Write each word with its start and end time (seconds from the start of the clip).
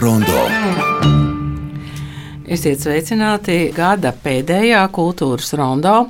Rondo. 0.00 0.44
Esiet 2.50 2.80
sveicināti 2.80 3.68
gada 3.76 4.14
pēdējā 4.16 4.80
kultūras 4.94 5.52
rondo. 5.58 6.06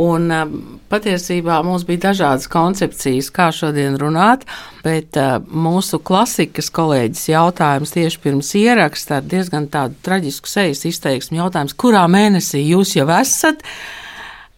Un, 0.00 0.30
um, 0.32 0.54
patiesībā 0.90 1.58
mums 1.66 1.84
bija 1.84 2.06
dažādas 2.06 2.48
koncepcijas, 2.50 3.28
kā 3.34 3.50
šodien 3.54 3.98
runāt, 4.00 4.46
bet 4.82 5.18
uh, 5.20 5.36
mūsu 5.44 6.00
klasikas 6.00 6.72
kolēģis 6.74 7.26
jautājums 7.34 7.92
tieši 7.94 8.22
pirms 8.24 8.54
ieraksta 8.58 9.20
ar 9.20 9.28
diezgan 9.28 9.68
tādu 9.72 10.00
traģisku 10.06 10.48
sejas 10.48 10.86
izteiksmu 10.88 11.42
jautājums, 11.42 11.76
kurā 11.76 12.06
mēnesī 12.10 12.64
jūs 12.64 12.96
jau 12.96 13.10
esat? 13.18 13.60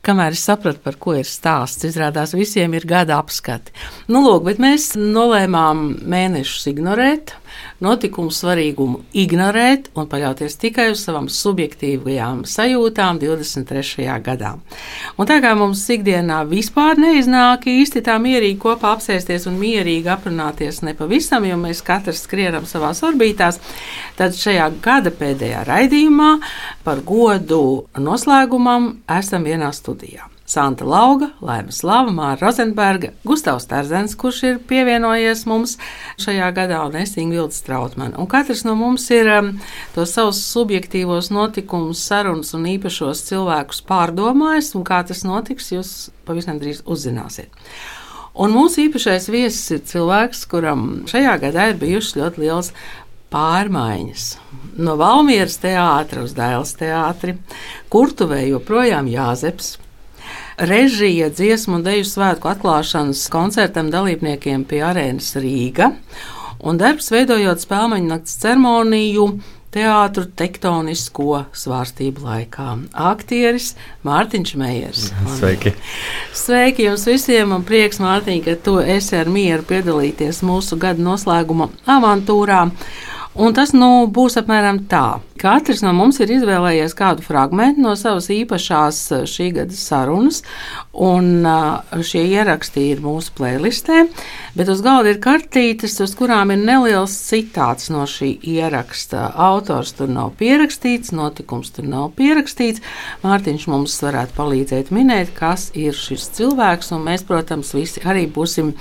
kamēr 0.07 0.37
es 0.37 0.45
sapratu, 0.47 0.79
par 0.85 0.95
ko 1.03 1.17
ir 1.19 1.27
stāsts. 1.27 1.83
Izrādās, 1.89 2.37
visiem 2.39 2.77
ir 2.79 2.87
gada 2.87 3.17
apskati. 3.19 3.75
Nu, 4.07 4.23
lūk, 4.23 4.45
bet 4.47 4.61
mēs 4.63 4.93
nolēmām 4.95 5.81
mēnešus 6.07 6.69
ignorēt, 6.71 7.35
notikumu 7.85 8.33
svarīgumu 8.33 9.03
ignorēt 9.17 9.91
un 9.97 10.09
paļauties 10.11 10.59
tikai 10.63 10.89
uz 10.93 11.03
savām 11.07 11.29
subjektīvajām 11.33 12.45
sajūtām 12.49 13.21
23. 13.23 14.07
gadā. 14.25 14.55
Un 15.17 15.29
tā 15.29 15.39
kā 15.45 15.55
mums 15.59 15.85
ikdienā 15.93 16.43
vispār 16.51 17.01
neiznāk 17.01 17.69
īsti 17.71 18.05
tā 18.07 18.19
mierīgi 18.23 18.61
kopā 18.63 18.95
apsēsties 18.97 19.49
un 19.51 19.59
mierīgi 19.61 20.13
aprunāties 20.13 20.83
nepavisam, 20.87 21.49
jo 21.49 21.59
mēs 21.61 21.83
katrs 21.87 22.25
skrienam 22.27 22.69
savās 22.69 23.03
orbītās, 23.07 23.61
tad 24.19 24.37
šajā 24.37 24.71
gada 24.85 25.13
pēdējā 25.15 25.67
raidījumā 25.69 26.33
par 26.87 27.05
godu 27.07 27.87
noslēgumam 27.99 28.97
esam 29.19 29.47
vienā 29.47 29.73
studijā. 29.77 30.36
Santa 30.47 30.87
Lauga, 30.87 31.33
Laima 31.43 31.75
Slava, 31.75 32.13
Māra 32.15 32.39
Rozenberga, 32.45 33.11
Gustavs 33.27 33.67
Tarzens, 33.67 34.15
kurš 34.19 34.43
ir 34.47 34.61
pievienojies 34.69 35.43
mums 35.51 35.75
šajā 36.23 36.53
gadā, 36.55 36.85
un 36.87 36.95
es 37.01 37.17
Ingvilds 37.19 37.65
Trautmanu. 37.67 38.15
Un 38.23 38.31
katrs 38.31 38.63
no 38.67 38.77
mums 38.79 39.09
ir 39.11 39.27
um, 39.35 39.53
tos 39.97 40.15
savus 40.15 40.45
subjektīvos 40.47 41.33
notikumus, 41.35 42.05
sarunas 42.07 42.55
un 42.55 42.69
īpašos 42.77 43.25
cilvēkus 43.27 43.83
pārdomājis, 43.89 44.73
un 44.79 44.87
kā 44.87 45.03
tas 45.09 45.25
notiks, 45.27 45.73
jūs 45.75 45.95
pavisam 46.29 46.61
drīz 46.63 46.85
uzzināsiet. 46.87 47.51
Un 48.37 48.53
mūsu 48.53 48.85
īpašais 48.85 49.31
viesis 49.33 49.73
ir 49.73 49.83
cilvēks, 49.89 50.45
kuram 50.51 50.87
šajā 51.11 51.35
gadā 51.43 51.71
ir 51.73 51.81
bijušas 51.81 52.19
ļoti 52.21 52.45
liels 52.45 52.71
pārmaiņas. 53.35 54.27
No 54.77 54.95
Valmieras 55.01 55.57
teātra 55.63 56.23
uz 56.23 56.37
Dēls 56.37 56.75
teātri, 56.77 57.39
kurtuvē 57.91 58.43
joprojām 58.51 59.09
Jāzeps, 59.09 59.79
režija 60.57 61.29
dziesmu 61.31 61.81
un 61.81 61.85
deju 61.85 62.07
svētku 62.09 62.49
atklāšanas 62.51 63.27
koncertam 63.33 63.91
dalībniekiem 63.93 64.65
pie 64.69 64.81
arēnas 64.87 65.35
Rīga 65.41 65.93
un 66.65 66.81
darbs 66.81 67.11
veidojot 67.13 67.63
spēļu 67.65 68.01
nakts 68.07 68.41
ceremoniju. 68.43 69.29
Teātru 69.77 70.23
tektonisko 70.33 71.43
svārstību 71.53 72.23
laikā. 72.25 72.69
Aktieris 72.97 73.75
Mārtiņš 74.07 74.53
Meijers. 74.57 75.03
Sveiki! 75.35 75.75
Sveiki 76.33 76.87
jums 76.87 77.05
visiem! 77.05 77.51
Man 77.53 77.67
prieks, 77.67 78.01
Mārtiņ, 78.01 78.41
ka 78.47 78.55
tu 78.65 78.79
esi 78.81 79.19
ar 79.19 79.29
mieru 79.29 79.67
piedalīties 79.69 80.41
mūsu 80.47 80.79
gada 80.81 81.05
noslēguma 81.05 81.69
avantūrā. 81.93 82.63
Un 83.37 83.53
tas 83.53 83.75
nu, 83.77 84.07
būs 84.09 84.39
apmēram 84.41 84.79
tā. 84.89 85.19
Katrs 85.37 85.83
no 85.85 85.91
mums 85.93 86.17
ir 86.25 86.31
izvēlējies 86.33 86.95
kādu 86.97 87.21
fragment 87.21 87.77
no 87.77 87.91
savas 88.01 88.31
īpašās 88.33 89.01
eh, 89.13 89.25
šī 89.29 89.51
gada 89.59 89.77
sarunas, 89.77 90.39
un 90.97 91.45
eh, 91.45 92.01
šie 92.01 92.23
ieraksti 92.31 92.87
ir 92.95 93.03
mūsu 93.05 93.35
playlistē. 93.37 94.07
Bet 94.57 94.73
uz 94.73 94.81
galda 94.85 95.13
ir 95.13 95.21
kartītes, 95.21 95.99
uz 96.01 96.17
kurām 96.17 96.55
ir 96.55 96.65
neliels 96.65 97.13
citāts 97.29 97.93
no 97.93 98.07
šī 98.09 98.33
ieraksta. 98.57 99.29
Autors 99.51 99.93
tur 100.01 100.09
nav 100.09 100.33
pierakstīts, 100.41 101.13
notikums 101.13 101.77
tur 101.77 101.93
nav 101.93 102.15
pierakstīts. 102.17 102.81
Mārtiņš 103.21 103.69
mums 103.69 104.01
varētu 104.01 104.33
palīdzēt 104.41 104.95
minēt, 104.97 105.37
kas 105.37 105.69
ir 105.77 105.93
šis 105.93 106.31
cilvēks, 106.41 106.95
un 106.97 107.05
mēs, 107.11 107.29
protams, 107.29 107.77
visi 107.77 108.01
arī 108.09 108.25
būsim 108.33 108.73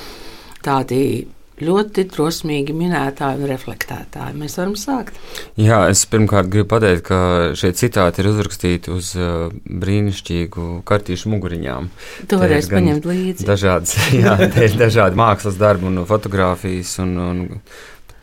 tādi 0.64 1.26
ļoti 1.64 2.06
drosmīgi 2.12 2.76
minētāji 2.76 3.40
un 3.40 3.50
reflektētāji. 3.50 4.36
Mēs 4.40 4.58
varam 4.60 4.76
sākt. 4.80 5.18
Jā, 5.60 5.86
es 5.92 6.04
pirmkārt 6.12 6.50
gribu 6.52 6.68
pateikt, 6.74 7.06
ka 7.08 7.20
šie 7.58 7.72
citāti 7.78 8.24
ir 8.24 8.32
uzrakstīti 8.34 8.92
uz 8.92 9.14
uh, 9.20 9.48
brīnišķīgu 9.66 10.68
kartīšu 10.88 11.32
muguriņām. 11.32 11.90
Tu 12.32 12.40
varēsi 12.42 12.74
paņemt 12.76 13.10
līdzi. 13.12 13.48
Dažādas, 13.48 13.98
jā, 14.26 14.38
te 14.52 14.68
ir 14.68 14.80
dažādi 14.80 15.20
mākslas 15.20 15.60
darbi 15.62 15.88
un 15.92 16.04
fotografijas 16.10 16.98
un, 17.04 17.16
un 17.24 17.46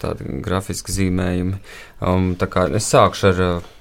tādi 0.03 0.41
grafiski 0.45 0.93
zīmējumi. 0.99 1.63
Um, 2.03 2.35
tā 2.37 2.51
kā 2.53 2.67
es 2.77 2.91
sākšu 2.93 3.31
ar 3.31 3.43
uh, 3.47 3.73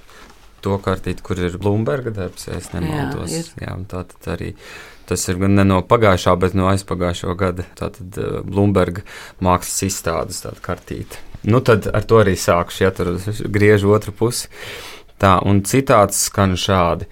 to 0.61 0.77
kartīti, 0.83 1.23
kur 1.25 1.39
ir 1.41 1.57
Blūmberga 1.61 2.13
darbs, 2.15 2.47
ja 2.47 2.57
es 2.59 2.71
nemaldos. 2.75 3.33
Jā, 3.33 3.43
ir. 3.43 3.51
jā, 3.65 3.75
tā 3.91 4.05
tad 4.13 4.33
arī. 4.35 4.51
Tas 5.11 5.27
ir 5.27 5.41
gan 5.41 5.59
no 5.67 5.81
pagājušā, 5.83 6.37
bet 6.39 6.53
no 6.55 6.69
aizpagājušā 6.71 7.33
gada. 7.35 7.65
Tātad 7.75 8.15
uh, 8.15 8.37
Blūmberga 8.47 9.03
mākslas 9.43 9.83
izstādes 9.89 10.39
kartīte. 10.63 11.19
Nu, 11.43 11.59
tad 11.59 11.89
ar 11.91 12.05
to 12.07 12.21
arī 12.21 12.37
sākšu, 12.39 12.83
ja 12.85 12.91
tur 12.95 13.17
griež 13.51 13.83
otru 13.89 14.13
pusi. 14.15 14.47
Tā, 15.19 15.35
un 15.43 15.59
citāts 15.67 16.29
skan 16.29 16.55
šādi. 16.57 17.09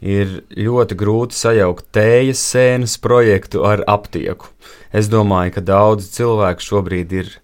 Ir 0.00 0.38
ļoti 0.56 0.96
grūti 0.96 1.36
sajaukt 1.36 1.90
tējas 1.92 2.40
sēnes 2.54 2.94
projektu 3.02 3.66
ar 3.68 3.82
aptieku. 3.90 4.48
Es 4.96 5.10
domāju, 5.12 5.56
ka 5.58 5.64
daudzi 5.64 6.08
cilvēki 6.14 6.66
šobrīd 6.70 7.12
ir 7.18 7.34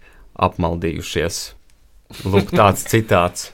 apmaldījušies. 0.46 1.42
Lūk, 2.30 2.54
tāds 2.54 2.86
citāts. 2.88 3.50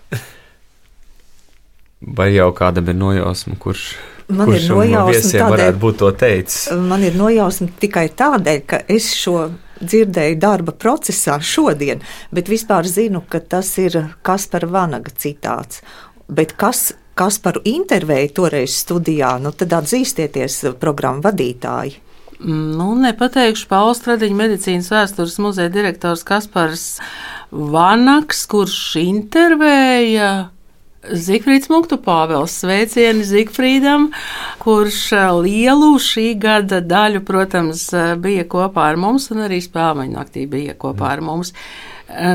Vai 2.03 2.33
jau 2.35 2.51
kādam 2.55 2.91
ir 2.93 2.99
nojausma, 2.99 3.57
kurš, 3.62 3.93
man 4.28 4.49
kurš 4.49 4.69
ir 4.69 4.75
nojausma 4.77 5.43
tādēļ, 5.43 5.75
būt 5.83 5.99
to 6.03 6.10
teicis? 6.22 6.71
Man 6.91 7.05
ir 7.06 7.19
nojausma 7.19 7.69
tikai 7.83 8.06
tādēļ, 8.19 8.62
ka 8.69 8.83
es 8.93 9.10
šo 9.19 9.50
dzirdēju 9.83 10.38
darba 10.43 10.75
procesā 10.78 11.38
šodien, 11.43 12.03
bet 12.34 12.50
vispār 12.53 12.87
zinu, 12.88 13.25
ka 13.28 13.41
tas 13.41 13.72
ir 13.82 13.99
Kaspara 14.22 14.71
Vanaga 14.71 15.12
citāts. 15.19 15.82
Bet 16.32 16.55
kas, 16.59 16.93
kas 17.19 17.41
par 17.43 17.59
intervēju 17.66 18.34
toreiz 18.38 18.78
studijā, 18.84 19.34
nu 19.43 19.53
tad 19.56 19.75
atzīstieties 19.82 20.62
programmu 20.81 21.25
vadītāji. 21.27 21.99
Nu, 22.43 22.88
nepateikšu, 22.99 23.69
Pauls 23.71 24.00
Stradiņa 24.00 24.34
medicīnas 24.34 24.88
vēstures 24.91 25.37
muzeja 25.43 25.71
direktors 25.71 26.25
Kaspars 26.27 26.97
Vanaks, 27.53 28.47
kurš 28.50 28.97
intervēja 28.99 30.32
Zifrīds 31.03 31.67
Muktu 31.73 31.99
Pāvils 31.99 32.55
sveicieni 32.63 33.25
Zifrīdam, 33.27 34.11
kurš 34.63 35.01
lielu 35.43 35.95
šī 35.99 36.29
gada 36.39 36.79
daļu, 36.79 37.25
protams, 37.27 37.89
bija 38.23 38.47
kopā 38.47 38.93
ar 38.93 39.01
mums, 39.03 39.31
un 39.35 39.43
arī 39.49 39.59
spēļu 39.65 40.11
naktī 40.12 40.47
bija 40.51 40.77
kopā 40.79 41.17
ar 41.17 41.25
mums. 41.25 41.51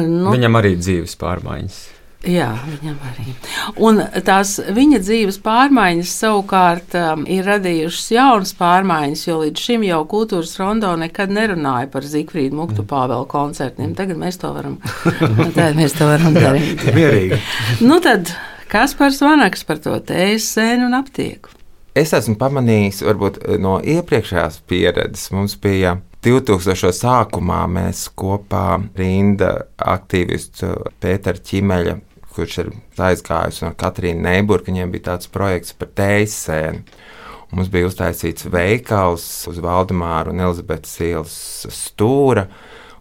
Nu, 0.08 0.34
Viņam 0.34 0.60
arī 0.60 0.76
dzīves 0.80 1.16
pārmaiņas. 1.22 1.86
Jā, 2.26 2.50
viņam 2.66 2.96
arī. 3.08 3.34
Un 3.86 4.02
tās 4.26 4.56
viņa 4.74 5.00
dzīves 5.06 5.38
pārmaiņas 5.46 6.14
savukārt 6.24 6.98
um, 6.98 7.24
ir 7.30 7.46
radījušas 7.46 8.08
jaunas 8.16 8.52
pārmaiņas, 8.58 9.22
jo 9.30 9.38
līdz 9.44 9.64
šim 9.68 9.86
jau 9.86 10.02
kultūras 10.10 10.56
rondo 10.60 10.92
nekad 10.98 11.32
nerunāja 11.32 11.88
par 11.94 12.08
Zikfrīdu 12.10 12.58
Muktu. 12.58 12.84
Pāvelu 12.90 13.30
koncertiem. 13.30 13.94
Tagad 13.96 14.20
mēs 14.20 14.42
to 14.42 14.52
varam, 14.56 14.80
mēs 15.80 15.96
to 15.96 16.10
varam 16.10 16.36
darīt. 16.36 16.84
Mierīgi. 16.98 17.40
nu 17.86 18.02
tad, 18.04 18.34
kas 18.72 18.96
par 18.98 19.14
Svanaks 19.16 19.64
par 19.68 19.82
to 19.84 19.96
tējas 20.08 20.50
sēnu 20.56 20.90
un 20.90 20.98
aptieku? 20.98 21.54
Es 21.98 22.14
esmu 22.14 22.36
pamanījis, 22.38 23.02
varbūt 23.08 23.40
no 23.64 23.80
iepriekšējās 23.82 24.60
pieredzes 24.70 25.32
mums 25.34 25.56
bija 25.62 25.96
2000. 26.26 26.92
sākumā 26.94 27.64
mēs 27.72 28.04
kopā 28.18 28.82
rinda 28.98 29.54
aktīvistu 29.78 30.76
Pētera 31.02 31.42
Čimeļa 31.42 31.98
kurš 32.38 32.62
ir 32.62 32.72
aizgājis 33.02 33.64
no 33.66 33.74
Katrīna 33.78 34.30
Neiburga. 34.30 34.70
Viņiem 34.72 34.94
bija 34.94 35.12
tāds 35.12 35.30
projekts 35.34 35.76
par 35.78 35.92
tējas 35.98 36.38
sēni. 36.46 36.84
Mums 37.56 37.70
bija 37.72 37.88
uztaisīts 37.88 38.50
veikals 38.52 39.26
uz 39.50 39.62
Valdemāra 39.64 40.34
un 40.34 40.44
Elizabetes 40.44 40.98
ielas 41.06 41.38
stūra, 41.72 42.44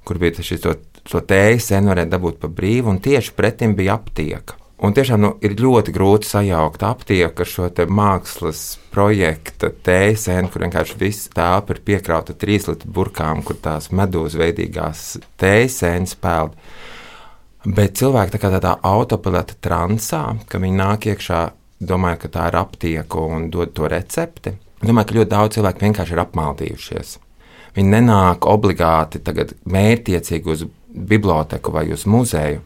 kur 0.06 0.20
bija 0.22 0.44
šis 0.46 0.62
to, 0.62 0.76
to 1.02 1.22
tējas 1.32 1.72
sēni 1.72 1.90
varēja 1.90 2.12
dabūt 2.14 2.38
pa 2.42 2.50
brīvu, 2.60 2.94
un 2.94 3.02
tieši 3.02 3.34
pretim 3.36 3.74
bija 3.78 3.98
aptieka. 3.98 4.60
Un 4.76 4.92
tiešām 4.92 5.22
nu, 5.22 5.28
ir 5.40 5.54
ļoti 5.56 5.92
grūti 5.94 6.28
sajaukt 6.28 6.82
aptieku 6.84 7.42
ar 7.42 7.48
šo 7.48 7.68
mākslas 7.88 8.76
projektu 8.92 9.70
tēsēnu, 9.86 10.50
kur 10.52 10.66
vienkārši 10.66 10.98
viss 11.00 11.30
telpa 11.32 11.72
ir 11.72 11.80
piekrauta 11.86 12.36
trīs 12.36 12.68
litru 12.68 12.92
burkām, 12.98 13.40
kur 13.42 13.56
tās 13.56 13.88
medūzas 13.88 14.36
veidīgās 14.42 15.06
tēsēnas 15.40 16.12
peld. 16.20 16.58
Bet 17.64 17.96
cilvēki 17.96 18.36
tā 18.36 18.42
kā 18.42 18.52
tādā 18.52 18.74
autopilota 18.84 19.56
transā, 19.64 20.22
ka 20.44 20.60
viņi 20.60 20.76
nāk 20.76 21.08
iekšā, 21.08 21.40
domāju, 21.80 22.20
ka 22.26 22.34
tā 22.36 22.50
ir 22.52 22.60
aptieka 22.60 23.24
un 23.24 23.48
dod 23.50 23.72
to 23.72 23.88
recepti. 23.88 24.52
Domāju, 24.84 25.08
ka 25.08 25.20
ļoti 25.22 25.32
daudz 25.32 25.56
cilvēku 25.56 25.86
vienkārši 25.88 26.14
ir 26.14 26.24
apmaldījušies. 26.26 27.18
Viņi 27.76 27.92
nenāk 27.96 28.44
obligāti 28.48 29.24
mērķiecīgi 29.24 30.52
uz 30.52 30.68
biblioteku 30.96 31.72
vai 31.72 31.88
uz 31.96 32.04
muzeju, 32.08 32.60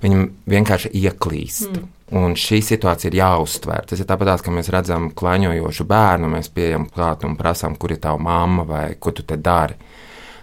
Viņam 0.00 0.28
vienkārši 0.48 0.92
ieklīst. 0.96 1.72
Mm. 1.74 1.88
Un 2.20 2.34
šī 2.34 2.58
situācija 2.66 3.12
ir 3.12 3.20
jāuztver. 3.20 3.84
Tas 3.86 4.00
ir 4.02 4.08
tāpat, 4.08 4.42
kā 4.42 4.50
mēs 4.54 4.70
redzam 4.74 5.10
klaņojošu 5.14 5.86
bērnu, 5.86 6.30
mēs 6.32 6.50
pieejam 6.50 6.88
klāt 6.90 7.22
un 7.28 7.36
prasām, 7.38 7.76
kur 7.78 7.94
ir 7.94 8.00
tava 8.02 8.18
mamma 8.18 8.64
vai 8.66 8.86
ko 8.98 9.12
tu 9.14 9.22
te 9.22 9.38
dari. 9.38 9.76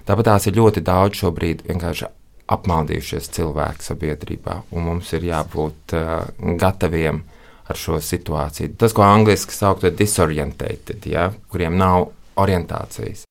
Tāpat 0.08 0.30
tās 0.30 0.48
ir 0.48 0.56
ļoti 0.56 0.86
daudz 0.88 1.20
šobrīd 1.20 1.66
vienkārši 1.68 2.08
apmaldījušies 2.56 3.28
cilvēki 3.36 3.84
sabiedrībā, 3.84 4.62
un 4.72 4.88
mums 4.88 5.12
ir 5.18 5.28
jābūt 5.28 5.98
uh, 5.98 6.30
gataviem 6.62 7.26
ar 7.68 7.80
šo 7.80 8.00
situāciju. 8.00 8.78
Tas, 8.80 8.96
ko 8.96 9.04
angļuiski 9.04 9.56
sauc 9.56 9.84
par 9.84 9.96
disorientated, 10.00 11.04
ja, 11.12 11.28
kuriem 11.52 11.76
nav 11.76 12.14
orientācijas. 12.40 13.27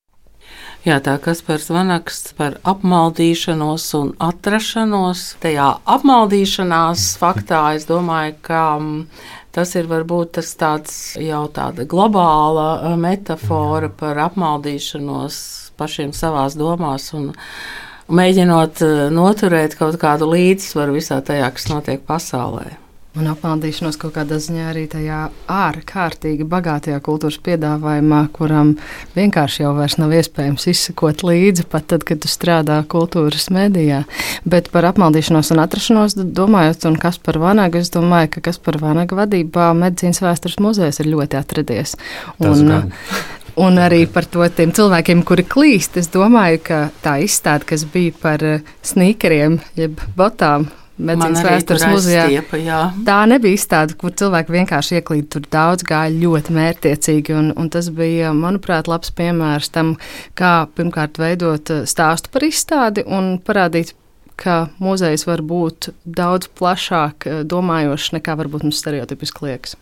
Jā, 0.87 1.01
tā 1.03 1.17
kas 1.19 1.41
par 1.43 1.59
zvanaks, 1.59 2.29
par 2.37 2.53
apmaldīšanos 2.63 3.87
un 3.97 4.13
atrašanos. 4.23 5.33
Tajā 5.43 5.65
apmaldīšanās 5.83 7.09
faktā 7.19 7.59
es 7.75 7.83
domāju, 7.89 8.37
ka 8.47 8.61
mm, 8.77 9.01
tas 9.51 9.75
ir 9.75 9.89
varbūt 9.91 10.37
tas 10.37 10.53
tāds 10.55 10.95
jau 11.19 11.41
tāda 11.51 11.83
globāla 11.91 12.69
eh, 12.77 12.95
metafora 13.03 13.91
par 13.91 14.23
apmaldīšanos 14.29 15.41
pašiem 15.75 16.15
savās 16.15 16.55
domās 16.55 17.11
un 17.19 17.33
mēģinot 18.07 18.87
eh, 18.87 19.05
noturēt 19.11 19.75
kaut 19.75 19.99
kādu 19.99 20.31
līdzsvaru 20.31 21.01
visā 21.01 21.19
tajā, 21.19 21.51
kas 21.51 21.67
notiek 21.73 22.07
pasaulē. 22.07 22.77
Un 23.17 23.25
apmaldīšanos 23.31 23.95
kaut 23.97 24.13
kādā 24.13 24.37
ziņā 24.41 24.67
arī 24.69 24.83
tajā 24.91 25.23
ārkārtīgi 25.49 26.45
bagātajā 26.49 26.99
kultūras 27.01 27.39
piedāvājumā, 27.47 28.19
kuram 28.35 28.75
vienkārši 29.15 29.63
jau 29.63 29.71
vairs 29.77 29.95
nav 29.97 30.13
iespējams 30.13 30.67
izsekot 30.69 31.23
līdzi, 31.25 31.65
pat 31.71 31.87
tad, 31.93 32.05
kad 32.05 32.21
tu 32.21 32.29
strādā 32.29 32.77
kultūras 32.85 33.49
medijā. 33.53 34.03
Bet 34.45 34.69
par 34.73 34.85
apmaldīšanos 34.91 35.49
un 35.55 35.63
atrašanos 35.63 36.17
domājot, 36.17 36.85
un 36.91 36.99
kas 37.01 37.17
par 37.17 37.41
Vanagu, 37.41 37.81
es 37.81 37.89
domāju, 37.93 38.35
ka 38.37 38.45
kas 38.51 38.61
par 38.61 38.77
Vanagu 38.83 39.17
vadībā 39.17 39.71
medicīnas 39.77 40.21
vēstures 40.21 40.61
muzejs 40.61 41.01
ir 41.01 41.09
ļoti 41.15 41.41
atradies. 41.41 41.97
Un, 42.37 42.77
Un 43.57 43.79
arī 43.81 44.03
par 44.05 44.27
to 44.29 44.45
tiem 44.53 44.69
cilvēkiem, 44.69 45.23
kuri 45.25 45.41
klīst. 45.41 45.95
Es 45.97 46.11
domāju, 46.13 46.59
ka 46.67 46.81
tā 47.01 47.15
izstāde, 47.25 47.65
kas 47.65 47.87
bija 47.89 48.13
par 48.21 48.43
sneakeriem, 48.85 49.57
jeb 49.73 49.97
botām, 50.13 50.67
medicīnas 50.97 51.45
vēstures 51.45 51.85
muzejā. 51.91 52.25
Stiepa, 52.27 52.79
tā 53.07 53.17
nebija 53.29 53.57
izstāde, 53.57 53.97
kur 53.99 54.13
cilvēki 54.17 54.55
vienkārši 54.55 54.99
ieklīd. 54.99 55.29
Tur 55.33 55.45
daudz 55.53 55.85
gāja 55.87 56.13
ļoti 56.13 56.55
mērķiecīgi, 56.57 57.35
un, 57.37 57.51
un 57.59 57.69
tas 57.73 57.91
bija, 57.93 58.33
manuprāt, 58.37 58.89
labs 58.89 59.13
piemērs 59.17 59.71
tam, 59.75 59.95
kā 60.37 60.67
pirmkārt 60.77 61.21
veidot 61.21 61.73
eh, 61.73 61.85
stāstu 61.89 62.33
par 62.33 62.47
izstādi 62.47 63.05
un 63.07 63.37
parādīt. 63.43 63.95
Ka 64.37 64.67
muzejs 64.77 65.23
var 65.25 65.41
būt 65.41 65.87
daudz 66.05 66.45
plašāk 66.59 67.25
eh, 67.25 67.37
domājošs 67.41 68.11
nekā 68.19 68.35
varbūt 68.37 68.67
mums 68.67 68.81
stereotipiski 68.83 69.47
liekas. 69.47 69.73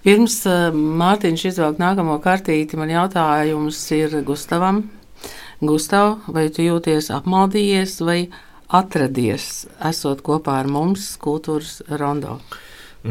Pirms 0.00 0.38
uh, 0.48 0.70
Mārtiņš 0.72 1.44
izvelk 1.50 1.76
nākamo 1.82 2.16
kartīti, 2.24 2.78
man 2.80 2.88
jautājums 2.88 3.82
ir 3.92 4.22
Gustavam. 4.24 4.86
Gustav, 5.60 6.22
vai 6.30 6.46
tu 6.54 6.62
jūties 6.62 7.10
apmaldījies 7.12 7.98
vai 8.06 8.18
atradies, 8.68 9.66
esot 9.90 10.22
kopā 10.24 10.58
ar 10.62 10.68
mums, 10.70 11.16
kultūras 11.22 11.82
rondo? 12.00 12.40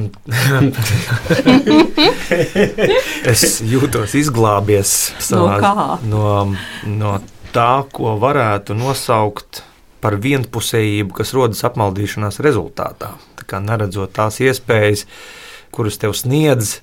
es 3.32 3.62
jūtos 3.64 4.14
izglābies 4.20 4.92
savā, 5.24 5.98
no, 6.04 6.10
no, 6.12 6.52
no 6.92 7.14
tā, 7.56 7.84
ko 7.96 8.18
varētu 8.22 8.76
nosaukt 8.78 9.64
par 10.04 10.20
vienpusējību, 10.22 11.14
kas 11.18 11.34
rodas 11.34 11.64
apmaldīšanās 11.66 12.38
rezultātā. 12.44 13.16
Tā 13.40 13.44
kā 13.48 13.58
neredzot 13.64 14.14
tās 14.14 14.36
iespējas, 14.44 15.08
kuras 15.74 15.98
tev 16.02 16.12
sniedz 16.20 16.82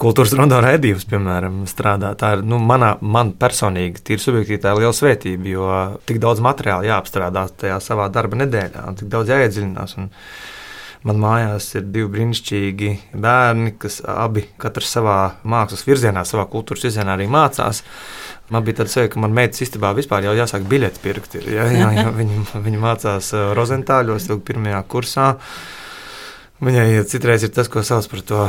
kultūras 0.00 0.32
runā 0.36 0.60
raidījums, 0.64 1.06
piemēram, 1.10 1.64
strādā. 1.70 2.12
Tā 2.18 2.34
ir 2.36 2.44
nu, 2.46 2.60
manā, 2.62 2.94
man 3.00 3.34
personīgi, 3.40 4.02
tīri 4.06 4.22
subjektīvi, 4.22 4.60
tā 4.62 4.72
ir 4.74 4.82
liela 4.84 4.96
svētība, 4.96 5.50
jo 5.50 5.66
tik 6.08 6.20
daudz 6.22 6.42
materiāla 6.44 6.88
jāapstrādā 6.88 7.46
tajā 7.64 7.80
savā 7.84 8.08
darba 8.12 8.40
nedēļā, 8.40 8.86
un 8.88 8.98
tik 9.00 9.10
daudz 9.12 9.32
jāiedziļinās. 9.34 9.96
Un 10.00 10.08
man 11.08 11.20
mājās 11.20 11.68
ir 11.78 11.86
divi 11.92 12.10
brīnišķīgi 12.16 12.92
bērni, 13.20 13.74
kas 13.80 14.00
abi 14.04 14.46
katrs 14.60 14.94
savā 14.96 15.18
mākslas 15.48 15.86
virzienā, 15.88 16.24
savā 16.28 16.46
kultūras 16.52 16.86
virzienā 16.88 17.16
arī 17.16 17.28
mācās. 17.30 17.84
Man 18.50 18.64
bija 18.66 18.80
tāds 18.80 18.96
ka 19.12 19.20
man 19.22 19.34
meitas 19.36 19.62
istabā 19.62 19.92
vispār 19.94 20.26
jau 20.26 20.32
jāsāk 20.34 20.64
biļeti 20.68 21.04
pirkt. 21.04 21.36
Ir, 21.38 21.52
ja, 21.54 21.68
ja, 21.70 21.92
ja, 21.94 22.08
viņi, 22.14 22.40
viņi 22.64 22.80
mācās 22.82 23.30
uh, 23.36 23.52
Rozentāļos, 23.56 24.26
pirmajā 24.48 24.80
kursā. 24.90 25.28
Viņai 26.60 27.04
citreiz 27.08 27.44
ir 27.46 27.52
tas, 27.56 27.70
ko 27.72 27.80
sauc 27.86 28.04
par 28.12 28.20
to 28.26 28.40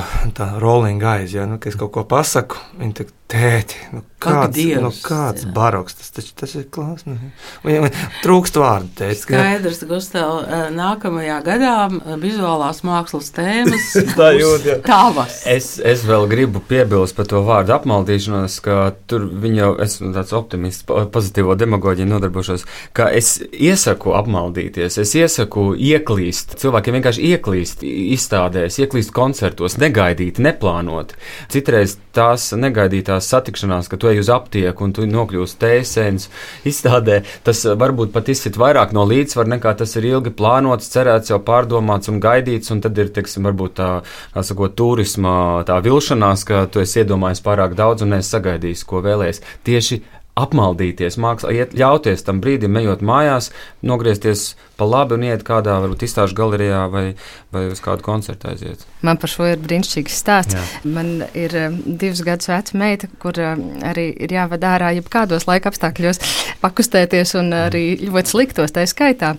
rolling 0.60 1.04
eyes. 1.04 1.32
Ja, 1.32 1.46
nu, 1.48 1.62
kad 1.62 1.72
es 1.72 1.80
kaut 1.80 1.94
ko 1.96 2.04
pasaku, 2.04 2.60
viņa 2.80 3.06
tēti, 3.32 3.78
nu, 3.96 4.02
kāds, 4.22 4.60
nu, 4.82 4.90
kāds 5.06 5.46
jā. 5.46 5.52
baroks, 5.56 5.96
tas, 5.98 6.12
taču, 6.14 6.34
tas 6.38 6.54
ir 6.60 6.66
klāsts. 6.74 7.08
Nu. 7.08 7.32
Viņam 7.64 7.88
trūkst 8.22 8.60
vārdu. 8.60 8.90
Teic, 9.00 9.22
Skaidrs, 9.24 9.82
Gustav, 9.88 10.44
nākamajā 10.76 11.38
gadā 11.46 11.76
vizuālās 12.22 12.84
mākslas 12.88 13.32
tēmas 13.36 13.88
tā 14.20 14.32
jūt, 14.36 14.68
jā. 14.68 14.78
tavas. 14.86 15.42
Es, 15.50 15.74
es 15.80 16.04
vēl 16.08 16.28
gribu 16.32 16.64
piebilst 16.68 17.18
par 17.18 17.30
to 17.32 17.42
vārdu 17.48 17.76
apmaldīšanos, 17.78 18.60
ka 18.66 18.80
tur 19.10 19.30
viņa 19.32 19.64
jau, 19.64 19.72
es 19.86 19.98
tāds 20.02 20.36
optimists, 20.38 20.86
pozitīvo 20.88 21.56
demagoģiju 21.60 22.12
nodarbošos, 22.12 22.68
ka 22.98 23.10
es 23.16 23.38
iesaku 23.52 24.16
apmaldīties, 24.20 25.00
es 25.02 25.16
iesaku 25.18 25.72
ieklīst, 25.80 26.58
cilvēkiem 26.62 27.00
vienkārši 27.00 27.32
ieklīst 27.32 27.88
izstādēs, 27.88 28.82
ieklīst 28.84 29.16
koncertos, 29.16 29.80
negaidīt, 29.82 30.42
neplānot. 30.44 31.16
Citreiz 31.52 31.98
tās 32.16 32.52
negaidītās 32.58 33.21
satikšanās, 33.30 33.90
ka 33.92 34.00
tu 34.02 34.10
ej 34.10 34.22
uz 34.24 34.32
aptieku 34.34 34.86
un 34.88 34.94
tu 34.96 35.06
nokļūsi 35.10 35.58
tēsēns 35.62 36.30
izstādē, 36.68 37.22
tas 37.46 37.64
eh, 37.66 37.76
varbūt 37.78 38.14
pat 38.16 38.32
izsit 38.34 38.60
vairāk 38.62 38.96
no 38.98 39.06
līdzsvara 39.10 39.56
nekā 39.56 39.76
tas 39.82 39.96
ir 40.00 40.08
ilgi 40.14 40.34
plānots, 40.38 40.90
cerēts, 40.94 41.34
jau 41.34 41.42
pārdomāts 41.46 42.12
un 42.12 42.22
gaidīts, 42.24 42.72
un 42.74 42.82
tad 42.86 42.98
ir, 43.02 43.12
teiksim, 43.14 43.46
varbūt 43.50 43.78
tā, 43.82 43.92
kā 44.34 44.46
sakot, 44.46 44.76
turisma 44.78 45.36
tā 45.68 45.82
vilšanās, 45.84 46.48
ka 46.48 46.66
tu 46.72 46.84
esi 46.84 47.04
iedomājies 47.04 47.44
pārāk 47.46 47.78
daudz 47.78 48.06
un 48.06 48.16
neesi 48.16 48.36
sagaidījis, 48.36 48.88
ko 48.88 49.04
vēlējies. 49.06 49.44
Tieši 49.68 50.02
apmaldīties, 50.40 51.18
mākslā, 51.20 51.52
iet, 51.56 51.74
ļauties 51.78 52.24
tam 52.28 52.40
brīdim, 52.44 52.78
ejot 52.80 53.04
mājās, 53.04 53.52
nogriezties 53.86 54.54
pa 54.82 54.88
labi 54.90 55.14
un 55.14 55.26
iet 55.28 55.44
kādā, 55.46 55.76
varbūt, 55.84 56.08
izstāžu 56.08 56.34
galerijā 56.40 56.82
vai, 56.90 57.04
vai 57.54 57.68
uz 57.70 57.82
kādu 57.84 58.02
koncertu 58.06 58.50
aiziet. 58.50 58.82
Man 59.06 59.20
par 59.22 59.30
šo 59.30 59.46
ir 59.46 59.60
brīnišķīgs 59.62 60.18
stāsts. 60.18 60.58
Jā. 60.58 60.64
Man 60.90 61.12
ir 61.38 61.54
um, 61.60 61.76
divus 61.86 62.24
gadus 62.26 62.50
veca 62.50 62.78
meita, 62.82 63.10
kur 63.22 63.38
um, 63.46 63.62
arī 63.86 64.08
ir 64.26 64.34
jāved 64.34 64.66
ārā 64.66 64.90
jebkādos 64.98 65.46
laika 65.50 65.70
apstākļos, 65.70 66.22
pakustēties 66.66 67.36
un 67.38 67.54
arī 67.58 67.84
ļoti 68.08 68.34
sliktos 68.34 68.74
tā 68.74 68.88
skaitā. 68.90 69.36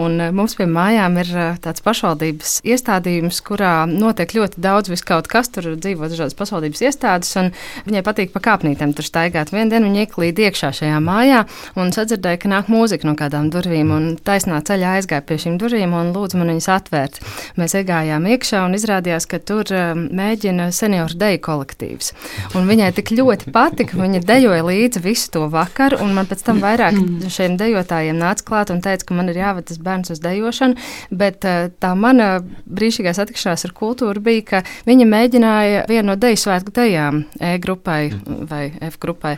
Un 0.00 0.16
uh, 0.16 0.32
mums 0.36 0.56
pie 0.56 0.68
mājām 0.70 1.20
ir 1.20 1.34
uh, 1.34 1.60
tāds 1.60 1.84
pašvaldības 1.84 2.58
iestādījums, 2.64 3.42
kurā 3.44 3.74
notiek 3.90 4.32
ļoti 4.38 4.64
daudz 4.64 4.92
viskaut 4.92 5.28
kas, 5.28 5.52
tur 5.52 5.74
dzīvo 5.74 6.08
dažādas 6.08 6.36
pašvaldības 6.40 6.84
iestādes, 6.88 7.34
un 7.42 7.52
viņai 7.88 8.04
patīk 8.06 8.32
pa 8.32 8.44
kāpnītēm 8.48 8.96
tur 8.96 9.04
staigāt. 9.04 9.52
Vienu 9.52 9.74
dienu 9.74 9.90
viņa 9.90 10.06
ieklīd 10.06 10.44
iekšā 10.48 10.72
šajā 10.80 11.04
mājā 11.04 11.44
un 11.76 11.92
sadzirdēja, 11.92 12.40
ka 12.40 12.52
nāk 12.52 12.72
mūzika 12.72 13.08
no 13.08 13.16
kādām 13.18 13.52
durvīm, 13.52 13.92
un 13.92 14.08
taisnā 14.24 14.62
ceļā 14.64 14.85
ceļā 14.86 15.00
aizgāja 15.00 15.24
pie 15.26 15.38
šīm 15.40 15.56
durvīm 15.58 15.94
un 15.96 16.12
lūdza 16.14 16.38
man 16.38 16.50
viņas 16.52 16.68
atvērt. 16.70 17.18
Mēs 17.58 17.74
iegājām 17.78 18.26
iekšā 18.30 18.62
un 18.66 18.76
izrādījās, 18.76 19.26
ka 19.26 19.38
tur 19.38 19.66
um, 19.74 20.06
mēģina 20.14 20.70
senioru 20.74 21.16
deju 21.18 21.40
kolektīvs. 21.42 22.12
Un 22.56 22.68
viņai 22.68 22.92
tik 22.96 23.12
ļoti 23.16 23.52
patika, 23.54 23.98
viņa 23.98 24.22
dejoja 24.26 24.64
līdzi 24.66 25.02
visu 25.04 25.30
to 25.34 25.46
vakaru, 25.52 25.98
un 26.04 26.14
man 26.16 26.28
pēc 26.30 26.44
tam 26.46 26.60
vairāk 26.62 26.98
šiem 27.32 27.56
dejotājiem 27.60 28.18
nāca 28.18 28.46
klāt 28.46 28.72
un 28.74 28.82
teica, 28.84 29.08
ka 29.08 29.16
man 29.16 29.30
ir 29.32 29.40
jāved 29.40 29.68
tas 29.70 29.80
bērns 29.82 30.12
uz 30.14 30.22
dejošanu, 30.22 30.78
bet 31.10 31.46
uh, 31.46 31.68
tā 31.82 31.92
mana 31.98 32.38
brīnišķīgā 32.66 33.16
satikšanās 33.16 33.66
ar 33.66 33.74
kultūru 33.76 34.22
bija, 34.22 34.46
ka 34.52 34.62
viņa 34.88 35.08
mēģināja 35.10 35.86
vienu 35.90 36.12
no 36.12 36.18
deju 36.20 36.38
svētku 36.38 36.74
dejām 36.76 37.24
E 37.42 37.56
grupai 37.62 38.12
vai 38.48 38.68
F 38.86 38.98
grupai 39.02 39.34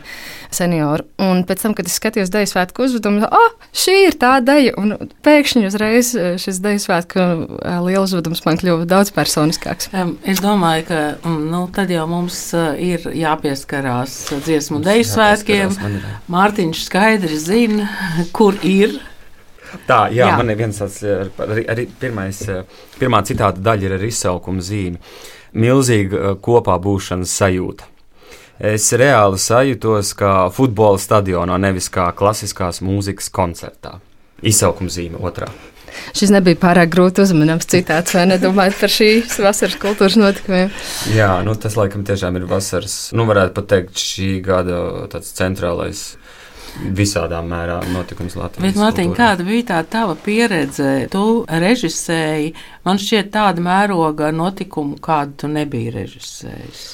senioru. 0.53 1.07
Un 1.23 1.41
pēc 1.47 1.63
tam, 1.63 1.73
kad 1.77 1.87
es 1.89 1.95
skatījos 1.99 2.31
deju 2.33 2.49
svētku 2.51 2.85
uzvedumu, 2.85 3.25
oh, 3.25 3.55
šī 3.75 3.95
ir 4.05 4.17
tā 4.21 4.35
deja. 4.45 4.75
Un 4.79 4.93
pēc 5.25 5.38
pēkšņi 5.39 5.67
uzreiz 5.69 6.11
eh, 6.17 6.33
šis 6.41 6.59
deju 6.63 6.81
svētku 6.83 7.19
eh, 7.21 7.77
liels 7.85 8.11
uzvedums 8.11 8.41
man 8.43 8.59
kļuva 8.59 8.87
daudz 8.89 9.11
personiskāks. 9.15 9.91
Es 10.27 10.41
domāju, 10.43 10.87
ka 10.89 10.99
mm, 11.15 11.45
nu, 11.51 11.61
tad 11.75 11.91
jau 11.93 12.05
mums 12.11 12.39
eh, 12.57 12.81
ir 12.95 13.05
jāpieskarās 13.15 14.17
dziesmu 14.43 14.81
deju 14.83 15.05
svētkiem. 15.07 15.77
Mārtiņš 16.31 16.81
skaidri 16.89 17.39
zina, 17.39 17.87
kur 18.35 18.57
ir. 18.67 18.97
Tā, 19.87 20.07
jā, 20.09 20.25
jā. 20.25 20.33
man 20.35 20.49
ir 20.49 20.57
viens 20.59 20.81
tāds 20.81 21.03
arī, 21.05 21.63
arī 21.69 21.85
pirmais, 22.01 22.41
pirmā 22.97 23.21
citāta 23.29 23.61
daļa 23.61 23.85
ir 23.85 23.95
ar 23.99 24.05
izsaukumu 24.07 24.65
zīmi. 24.65 24.99
Milzīga 25.59 26.35
kopā 26.43 26.75
būšanas 26.81 27.37
sajūta. 27.39 27.87
Es 28.59 28.89
reāli 28.97 29.39
sajūtos 29.39 30.11
kā 30.19 30.33
futbola 30.51 30.99
stadionā, 30.99 31.55
nevis 31.61 31.87
kā 31.93 32.09
klasiskās 32.17 32.81
mūzikas 32.83 33.31
koncertā. 33.31 33.99
Izsaukuma 34.45 34.93
zīme 34.93 35.19
otrā. 35.21 35.49
Šis 36.15 36.31
nebija 36.33 36.57
pārāk 36.59 36.91
grūti 36.93 37.23
uzmanāms 37.23 37.67
citāts, 37.69 38.13
vai 38.15 38.25
nedomājot 38.29 38.77
par 38.79 38.93
šīs 38.93 39.39
vasaras 39.43 39.77
kultūras 39.81 40.17
notikumiem? 40.19 40.71
Jā, 41.15 41.31
nu, 41.45 41.55
tas 41.59 41.75
laikam 41.79 42.05
tiešām 42.07 42.39
ir 42.39 42.47
vasaras, 42.49 42.97
nu, 43.17 43.25
varētu 43.29 43.55
pat 43.57 43.69
teikt, 43.73 43.99
šī 43.99 44.29
gada 44.45 44.79
tāds 45.11 45.33
centrālais 45.37 46.03
visādā 46.95 47.39
mērā 47.43 47.79
notikums 47.91 48.37
Latvijā. 48.39 48.63
Bet, 48.67 48.79
Mārtiņ, 48.79 49.13
kāda 49.17 49.45
bija 49.47 49.65
tā 49.71 49.79
tava 49.97 50.15
pieredze? 50.23 51.09
Tu 51.11 51.25
režisēji, 51.49 52.53
man 52.85 53.01
šķiet, 53.01 53.31
tāda 53.33 53.63
mēroga 53.65 54.29
notikumu, 54.35 54.99
kādu 55.03 55.43
tu 55.43 55.51
nebija 55.51 55.97
režisējis. 55.97 56.85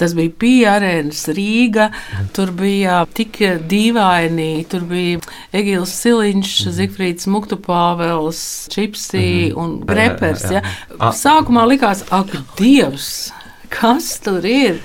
Tas 0.00 0.14
bija 0.16 0.32
Pīārēns, 0.40 1.26
Rīga. 1.36 1.90
Tur 2.36 2.54
bija 2.56 3.02
tik 3.16 3.36
dīvaini. 3.68 4.64
Tur 4.70 4.86
bija 4.88 5.20
Egils 5.52 5.92
Siliņš, 6.00 6.54
mm 6.54 6.70
-hmm. 6.70 6.76
Zifrīds 6.78 7.28
Muktupāvels, 7.28 8.40
Čipsī 8.72 9.26
mm 9.26 9.50
-hmm. 9.50 9.58
un 9.62 9.80
Grepers. 9.86 10.50
Ja? 10.50 10.62
Sākumā 10.98 11.66
likās, 11.68 12.04
ak, 12.10 12.32
Dievs, 12.58 13.32
kas 13.68 14.18
tur 14.24 14.44
ir? 14.44 14.80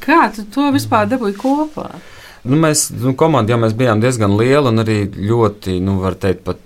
Kā 0.00 0.30
tu 0.36 0.44
to 0.54 0.70
vispār 0.72 1.08
dabūji 1.08 1.36
kopā? 1.36 1.90
Nu, 2.44 2.56
mēs, 2.56 2.88
nu, 3.02 3.12
komanda, 3.14 3.52
jā, 3.52 3.58
mēs 3.60 3.74
bijām 3.76 4.00
diezgan 4.00 4.36
liela 4.36 4.70
un 4.70 4.78
arī 4.78 5.10
ļoti, 5.12 5.80
nu, 5.80 5.98
var 6.00 6.14
teikt, 6.14 6.44
pat 6.44 6.58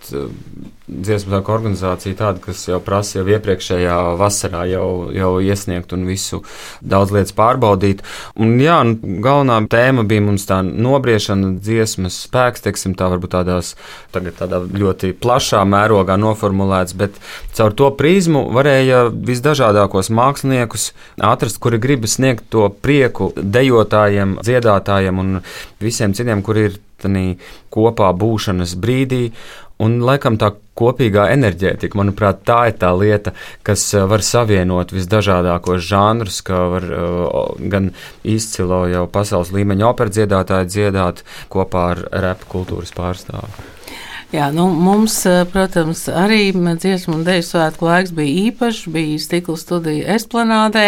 dziesmu 0.85 1.33
svētku 1.33 1.53
organizācija 1.55 2.17
tāda, 2.19 2.41
kas 2.45 2.67
jau 2.69 2.76
prasa 2.85 3.19
jau 3.19 3.25
iepriekšējā 3.33 3.97
vasarā 4.21 4.67
jau, 4.69 5.09
jau 5.17 5.31
iesniegt 5.41 5.95
un 5.97 6.05
visu 6.05 6.43
daudz 6.85 7.14
lietas 7.14 7.33
pārbaudīt. 7.37 8.03
Un 8.37 8.59
jā, 8.61 8.76
nu, 8.85 9.17
galvenā 9.25 9.62
tēma 9.73 10.05
bija 10.09 10.25
mums 10.26 10.45
tā 10.49 10.61
nobriešana, 10.64 11.55
dziesmas 11.64 12.21
spēks, 12.26 12.67
teiksim, 12.67 12.97
tā 13.00 13.09
varbūt 13.14 13.33
tādās, 13.33 13.73
tagad 14.12 14.37
tādā 14.43 14.61
ļoti 14.69 15.14
plašā 15.25 15.64
mērogā 15.64 16.19
noformulēts, 16.21 16.97
bet 17.00 17.17
caur 17.57 17.73
to 17.73 17.88
prizmu 17.97 18.47
varēja 18.55 19.07
visdažādākos 19.14 20.12
māksliniekus 20.12 20.91
atrast, 21.17 21.62
kuri 21.64 21.81
grib 21.81 22.05
sniegt 22.11 22.50
to 22.53 22.69
prieku 22.85 23.33
dejotājiem, 23.41 24.37
dziedātājiem 24.45 25.25
un 25.25 25.38
visiem 25.81 26.12
citiem, 26.12 26.45
kuri 26.45 26.69
ir 26.69 26.83
kopā 27.05 28.12
būšanas 28.17 28.76
brīdī. 28.81 29.33
Un, 29.85 29.99
laikam, 30.07 30.38
tā 30.41 30.53
kopīgā 30.79 31.29
enerģētika, 31.35 31.99
manuprāt, 31.99 32.43
tā 32.49 32.59
ir 32.71 32.79
tā 32.81 32.91
lieta, 32.97 33.35
kas 33.67 33.87
eh, 33.95 34.07
var 34.11 34.25
savienot 34.26 34.95
visdažādākos 34.95 35.85
žanrus, 35.87 36.41
kā 36.47 36.64
var 36.73 36.88
uh, 36.88 37.55
gan 37.71 37.93
izcilo 38.26 38.85
jau 38.91 39.07
pasaules 39.11 39.53
līmeņa 39.55 39.88
operas 39.91 40.17
dziedātāju 40.19 40.73
dziedāt 40.73 41.25
kopā 41.53 41.87
ar 41.95 42.05
repu 42.26 42.53
kultūras 42.57 42.95
pārstāvu. 42.97 43.74
Jā, 44.33 44.49
nu, 44.54 44.66
mums, 44.73 45.16
eh, 45.26 45.45
protams, 45.50 46.07
arī 46.09 46.52
dziesmu 46.54 47.19
un 47.19 47.25
dēļu 47.26 47.45
svētku 47.47 47.88
laiks 47.88 48.14
bija 48.16 48.50
īpašs. 48.50 48.87
Bija 48.95 49.19
stikla 49.23 49.57
studija 49.61 50.16
esplanādē. 50.16 50.87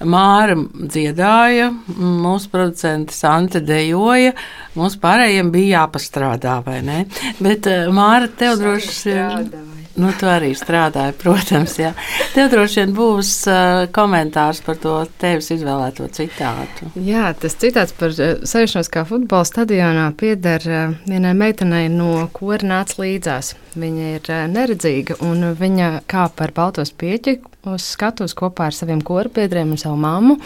Māra 0.00 0.56
dziedāja, 0.78 1.72
mūsu 1.98 2.52
producente 2.52 3.12
Sante 3.12 3.60
dejoja. 3.60 4.32
Mums 4.74 4.96
pārējiem 4.96 5.50
bija 5.50 5.82
jāpastrādā, 5.82 6.60
vai 6.64 6.80
ne? 6.82 7.02
Bet 7.40 7.66
eh, 7.66 7.90
Māra, 7.92 8.28
tev 8.28 8.58
droši 8.62 9.10
vien. 9.10 9.69
Nu, 10.00 10.12
tu 10.16 10.28
arī 10.30 10.52
strādāji, 10.56 11.14
protams. 11.20 11.76
Jā. 11.80 11.92
Tev 12.32 12.48
droši 12.52 12.80
vien 12.80 12.94
būs 12.96 13.32
uh, 13.50 13.84
komentārs 13.92 14.62
par 14.64 14.78
to 14.80 14.94
tevis 15.20 15.50
izvēlēto 15.52 16.08
citātu. 16.16 16.88
Jā, 17.04 17.30
tas 17.40 17.58
citāts 17.60 17.92
par 17.98 18.14
uh, 18.16 18.40
sevišķos 18.48 18.90
kā 18.92 19.04
futbola 19.08 19.48
stadionā 19.48 20.08
pieder 20.20 20.64
uh, 20.64 20.96
vienai 21.10 21.34
meitenei, 21.36 21.90
no 21.92 22.24
kura 22.32 22.64
nāca 22.72 23.02
līdzās. 23.02 23.54
Viņa 23.76 24.10
ir 24.16 24.32
uh, 24.32 24.44
neredzīga 24.50 25.20
un 25.26 25.50
viņa 25.60 25.92
kāpa 26.10 26.48
ar 26.48 26.56
baltos 26.56 26.94
pieķi 26.96 27.38
uz 27.68 27.84
skatuves 27.84 28.32
kopā 28.36 28.68
ar 28.70 28.76
saviem 28.76 29.02
korpubiedriem 29.04 29.74
un 29.74 29.80
savu 29.80 29.98
mammu. 30.00 30.36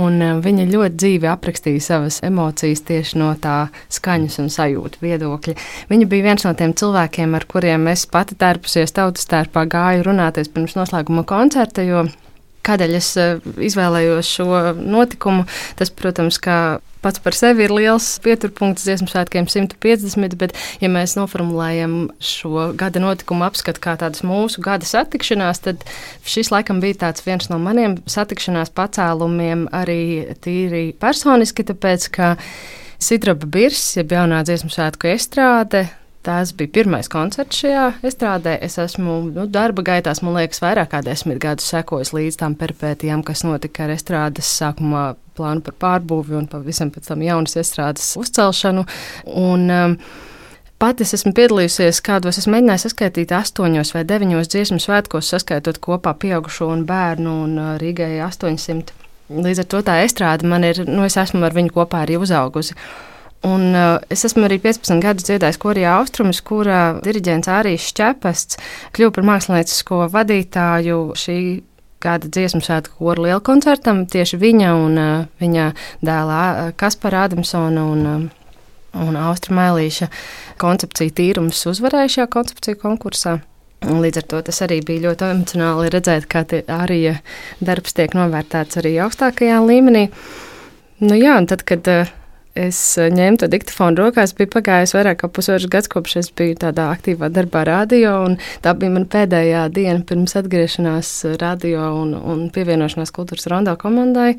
Un, 0.00 0.16
uh, 0.22 0.38
viņa 0.44 0.66
ļoti 0.70 0.98
dzīvi 1.00 1.28
aprakstīja 1.30 1.82
savas 1.84 2.20
emocijas 2.24 2.84
tieši 2.88 3.20
no 3.20 3.32
tā 3.40 3.56
skaņas 3.92 4.40
un 4.42 4.50
sajūta 4.52 5.02
viedokļa. 5.04 5.56
Viņa 5.92 6.08
bija 6.10 6.28
viens 6.30 6.46
no 6.46 6.54
tiem 6.56 6.74
cilvēkiem, 6.80 7.36
ar 7.36 7.48
kuriem 7.50 7.88
es 7.92 8.06
pati 8.10 8.38
tērpusies 8.40 8.96
tautas 8.96 9.28
tērpā, 9.30 9.66
gāju 9.70 10.08
runāties 10.08 10.52
pirms 10.54 10.76
noslēguma 10.78 11.26
koncerta. 11.28 11.84
Kādēļ 12.64 12.96
es 12.96 13.12
uh, 13.20 13.36
izvēlējos 13.60 14.34
šo 14.38 14.60
notikumu? 14.80 15.44
Tas, 15.76 15.92
protams, 15.92 16.40
kā 16.40 16.78
pats 17.04 17.22
par 17.24 17.36
sevi 17.36 17.66
ir 17.66 17.74
liels 17.74 18.06
pieturpunkts 18.24 18.86
dziesmu 18.86 19.08
svētkiem 19.12 19.48
150, 19.50 20.36
bet, 20.40 20.54
ja 20.82 20.90
mēs 20.92 21.16
noformulējam 21.18 21.96
šo 22.24 22.70
gada 22.80 23.02
notikumu 23.02 23.46
apskatu 23.46 23.82
kā 23.84 23.96
tādas 24.00 24.24
mūsu 24.26 24.64
gada 24.64 24.88
satikšanās, 24.88 25.62
tad 25.66 25.84
šis 26.28 26.52
laikam 26.54 26.80
bija 26.84 27.02
tāds 27.06 27.24
viens 27.26 27.50
no 27.52 27.60
maniem 27.62 27.98
satikšanās 28.10 28.72
pacēlumiem 28.74 29.68
arī 29.74 30.00
tīri 30.44 30.86
personiski, 31.00 31.66
tāpēc, 31.68 32.08
ka 32.14 32.34
Sidraba 33.04 33.48
Birs, 33.50 33.82
jeb 33.98 34.14
jaunā 34.14 34.40
dziesmu 34.46 34.72
svētku 34.72 35.10
estrāde, 35.12 35.84
Tas 36.24 36.54
bija 36.56 36.72
pirmais 36.72 37.08
koncerts 37.12 37.58
šajā 37.60 37.84
estrādē. 38.08 38.54
Es 38.64 38.78
esmu 38.80 39.18
nu, 39.28 39.44
darba 39.44 39.82
gaitās, 39.84 40.22
man 40.24 40.38
liekas, 40.38 40.62
vairāk 40.64 40.94
kā 40.94 41.02
desmit 41.04 41.36
gadus 41.42 41.68
sekojis 41.68 42.14
līdz 42.16 42.38
tām 42.40 42.54
perpētījām, 42.56 43.20
kas 43.26 43.44
notika 43.44 43.84
ar 43.84 43.92
estrādes 43.92 44.48
sākumā 44.56 45.02
plānu 45.36 45.60
par 45.66 45.76
pārbūvi 45.84 46.38
un 46.38 46.48
pavisam 46.48 46.88
pēc 46.94 47.10
tam 47.10 47.26
jaunas 47.26 47.58
estrādes 47.60 48.14
uzcelšanu. 48.20 48.86
Un, 49.36 49.68
um, 49.68 49.98
Pat 50.84 50.98
es 51.00 51.14
esmu 51.14 51.30
piedalījusies 51.36 52.00
kādos, 52.04 52.36
es 52.40 52.48
mēģināju 52.50 52.82
saskaitīt 52.82 53.30
astoņos 53.32 53.94
vai 53.94 54.02
deviņos 54.08 54.50
dziesmu 54.52 54.80
svētkos, 54.82 55.30
saskaitot 55.30 55.78
kopā 55.80 56.16
pieaugušo 56.20 56.66
un 56.72 56.82
bērnu, 56.88 57.34
un 57.44 57.54
uh, 57.60 57.68
Rīgai 57.80 58.18
800. 58.26 58.90
Līdz 59.32 59.62
ar 59.62 59.68
to 59.70 59.80
tā 59.86 60.00
estrāde 60.04 60.48
man 60.50 60.66
ir, 60.66 60.82
nu, 60.88 61.06
es 61.06 61.16
esmu 61.20 61.46
ar 61.46 61.54
viņu 61.56 61.72
kopā 61.78 62.02
arī 62.04 62.18
uzaugusi. 62.20 62.74
Un, 63.44 63.74
uh, 63.76 63.98
es 64.08 64.24
esmu 64.24 64.46
arī 64.46 64.56
15 64.62 65.02
gadus 65.04 65.26
dziedājis 65.28 65.58
Korijā 65.60 65.98
Austrumus, 65.98 66.40
kurā 66.44 66.96
diriģents 67.04 67.50
Ārijas 67.52 67.90
Šķepasts 67.90 68.60
kļuva 68.96 69.12
par 69.18 69.26
māksliniecisko 69.28 70.06
vadītāju 70.14 71.00
šī 71.20 71.36
gada 72.04 72.28
dziesmu 72.28 72.62
svētku 72.64 72.96
koru 73.00 73.26
lielu 73.26 73.42
koncertam. 73.44 74.04
Tieši 74.08 74.40
viņa 74.40 74.70
un 74.80 74.96
uh, 75.00 75.12
viņa 75.42 75.66
dēlā 76.04 76.40
uh, 76.46 76.72
Kaspara 76.80 77.26
Adamsona 77.28 77.84
un, 77.92 78.08
uh, 78.08 79.04
un 79.04 79.20
Austra 79.20 79.56
Mēlīša 79.60 80.08
koncepcija 80.64 81.12
tīrums 81.20 81.60
uzvarēja 81.68 82.16
šajā 82.16 82.28
koncepciju 82.32 82.80
konkursā. 82.80 83.38
Līdz 83.84 84.22
ar 84.22 84.28
to 84.32 84.44
tas 84.46 84.64
arī 84.64 84.80
bija 84.80 85.10
ļoti 85.10 85.28
emocionāli 85.28 85.92
redzēt, 85.92 86.24
kā 86.32 86.46
arī 86.72 87.00
darbs 87.60 87.92
tiek 87.92 88.16
novērtēts 88.16 88.80
arī 88.80 88.96
augstākajā 89.04 89.60
līmenī. 89.60 90.06
Nu 91.04 91.18
jā, 91.18 91.36
un 91.36 91.50
tad, 91.50 91.66
kad 91.68 91.92
uh, 91.92 92.14
es 92.58 92.78
ņēmu 92.98 93.40
to 93.42 93.48
diktafonu 93.50 94.00
rokās. 94.00 94.34
Bija 94.38 94.52
pagājis 94.54 94.94
vairāk 94.96 95.20
kā 95.22 95.30
pusotrs 95.30 95.68
gads, 95.70 95.90
kopš 95.92 96.16
es 96.22 96.32
biju 96.34 96.56
tādā 96.64 96.88
aktīvā 96.94 97.30
darbā 97.34 97.64
radio. 97.68 98.16
Tā 98.64 98.74
bija 98.78 98.94
mana 98.94 99.10
pēdējā 99.10 99.66
diena 99.74 100.00
pirms 100.06 100.36
atgriešanās 100.40 101.14
radio 101.42 101.92
un, 102.00 102.16
un 102.18 102.48
pievienošanās 102.54 103.14
kultūras 103.14 103.50
rondā 103.52 103.76
komandai. 103.80 104.34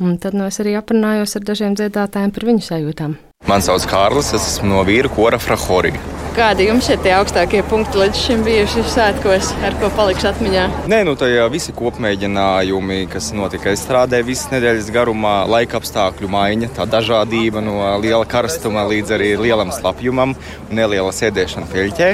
Un 0.00 0.16
tad 0.20 0.36
nu, 0.36 0.46
es 0.48 0.60
arī 0.62 0.78
aprunājos 0.80 1.36
ar 1.36 1.44
dažiem 1.44 1.76
dziedātājiem 1.76 2.32
par 2.32 2.48
viņu 2.48 2.64
sajūtām. 2.70 3.18
Mani 3.50 3.64
sauc 3.66 3.82
Kārlis, 3.90 4.28
es 4.36 4.44
esmu 4.46 4.68
no 4.70 4.82
vīra 4.86 5.08
kora 5.10 5.38
Frahorija. 5.42 5.98
Kādi 6.36 6.68
jums 6.68 6.86
ir 6.92 7.00
tie 7.02 7.10
augstākie 7.16 7.64
punkti 7.66 7.98
līdz 7.98 8.18
šim 8.20 8.44
bijuši 8.46 8.84
svētkos, 8.92 9.48
ar 9.66 9.74
ko 9.80 9.88
paliks 9.96 10.28
atmiņā? 10.28 10.66
Nē, 10.92 11.00
nu 11.08 11.16
jau 11.18 11.48
visi 11.50 11.74
kopmēģinājumi, 11.74 13.00
kas 13.10 13.32
notika 13.34 13.72
strādē 13.74 14.20
visas 14.28 14.52
nedēļas 14.52 14.92
garumā, 14.94 15.34
laika 15.50 15.80
apstākļu 15.80 16.30
maiņa, 16.30 16.70
tā 16.76 16.86
dažādība 16.86 17.64
no 17.64 17.80
liela 17.98 18.22
karstuma 18.22 18.84
līdz 18.92 19.16
arī 19.18 19.32
lielam 19.42 19.74
slapjumam 19.74 20.36
un 20.36 20.78
neliela 20.78 21.10
sēdēšana 21.10 21.66
peļķē. 21.74 22.12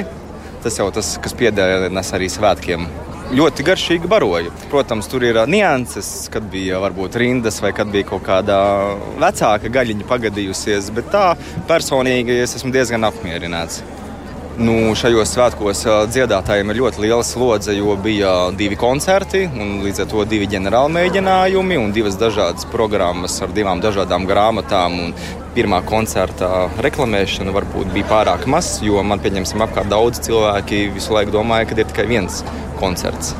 Tas 0.65 0.81
jau 0.81 0.89
tas, 0.89 1.19
kas 1.21 1.37
piedēļas 1.37 2.15
arī 2.17 2.31
svētkiem 2.33 2.89
ļoti 3.35 3.65
garšīgi 3.67 4.09
baroju. 4.09 4.53
Protams, 4.71 5.09
tur 5.11 5.25
ir 5.27 5.39
nianses, 5.49 6.29
kad 6.31 6.47
bija 6.51 6.79
varbūt 6.83 7.17
rindas 7.19 7.59
vai 7.63 7.73
kad 7.75 7.91
bija 7.91 8.07
kaut 8.07 8.23
kāda 8.27 8.57
vecāka 9.19 9.71
gaļiņa 9.73 10.07
pagadījusies, 10.07 10.91
bet 10.95 11.11
tā 11.13 11.27
personīgi 11.67 12.39
es 12.43 12.55
esmu 12.59 12.71
diezgan 12.75 13.07
apmierināts. 13.07 13.83
Nu, 14.57 14.95
šajos 14.97 15.35
svētkos 15.35 15.83
dziedātājiem 16.09 16.71
ir 16.73 16.79
ļoti 16.79 17.03
liela 17.03 17.21
slodze, 17.21 17.75
jo 17.77 17.93
bija 18.01 18.31
divi 18.57 18.73
koncerti, 18.79 19.43
līdz 19.83 20.01
ar 20.01 20.07
to 20.09 20.23
divi 20.25 20.47
ģenerāli 20.49 20.95
mēģinājumi 20.95 21.77
un 21.77 21.93
divas 21.93 22.17
dažādas 22.17 22.65
programmas 22.71 23.37
ar 23.45 23.53
divām 23.53 23.83
dažādām 23.83 24.25
grāmatām. 24.29 25.13
Pirmā 25.53 25.83
koncerta 25.85 26.67
reklamēšana 26.85 27.53
varbūt 27.53 27.93
bija 27.93 28.09
pārāk 28.09 28.49
maz, 28.49 28.75
jo 28.85 29.01
man, 29.05 29.21
pieņemsim, 29.21 29.61
apkārt 29.65 29.89
daudz 29.93 30.21
cilvēki 30.25 30.87
visu 30.95 31.13
laiku 31.13 31.33
domāja, 31.37 31.69
ka 31.69 31.77
ir 31.77 31.89
tikai 31.89 32.09
viens 32.09 32.41
koncerts. 32.79 33.35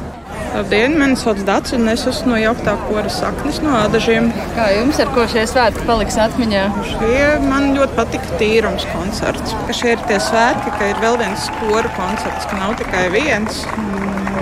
Labdien, 0.57 0.95
mani 0.97 1.17
sauc 1.19 1.41
Dārts, 1.45 1.73
un 1.75 1.89
es 1.91 2.05
esmu 2.09 2.31
no 2.31 2.37
jauktā 2.39 2.73
kora 2.87 3.09
saknes, 3.11 3.59
no 3.61 3.73
ādažiem. 3.77 4.29
Kā 4.55 4.69
jums 4.73 4.97
ar 5.03 5.11
ko 5.13 5.25
šie 5.29 5.43
svētki 5.49 5.83
paliks 5.85 6.17
atmiņā? 6.23 6.63
Šie 6.87 7.25
man 7.43 7.73
ļoti 7.75 7.97
patika 7.97 8.39
tīrums 8.39 8.87
koncerts. 8.93 9.53
Ka 9.67 9.75
šie 9.75 9.93
ir 9.93 10.05
tie 10.09 10.17
svētki, 10.23 10.73
ka 10.79 10.91
ir 10.93 11.01
vēl 11.03 11.19
viens 11.21 11.49
kora 11.59 11.91
koncerts, 11.97 12.47
ka 12.49 12.57
nav 12.61 12.77
tikai 12.79 13.03
viens. 13.13 13.61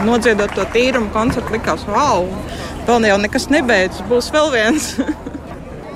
Nodziedot 0.05 0.53
to 0.55 0.67
tīrumu 0.75 1.09
koncertu 1.15 1.57
likās, 1.57 1.83
wow, 1.89 2.29
vēl 2.87 3.09
jau 3.09 3.17
nekas 3.25 3.49
nebeidzas, 3.51 4.05
būs 4.07 4.29
vēl 4.35 4.53
viens. 4.53 4.93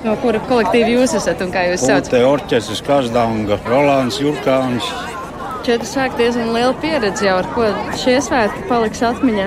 no 0.04 0.18
kura 0.20 0.42
kolektīva 0.50 0.98
jūs 0.98 1.14
esat 1.16 1.40
un 1.46 1.54
kā 1.54 1.68
jūs 1.70 1.86
saucat? 1.86 2.12
Te 2.12 2.26
orķestris 2.26 2.84
Kazdanga, 2.84 3.60
Rolands 3.70 4.20
Jurkāns. 4.20 4.90
Četri 5.70 5.86
svētki 5.86 6.18
diezgan 6.18 6.48
liela 6.50 6.72
pieredze 6.82 7.22
jau, 7.28 7.36
ar 7.38 7.46
ko 7.54 7.68
šie 7.94 8.16
svētki 8.26 8.64
paliks 8.66 9.04
atmiņā. 9.06 9.44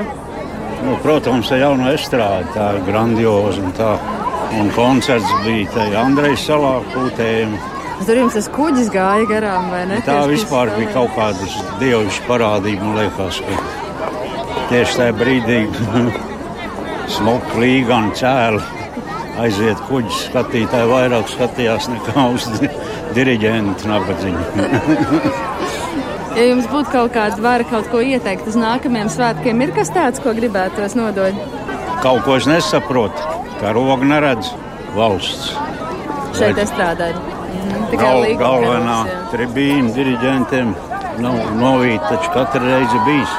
Nu, 0.86 0.94
protams, 1.04 1.50
tā 1.52 1.58
jauna 1.60 1.90
estrāde, 1.98 2.48
tā 2.54 2.68
ir 2.78 2.86
grandioza 2.88 3.60
un 3.60 3.74
tā. 3.76 3.90
Un 4.56 4.70
koncerts 4.72 5.34
bija 5.44 5.68
te 5.74 5.90
Andrejas 6.00 6.46
salā 6.48 6.78
kūtējiem. 6.94 7.58
Tur 8.08 8.22
jums 8.22 8.38
tas 8.38 8.48
kuģis 8.56 8.94
gāja 8.94 9.28
garām, 9.34 9.68
vai 9.74 9.84
ne? 9.90 10.00
Tā 10.08 10.22
vispār 10.32 10.72
bija 10.78 10.94
kaut 10.96 11.12
kādas 11.18 11.60
dievišķas 11.84 12.24
parādība, 12.30 12.88
man 12.88 13.02
liekas, 13.02 13.42
ka 13.44 14.64
tieši 14.72 15.00
tajā 15.02 15.20
brīdī 15.20 15.60
smuka 17.18 17.60
līga 17.60 18.00
un 18.00 18.12
cēla 18.16 18.64
aiziet 19.44 19.88
kuģis 19.90 20.28
skatītāji 20.30 20.88
vairāk 20.88 21.36
skatījās 21.36 21.92
nekā 21.98 22.30
uz 22.32 22.48
diriģentu 23.18 23.92
nabadzību. 23.92 25.42
Ja 26.34 26.48
jums 26.48 26.66
būtu 26.66 26.90
kaut 26.90 27.12
kāda 27.14 27.38
vara 27.46 27.66
kaut 27.70 27.90
ko 27.92 28.00
ieteikt 28.02 28.48
uz 28.50 28.56
nākamajiem 28.58 29.10
svētkiem, 29.14 29.60
ir 29.62 29.74
kas 29.76 29.92
tāds, 29.94 30.22
ko 30.24 30.34
gribētos 30.34 30.96
nodot? 30.98 31.38
Kaut 32.02 32.24
ko 32.26 32.40
es 32.40 32.48
nesaprotu, 32.50 33.28
kā 33.60 33.74
roga 33.78 34.08
neredz 34.10 34.50
valsts. 34.96 35.52
Šeit 36.34 36.58
es 36.58 36.74
strādāju. 36.74 37.22
Mhm. 37.54 37.86
Gal, 38.02 38.26
galvenā 38.42 38.98
tribīna 39.30 39.94
diriģentiem 39.94 40.74
nav 41.22 41.38
novīta, 41.60 42.16
taču 42.16 42.34
katru 42.34 42.66
reizi 42.66 43.02
bijis. 43.06 43.36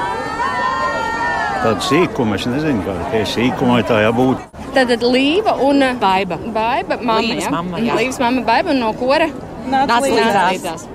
Tāda 1.64 1.80
sīkuma, 1.82 2.38
es 2.38 2.46
nezinu, 2.46 2.84
kā 2.86 2.94
tie 3.10 3.24
sīkumi 3.26 3.82
tā 3.88 4.04
jābūt. 4.04 4.44
Tad 4.74 4.94
līva 5.02 5.56
un 5.66 5.82
baiba. 5.98 6.38
Baiba, 6.54 7.00
mamma, 7.00 7.22
Līvas 7.26 7.50
mamma, 7.50 7.82
jā. 7.82 7.98
Līvas 7.98 8.20
mamma, 8.22 8.44
baiba 8.46 8.70
un 8.70 8.84
no 8.84 8.92
kora? 9.00 9.26
Nāc 9.70 9.98
līdzās. 10.04 10.52
līdzās. 10.52 10.86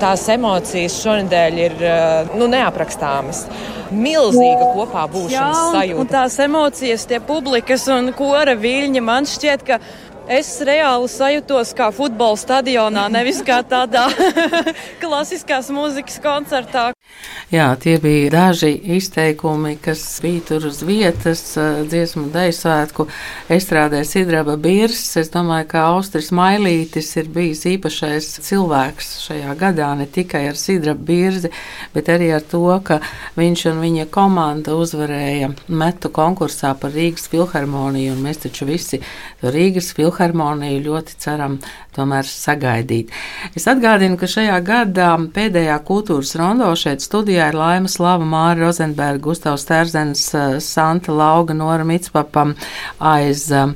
Tās 0.00 0.22
emocijas 0.32 0.94
šonadēļ 1.02 1.58
ir 1.60 1.74
eh, 1.84 2.30
nu, 2.40 2.46
neaprakstāmas. 2.48 3.44
Milzīga 3.90 4.70
kopā 4.72 5.02
būšanas 5.10 5.34
Jā, 5.34 5.64
un, 5.66 5.74
sajūta. 5.74 6.00
un 6.00 6.08
tās 6.08 6.38
emocijas, 6.40 7.04
tie 7.10 7.18
publikas 7.20 7.84
un 7.92 8.12
kora 8.16 8.54
viļņi, 8.56 9.02
man 9.04 9.28
šķiet, 9.28 9.66
ka 9.66 9.80
es 10.30 10.52
reāli 10.64 11.10
sajūtos 11.10 11.74
kā 11.76 11.90
futbola 11.92 12.38
stadionā, 12.38 13.08
nevis 13.12 13.42
kā 13.44 13.60
tādā 13.66 14.06
klasiskās 15.02 15.68
mūzikas 15.74 16.20
koncertā. 16.22 16.90
Jā, 17.50 17.64
tie 17.82 17.96
bija 17.98 18.28
daži 18.30 18.76
izteikumi, 18.94 19.72
kas 19.82 20.04
bija 20.22 20.40
tur 20.46 20.66
uz 20.68 20.84
vietas, 20.86 21.40
eh, 21.58 21.80
dziesmu 21.82 22.28
dēļu 22.30 22.54
svētku. 22.54 23.06
Estrādē 23.50 24.04
Sidraba 24.06 24.54
Birs. 24.56 25.16
Es 25.18 25.32
domāju, 25.34 25.66
ka 25.72 25.82
Austris 25.88 26.30
Mailītis 26.30 27.10
ir 27.18 27.26
bijis 27.26 27.64
īpašais 27.66 28.28
cilvēks 28.46 29.08
šajā 29.26 29.56
gadā, 29.58 29.88
ne 29.98 30.06
tikai 30.06 30.46
ar 30.46 30.54
Sidraba 30.54 31.02
Birzi, 31.02 31.50
bet 31.92 32.06
arī 32.06 32.30
ar 32.36 32.40
to, 32.40 32.62
ka 32.84 33.00
viņš 33.36 33.66
un 33.72 33.82
viņa 33.82 34.06
komanda 34.14 34.78
uzvarēja 34.78 35.50
metu 35.66 36.08
konkursā 36.08 36.78
par 36.78 36.94
Rīgas 36.94 37.26
filharmoniju, 37.26 38.12
un 38.14 38.22
mēs 38.22 38.44
taču 38.46 38.64
visi 38.64 39.02
Rīgas 39.42 39.90
filharmoniju 39.98 40.84
ļoti 40.86 41.18
ceram 41.18 41.58
tomēr 41.96 42.22
sagaidīt. 42.22 43.10
Es 43.56 43.66
atgādinu, 43.66 44.16
ka 44.20 44.30
šajā 44.30 44.62
gadā 44.62 45.10
pēdējā 45.34 45.82
kultūras 45.82 46.36
rondo 46.38 46.70
šeit 46.78 46.99
studijā 47.02 47.50
ir 47.50 47.58
Laima 47.58 47.90
Slava, 47.90 48.26
Māra 48.28 48.66
Rozenberga, 48.66 49.22
Gustavs 49.24 49.66
Tērzens, 49.68 50.24
Santa 50.64 51.14
Lauga, 51.16 51.56
Nora 51.56 51.86
Mitspapam 51.88 52.54
aiz 52.98 53.46
um, 53.54 53.74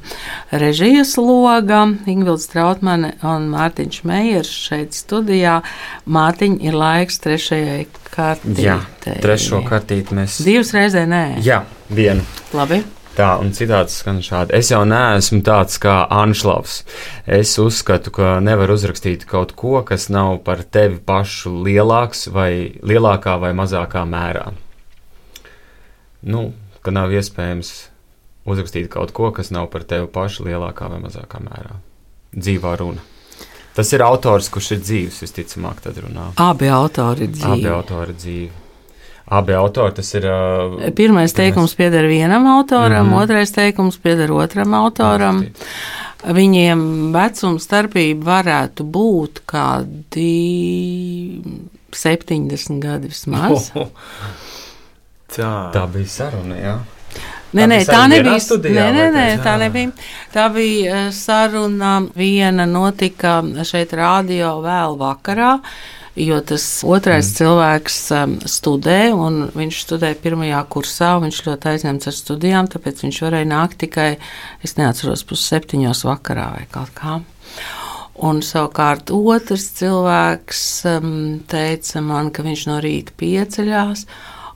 režijas 0.53 1.17
loga, 1.21 1.85
Ingvilds 2.11 2.49
Trautmane 2.53 3.15
un 3.25 3.51
Mārtiņš 3.53 4.03
Meijers 4.09 4.53
šeit 4.69 4.97
studijā. 4.97 5.61
Mārtiņ, 6.07 6.59
ir 6.65 6.77
laiks 6.79 7.23
trešajai 7.25 7.87
kārtītei. 8.15 8.69
Jā, 8.69 8.81
trešo 9.25 9.65
kartīti 9.67 10.17
mēs. 10.17 10.43
Divas 10.47 10.75
reizē 10.77 11.07
nē. 11.11 11.25
Jā, 11.45 11.65
vienu. 11.91 12.23
Labi. 12.55 12.85
Tā, 13.15 13.29
un 13.39 13.53
citāts 13.55 14.01
skan 14.01 14.19
šādi. 14.27 14.57
Es 14.59 14.73
jau 14.73 14.81
neesmu 14.89 15.39
tāds 15.47 15.79
kā 15.79 16.01
Anšlavs. 16.11 16.81
Es 17.31 17.53
uzskatu, 17.63 18.11
ka 18.11 18.41
nevar 18.43 18.73
uzrakstīt 18.75 19.23
kaut 19.31 19.55
ko, 19.55 19.77
kas 19.87 20.09
nav 20.11 20.41
par 20.47 20.65
tevi 20.67 20.99
pašu 20.99 21.53
lielāks 21.63 22.27
vai 22.35 22.75
lielākā 22.83 23.37
vai 23.39 23.53
mazākā 23.55 24.03
mērā. 24.11 24.49
Nu, 26.27 26.49
ka 26.83 26.91
nav 26.91 27.15
iespējams 27.15 27.71
uzrakstīt 28.51 28.91
kaut 28.91 29.15
ko, 29.15 29.31
kas 29.37 29.55
nav 29.55 29.71
par 29.71 29.87
tevi 29.87 30.11
pašu 30.11 30.49
lielākā 30.49 30.91
vai 30.91 30.99
mazākā 31.07 31.39
mērā. 31.45 31.79
Dzīvā 32.35 32.75
runa. 32.83 33.07
Tas 33.79 33.95
ir 33.95 34.03
autors, 34.07 34.51
kurš 34.51 34.75
ir 34.75 34.83
dzīves, 34.83 35.23
visticamāk, 35.23 35.87
tad 35.87 36.03
runā. 36.03 36.33
Abi 36.43 36.67
autori 36.71 37.29
ir 37.29 37.35
dzīvi. 37.39 37.63
Abi 37.63 37.71
autori 37.71 38.11
ir 38.11 38.19
dzīvi. 38.19 38.64
Abi 39.27 39.55
autori 39.57 39.95
tas 39.97 40.11
ir. 40.15 40.27
Uh, 40.29 40.91
Pirmais 40.97 41.33
teikums 41.33 41.75
pieder 41.79 42.05
vienam 42.11 42.47
autoram, 42.59 43.09
mm 43.09 43.23
otrais 43.23 43.53
teikums 43.55 43.97
pieder 43.99 44.33
otram 44.33 44.75
autoram. 44.77 45.45
Viņiem 46.25 47.13
vecuma 47.13 47.61
starpība 47.61 48.25
varētu 48.31 48.85
būt 48.89 49.43
kādi 49.49 50.33
70 51.93 52.81
gadi 52.81 53.13
vismaz. 53.13 53.71
Tā. 55.35 55.53
tā 55.75 55.87
bija 55.91 56.09
saruna, 56.09 56.57
jā. 56.57 56.75
Nē, 57.55 57.67
nē, 57.71 57.81
tā 57.87 58.05
nebija. 58.11 58.39
studijā, 58.43 58.87
Nē, 58.91 58.93
nē, 58.95 59.05
nē, 59.15 59.27
tā? 59.45 59.55
nebija. 59.61 59.93
Tā 60.35 60.49
bija 60.55 60.95
eh, 61.05 61.11
saruna 61.15 62.01
viena 62.19 62.67
notika 62.67 63.37
šeit 63.67 63.95
rādio 63.95 64.57
vēl 64.65 64.97
vakarā. 64.99 65.53
Jo 66.15 66.37
tas 66.47 66.63
otrais 66.87 67.27
mm. 67.27 67.35
cilvēks 67.41 67.97
um, 68.15 68.35
studē, 68.47 68.99
un 69.19 69.49
viņš 69.51 69.81
studēja 69.83 70.19
pirmajā 70.23 70.61
kursā. 70.71 71.17
Viņš 71.25 71.41
ļoti 71.49 71.71
aizņemts 71.73 72.11
ar 72.11 72.15
studijām, 72.15 72.69
tāpēc 72.71 73.03
viņš 73.03 73.19
varēja 73.25 73.49
nākt 73.51 73.81
tikai, 73.83 74.13
es 74.63 74.77
neatceros, 74.79 75.27
pusseptiņos 75.27 76.05
vakarā 76.07 76.53
vai 76.55 76.69
kaut 76.71 76.95
kā. 76.95 77.19
Un 78.23 78.45
savukārt 78.47 79.11
otrs 79.11 79.67
cilvēks 79.81 80.63
um, 80.93 81.11
teica 81.51 82.05
man, 82.07 82.31
ka 82.31 82.47
viņš 82.47 82.65
no 82.71 82.79
rīta 82.85 83.17
pieceļās 83.19 84.07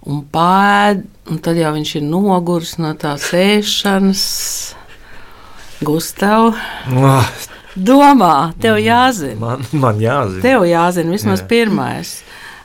un 0.06 0.22
pēd, 0.30 1.02
un 1.26 1.42
tad 1.42 1.58
jau 1.58 1.74
viņš 1.74 1.98
ir 1.98 2.06
noguris 2.06 2.76
no 2.78 2.94
tās 2.94 3.32
ēšanas. 3.34 4.26
Gustav, 5.82 6.54
Ah, 6.86 7.26
domā, 7.78 8.52
tev 8.60 8.76
jāzina. 8.82 9.38
Man, 9.40 9.64
man 9.72 9.98
jāzina. 10.02 10.42
Tev 10.42 10.62
jāzina 10.68 11.14
vismaz 11.14 11.42
Jā. 11.42 11.48
pirmais. 11.48 12.12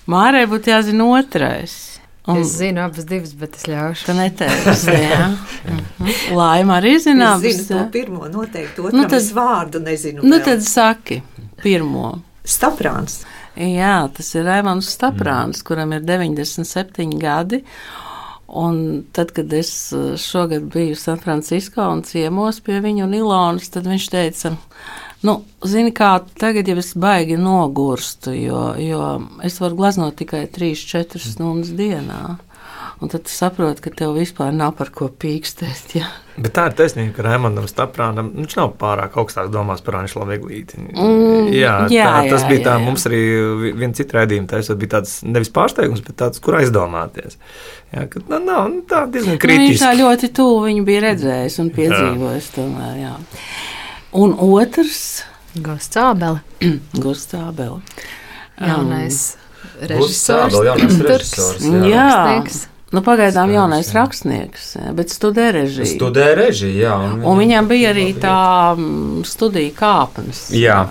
Mārai 0.10 0.46
būtu 0.52 0.72
jāzina 0.74 1.06
otrais. 1.20 1.80
Un 2.28 2.38
Es 2.40 2.54
zinu 2.56 2.80
abas 2.86 3.04
divas, 3.06 3.34
bet 3.36 3.56
es 3.60 3.66
ļaušu. 3.68 4.06
tu 4.06 4.14
neteiksi. 4.16 4.94
Mhm. 5.64 6.36
Laima 6.36 6.78
arī 6.82 6.98
zina 7.00 7.34
Es 7.36 7.44
abas. 7.44 7.58
zinu 7.68 7.68
to 7.68 7.92
pirmo 7.92 8.28
noteikti, 8.32 8.80
otram 8.82 9.00
nu, 9.02 9.04
tad- 9.08 9.14
es 9.22 9.32
vārdu 9.34 9.80
nezinu. 9.84 10.24
Nu 10.24 10.38
vēl. 10.38 10.44
tad 10.46 10.64
saki 10.64 11.22
pirmo. 11.64 12.22
Staprāns. 12.46 13.24
Jā, 13.56 14.10
tas 14.14 14.34
ir 14.36 14.44
Raimons 14.48 14.88
Staprāns, 14.98 15.60
mm. 15.62 15.64
kuram 15.64 15.94
ir 15.94 16.02
97 16.02 17.20
gadi. 17.22 17.62
Un 18.54 19.04
tad, 19.12 19.32
kad 19.34 19.54
es 19.54 19.94
eh, 19.94 20.14
šogad 20.18 20.68
biju 20.74 20.96
San 20.96 21.18
Francisco 21.18 21.88
un 21.90 22.04
ciemos 22.06 22.60
pie 22.62 22.78
viņa 22.84 23.08
un 23.08 23.16
Ilonas, 23.18 23.72
tad 23.74 23.88
viņš 23.90 24.06
teica, 24.14 24.52
nu, 25.26 25.40
zini, 25.66 25.90
kā 25.96 26.12
tagad 26.38 26.70
jau 26.70 26.78
es 26.78 26.92
baigi 26.94 27.40
nogurstu, 27.42 28.36
jo, 28.38 28.62
jo 28.78 29.08
es 29.42 29.58
varu 29.64 29.80
glaznot 29.80 30.20
tikai 30.22 30.46
3-4 30.54 31.24
stundas 31.24 31.74
dienā. 31.74 32.22
Un 33.04 33.10
tad 33.12 33.28
saproti, 33.28 33.82
ka 33.84 33.92
tev 33.92 34.14
vispār 34.16 34.54
nav 34.56 34.78
par 34.80 34.88
ko 34.96 35.10
pīkstēt. 35.12 35.90
Ja? 35.98 36.06
Bet 36.40 36.54
tā 36.56 36.70
ir 36.70 36.76
taisnība, 36.78 37.12
ka 37.18 37.26
Raimondam 37.26 37.66
Staprānam 37.68 38.30
viņš 38.38 38.56
nav 38.56 38.70
pārāk 38.80 39.18
augstās 39.20 39.50
domās 39.52 39.84
par 39.84 39.98
Anšlavu 40.00 40.32
Eglīti. 40.38 40.80
Mm, 40.80 41.50
jā, 41.52 41.74
jā, 41.92 42.06
tā, 42.08 42.22
tas 42.32 42.46
jā, 42.46 42.54
bija 42.54 42.62
jā, 42.62 42.64
tā, 42.70 42.78
jā. 42.78 42.86
mums 42.88 43.04
arī 43.10 43.20
vi- 43.60 43.74
viens 43.84 44.00
cits 44.00 44.16
raidījums, 44.16 44.48
tas 44.54 44.72
bija 44.80 44.94
tāds 44.96 45.18
nevis 45.28 45.52
pārsteigums, 45.54 46.00
bet 46.08 46.16
tāds, 46.24 46.40
kur 46.42 46.56
aizdomāties. 46.62 47.36
Jā, 47.92 48.08
ka, 48.10 48.24
nu, 48.32 48.40
nav, 48.48 48.72
nu, 48.72 48.82
tā 48.88 49.04
diezgan 49.12 49.36
Nu, 49.36 49.38
viņš 49.38 49.44
kritiski. 49.46 49.84
tā 49.84 49.92
ļoti 50.00 50.32
tuvu 50.40 50.64
viņu 50.70 50.88
bija 50.88 51.04
redzējis 51.10 51.60
un 51.66 51.74
piedzīvojis. 51.76 52.50
Tomēr, 52.56 52.98
jā. 53.04 53.14
un 54.24 54.38
otrs 54.48 55.04
Gustābele. 55.60 56.40
Gustavs. 57.04 58.00
Jaunais 58.64 59.24
Turks. 59.84 60.30
režisors, 61.34 61.66
jā. 61.68 61.90
Jā. 61.92 62.70
Nu, 62.94 63.02
pagaidām 63.02 63.50
jaunais 63.50 63.90
rakstnieks, 63.96 64.76
bet 64.94 65.10
studē 65.10 65.48
režiju. 65.56 65.88
Studē 65.96 66.28
režiju, 66.38 66.76
jā. 66.78 66.98
Un, 67.02 67.24
Un 67.26 67.40
viņam 67.42 67.70
bija 67.72 67.94
arī 67.94 68.12
tā 68.22 68.38
studija 69.26 69.74
kāpnes. 69.80 70.46
Jā. 70.54 70.84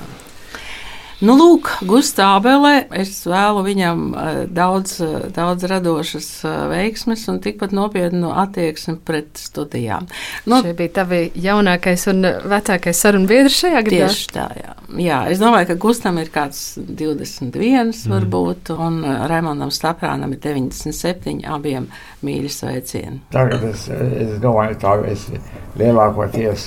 Nu, 1.22 1.36
lūk, 1.38 1.68
Gustavē, 1.86 2.72
es 2.98 3.20
vēlu 3.30 3.60
viņam 3.62 4.00
eh, 4.10 4.38
daudz, 4.50 4.96
eh, 5.04 5.28
daudz 5.30 5.68
radošas 5.70 6.28
eh, 6.48 6.56
veiksmes 6.72 7.22
un 7.30 7.38
tikpat 7.44 7.70
nopietnu 7.76 8.32
attieksmi 8.42 8.96
pret 9.06 9.38
studijām. 9.38 10.08
Nu, 10.50 10.58
Šie 10.66 10.72
bija 10.80 10.96
tavi 10.96 11.20
jaunākais 11.38 12.08
un 12.10 12.26
vecākais 12.26 13.04
sarunu 13.04 13.30
biedrs 13.30 13.60
šajā 13.62 13.84
gadā. 13.86 14.08
Tieši 14.10 14.26
tā, 14.34 14.48
jā. 14.58 14.74
jā. 15.04 15.20
Es 15.30 15.38
domāju, 15.42 15.70
ka 15.70 15.78
Gustavam 15.86 16.18
ir 16.24 16.32
kāds 16.34 16.64
21 16.80 17.54
mm. 17.54 17.94
varbūt, 18.10 18.74
un 18.74 18.98
Raimondam 19.30 19.70
Staprānam 19.70 20.34
ir 20.34 20.42
97, 20.42 21.38
abiem 21.46 21.86
mīļi 22.26 22.50
sveicieni. 22.50 23.22
Tagad 23.30 23.70
es, 23.70 23.86
es 23.94 24.34
domāju, 24.42 24.74
tā 24.82 24.98
es 25.14 25.30
lielākoties, 25.78 26.66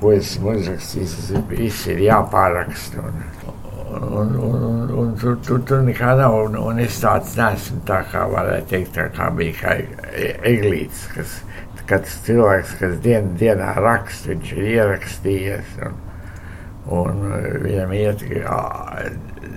ko 0.00 0.16
es 0.16 0.32
uzrakstījis, 0.40 1.18
viss 1.52 1.92
ir 1.92 2.06
jāpāraksta. 2.08 3.04
Un, 3.04 3.20
un, 3.92 4.34
un, 4.36 4.62
un, 4.68 4.90
un 5.02 5.14
tur, 5.20 5.38
tur, 5.44 5.62
tur 5.68 5.82
nekā 5.86 6.14
nav. 6.18 6.36
Un, 6.46 6.58
un 6.60 6.80
es 6.82 7.00
tāds 7.02 7.34
neesmu 7.38 7.82
tā 7.88 8.02
kā 8.10 8.26
varētu 8.32 8.70
teikt, 8.72 8.94
tā 8.96 9.08
kā 9.16 9.28
bija 9.36 9.58
kā 9.60 9.74
eglītis, 10.48 11.06
kas 11.14 11.40
kāds 11.88 12.14
cilvēks, 12.26 12.76
kas 12.80 12.96
dien, 13.04 13.32
dienā 13.40 13.74
raksta, 13.82 14.32
viņš 14.32 14.54
ir 14.56 14.70
ierakstījies. 14.76 15.76
Un, 15.88 16.00
un 16.98 17.20
viņam 17.64 17.92
iet 17.98 18.24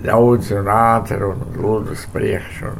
daudz 0.06 0.52
un 0.54 0.70
ātri 0.72 1.22
un 1.26 1.42
lūdzu 1.56 1.96
uz 1.96 2.06
priekšu. 2.12 2.74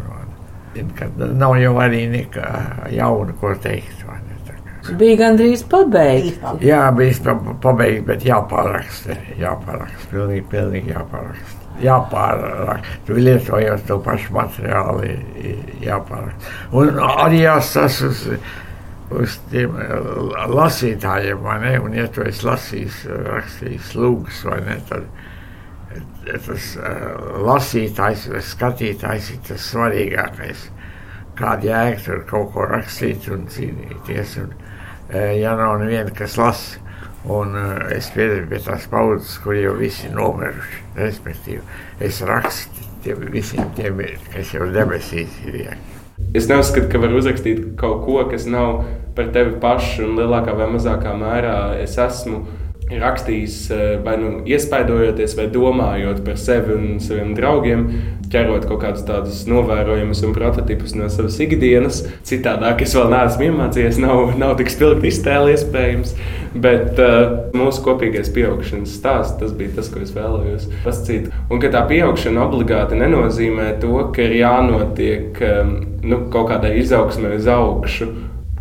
Nav 1.17 1.57
jau 1.57 1.73
arī 1.81 2.05
nekā 2.13 2.51
jauna, 2.93 3.33
ko 3.41 3.55
teikt. 3.65 4.05
Bija 4.95 5.17
gandrīz 5.21 5.63
pabeigts. 5.71 6.39
Jā, 6.65 6.87
bija 6.95 7.35
pabeigts, 7.63 8.05
bet 8.07 8.27
jāpāraksta. 8.27 9.17
Jāpāraksta, 9.41 10.11
pilnīgi, 10.13 10.45
pilnīgi 10.53 10.95
jāpāraksta. 10.95 11.71
Jāpāraksta. 11.83 13.01
Tu 13.09 13.19
lietojot 13.21 13.85
to 13.89 13.99
pašu 14.05 14.37
materiālu, 14.37 15.11
jāpāraksta. 15.85 16.55
Un 16.77 17.01
arī 17.03 17.43
jāsas 17.43 18.01
uz, 18.07 18.25
uz 19.17 19.39
tiem 19.53 19.77
lasītājiem, 20.55 21.43
vai 21.45 21.61
ne? 21.65 21.77
Un, 21.83 21.97
ja 21.99 22.07
tu 22.13 22.25
esi 22.27 22.47
lasījis, 22.47 23.03
rakstījis 23.31 23.95
lūgas, 23.99 24.45
vai 24.49 24.61
ne, 24.69 24.81
tad 24.91 25.09
tas 26.27 26.73
uh, 26.81 27.43
lasītājs 27.47 28.27
vai 28.33 28.41
skatītājs 28.45 29.31
ir 29.35 29.43
tas 29.47 29.69
svarīgākais. 29.71 30.67
Kāda 31.37 31.69
jēga 31.69 32.03
tur 32.05 32.25
kaut 32.31 32.53
ko 32.55 32.67
rakstīt 32.71 33.29
un 33.33 33.47
cīnīties. 33.53 34.37
Un, 34.43 34.57
ja 35.37 35.55
nav 35.59 35.79
neviena, 35.83 36.13
kas 36.17 36.39
lasa. 36.41 36.83
Un 37.27 37.57
uh, 37.59 37.89
es 37.91 38.07
piedaru 38.15 38.47
pie 38.47 38.61
tās 38.63 38.85
paudzes, 38.87 39.33
kur 39.43 39.57
jau 39.59 39.73
visi 39.81 40.07
nomiruši. 40.15 40.83
Respektīvi, 40.95 41.63
es 42.07 42.21
rakstu 42.23 42.87
tiem 43.07 43.25
visiem 43.31 43.67
tiem, 43.77 44.03
kas 44.33 44.53
jau 44.55 44.67
debesīs 44.75 45.35
ir. 45.47 45.75
Es 46.37 46.49
neuzskatu, 46.49 46.89
ka 46.91 47.01
var 47.03 47.15
uzrakstīt 47.15 47.75
kaut 47.81 48.05
ko, 48.07 48.21
kas 48.31 48.47
nav 48.51 48.85
par 49.17 49.31
tevi 49.35 49.57
pašu, 49.63 50.07
un 50.07 50.21
lielākā 50.21 50.55
vai 50.57 50.69
mazākā 50.73 51.13
mērā 51.19 51.57
es 51.83 51.97
esmu 52.01 52.45
rakstījis 52.91 53.57
vai 54.05 54.15
nu 54.21 54.29
iespaidojoties, 54.47 55.35
vai 55.39 55.49
domājot 55.51 56.23
par 56.27 56.39
sevi 56.39 56.75
un 56.77 57.01
saviem 57.03 57.33
draugiem, 57.35 57.87
ķerot 58.31 58.67
kaut 58.67 58.81
kādus 58.83 59.05
tādus 59.07 59.43
novērojumus 59.51 60.23
un 60.27 60.35
prototipus 60.37 60.95
no 60.99 61.09
savas 61.13 61.39
ikdienas. 61.43 62.03
Citādāk 62.27 62.83
es 62.87 62.95
vēl 62.97 63.11
neesmu 63.13 63.49
iemācījies, 63.49 64.01
nav, 64.03 64.35
nav 64.39 64.57
tik 64.61 64.73
spilgti 64.73 65.11
iztēle 65.11 65.55
iespējams. 65.55 66.15
Bet 66.57 67.01
uh, 67.03 67.51
mūsu 67.57 67.83
kopīgais 67.85 68.31
pieaugšanas 68.35 68.95
stāsts, 68.99 69.37
tas 69.41 69.53
bija 69.57 69.77
tas, 69.77 69.91
ko 69.93 70.01
es 70.03 70.15
vēlējos 70.17 70.69
pasakīt. 70.87 71.31
Un 71.53 71.63
ka 71.63 71.71
tā 71.75 71.83
pieaugšana 71.91 72.47
obligāti 72.47 72.99
nenozīmē 72.99 73.75
to, 73.83 73.99
ka 74.15 74.25
ir 74.25 74.39
jānotiek 74.41 75.43
um, 75.51 75.75
nu, 76.07 76.23
kaut 76.33 76.51
kādai 76.55 76.77
izaugsmē 76.81 77.37
uz 77.37 77.51
augšu. 77.51 78.09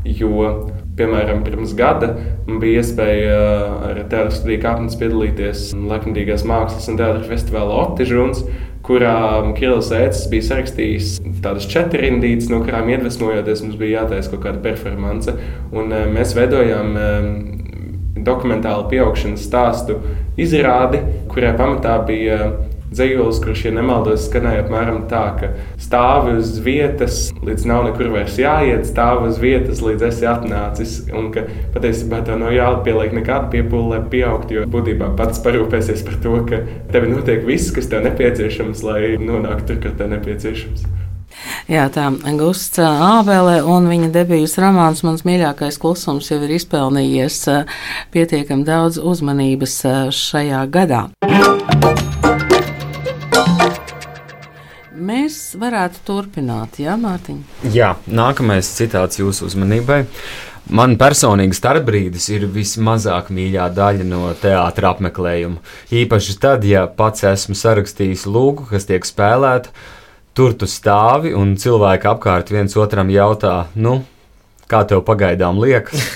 Jo 0.05 0.49
Piemēram, 0.95 1.41
pirms 1.43 1.73
gada 1.75 2.13
man 2.47 2.61
bija 2.61 2.79
iespēja 2.79 3.39
ar 3.89 3.97
teātros 4.07 4.37
studiju 4.39 4.61
kāpnes 4.63 4.95
piedalīties 4.99 5.65
Latvijas 5.75 6.45
Mākslas 6.47 6.87
un 6.87 6.99
Teātros 7.01 7.27
festivālā 7.27 7.81
Otižuns, 7.81 8.45
kurā 8.85 9.15
Kirillis 9.57 9.91
Ēcis 9.95 10.29
bija 10.31 10.45
sarakstījis 10.49 11.09
tādas 11.43 11.67
četrindītas, 11.71 12.47
no 12.51 12.61
kurām 12.63 12.87
iedvesmojoties 12.93 13.65
mums 13.65 13.79
bija 13.81 14.03
jātaisa 14.03 14.31
kaut 14.31 14.45
kāda 14.45 14.63
performance. 14.63 15.35
Un 15.75 15.91
eh, 15.91 16.05
mēs 16.15 16.31
veidojām 16.37 16.95
eh, 17.01 17.27
dokumentālu 18.25 18.87
pieaugšanas 18.93 19.43
stāstu 19.49 19.99
izrādi, 20.39 21.01
kurai 21.31 21.51
pamatā 21.59 21.97
bija 22.07 22.39
dzējolis, 22.95 23.41
kurš, 23.43 23.65
ja 23.67 23.73
nemaldos, 23.75 24.25
skanēja 24.29 24.65
apmēram 24.65 25.03
tā, 25.11 25.23
ka 25.39 25.51
stāvi 25.81 26.37
uz 26.39 26.55
vietas, 26.65 27.19
līdz 27.45 27.67
nav 27.69 27.85
nekur 27.89 28.11
vairs 28.15 28.39
jāiet, 28.41 28.87
stāvi 28.89 29.31
uz 29.31 29.39
vietas, 29.41 29.83
līdz 29.85 30.07
esi 30.09 30.29
atnācis. 30.31 30.97
Un 31.15 31.31
ka 31.35 31.45
patiesībā 31.75 32.23
tev 32.25 32.41
nav 32.41 32.55
jāpieliek 32.55 33.15
nekāda 33.19 33.51
piepūle, 33.53 33.95
lai 33.95 34.01
pieaugtu, 34.11 34.59
jo 34.59 34.67
būtībā 34.71 35.13
pats 35.19 35.41
parūpēsies 35.45 36.05
par 36.07 36.19
to, 36.23 36.37
ka 36.49 36.61
tev 36.93 37.09
notiek 37.11 37.45
viss, 37.47 37.73
kas 37.75 37.91
tev 37.91 38.05
nepieciešams, 38.07 38.85
lai 38.85 39.15
nonāktu 39.21 39.73
tur, 39.73 39.81
kur 39.83 39.97
tev 39.99 40.13
nepieciešams. 40.15 40.85
Jā, 41.67 41.87
tā 41.91 42.07
Gusts 42.39 42.79
Ābele 42.79 43.57
un 43.67 43.89
viņa 43.89 44.11
debijas 44.13 44.55
romāns 44.61 45.03
Mans 45.05 45.25
mīļākais 45.27 45.79
klusums 45.81 46.31
jau 46.31 46.39
ir 46.45 46.55
izpelnījies 46.59 47.41
pietiekami 48.15 48.67
daudz 48.67 49.01
uzmanības 49.01 49.81
šajā 50.15 50.65
gadā. 50.71 51.07
Mēs 54.95 55.57
varētu 55.59 55.99
turpināt, 56.07 56.77
Jā, 56.79 56.93
Mārtiņ? 56.95 57.41
Jā, 57.73 57.97
nākamais 58.07 58.69
citāts 58.77 59.19
jūsu 59.19 59.49
uzmanībai. 59.49 60.05
Man 60.71 60.95
personīgi 60.97 61.53
starpbrīdis 61.57 62.29
ir 62.31 62.45
vismazāk 62.49 63.27
mīļā 63.35 63.67
daļa 63.75 64.05
no 64.07 64.31
teātra 64.39 64.93
apmeklējuma. 64.95 65.59
Īpaši 65.91 66.37
tad, 66.39 66.63
ja 66.63 66.87
pats 66.87 67.23
esmu 67.27 67.55
sarakstījis 67.59 68.23
lūgu, 68.31 68.69
kas 68.69 68.87
tiek 68.87 69.03
spēlēta, 69.05 69.69
tur 70.33 70.55
tu 70.55 70.65
stāvi 70.69 71.33
un 71.35 71.57
cilvēki 71.59 72.07
apkārt 72.13 72.51
viens 72.55 72.77
otram 72.79 73.11
jautā, 73.11 73.67
nu, 73.75 74.05
kā 74.71 74.85
tev 74.87 75.03
pagaidām 75.07 75.59
liekas? 75.59 76.07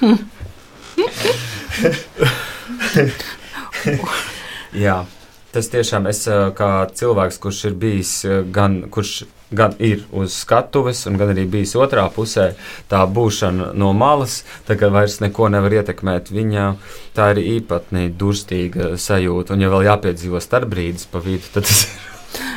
Jā. 4.76 5.06
Tas 5.50 5.66
tiešām 5.72 6.06
es 6.06 6.22
kā 6.54 6.70
cilvēks, 6.94 7.40
kurš 7.42 7.64
ir 7.70 7.76
bijis 7.80 8.12
gan, 8.54 8.84
kurš 8.92 9.24
gan 9.50 9.74
ir 9.82 10.04
uz 10.14 10.34
skatuves, 10.44 11.02
gan 11.18 11.32
arī 11.32 11.46
bijis 11.50 11.74
otrā 11.78 12.04
pusē, 12.14 12.52
tā 12.90 13.02
būšana 13.10 13.72
no 13.74 13.90
malas, 13.96 14.44
kā 14.68 14.90
vairs 14.94 15.18
neko 15.24 15.48
nevar 15.50 15.74
ietekmēt 15.80 16.30
viņa, 16.30 16.68
tā 17.16 17.32
ir 17.34 17.42
īpatnī 17.56 18.08
durstīga 18.14 18.94
sajūta. 18.94 19.56
Un, 19.56 19.66
ja 19.66 19.72
vēl 19.72 19.88
jāpiedzīvo 19.90 20.42
starpbrīdis 20.42 21.10
pa 21.10 21.22
vidu, 21.24 21.50
tad 21.56 21.66
tas 21.66 21.84
ir. 21.88 21.98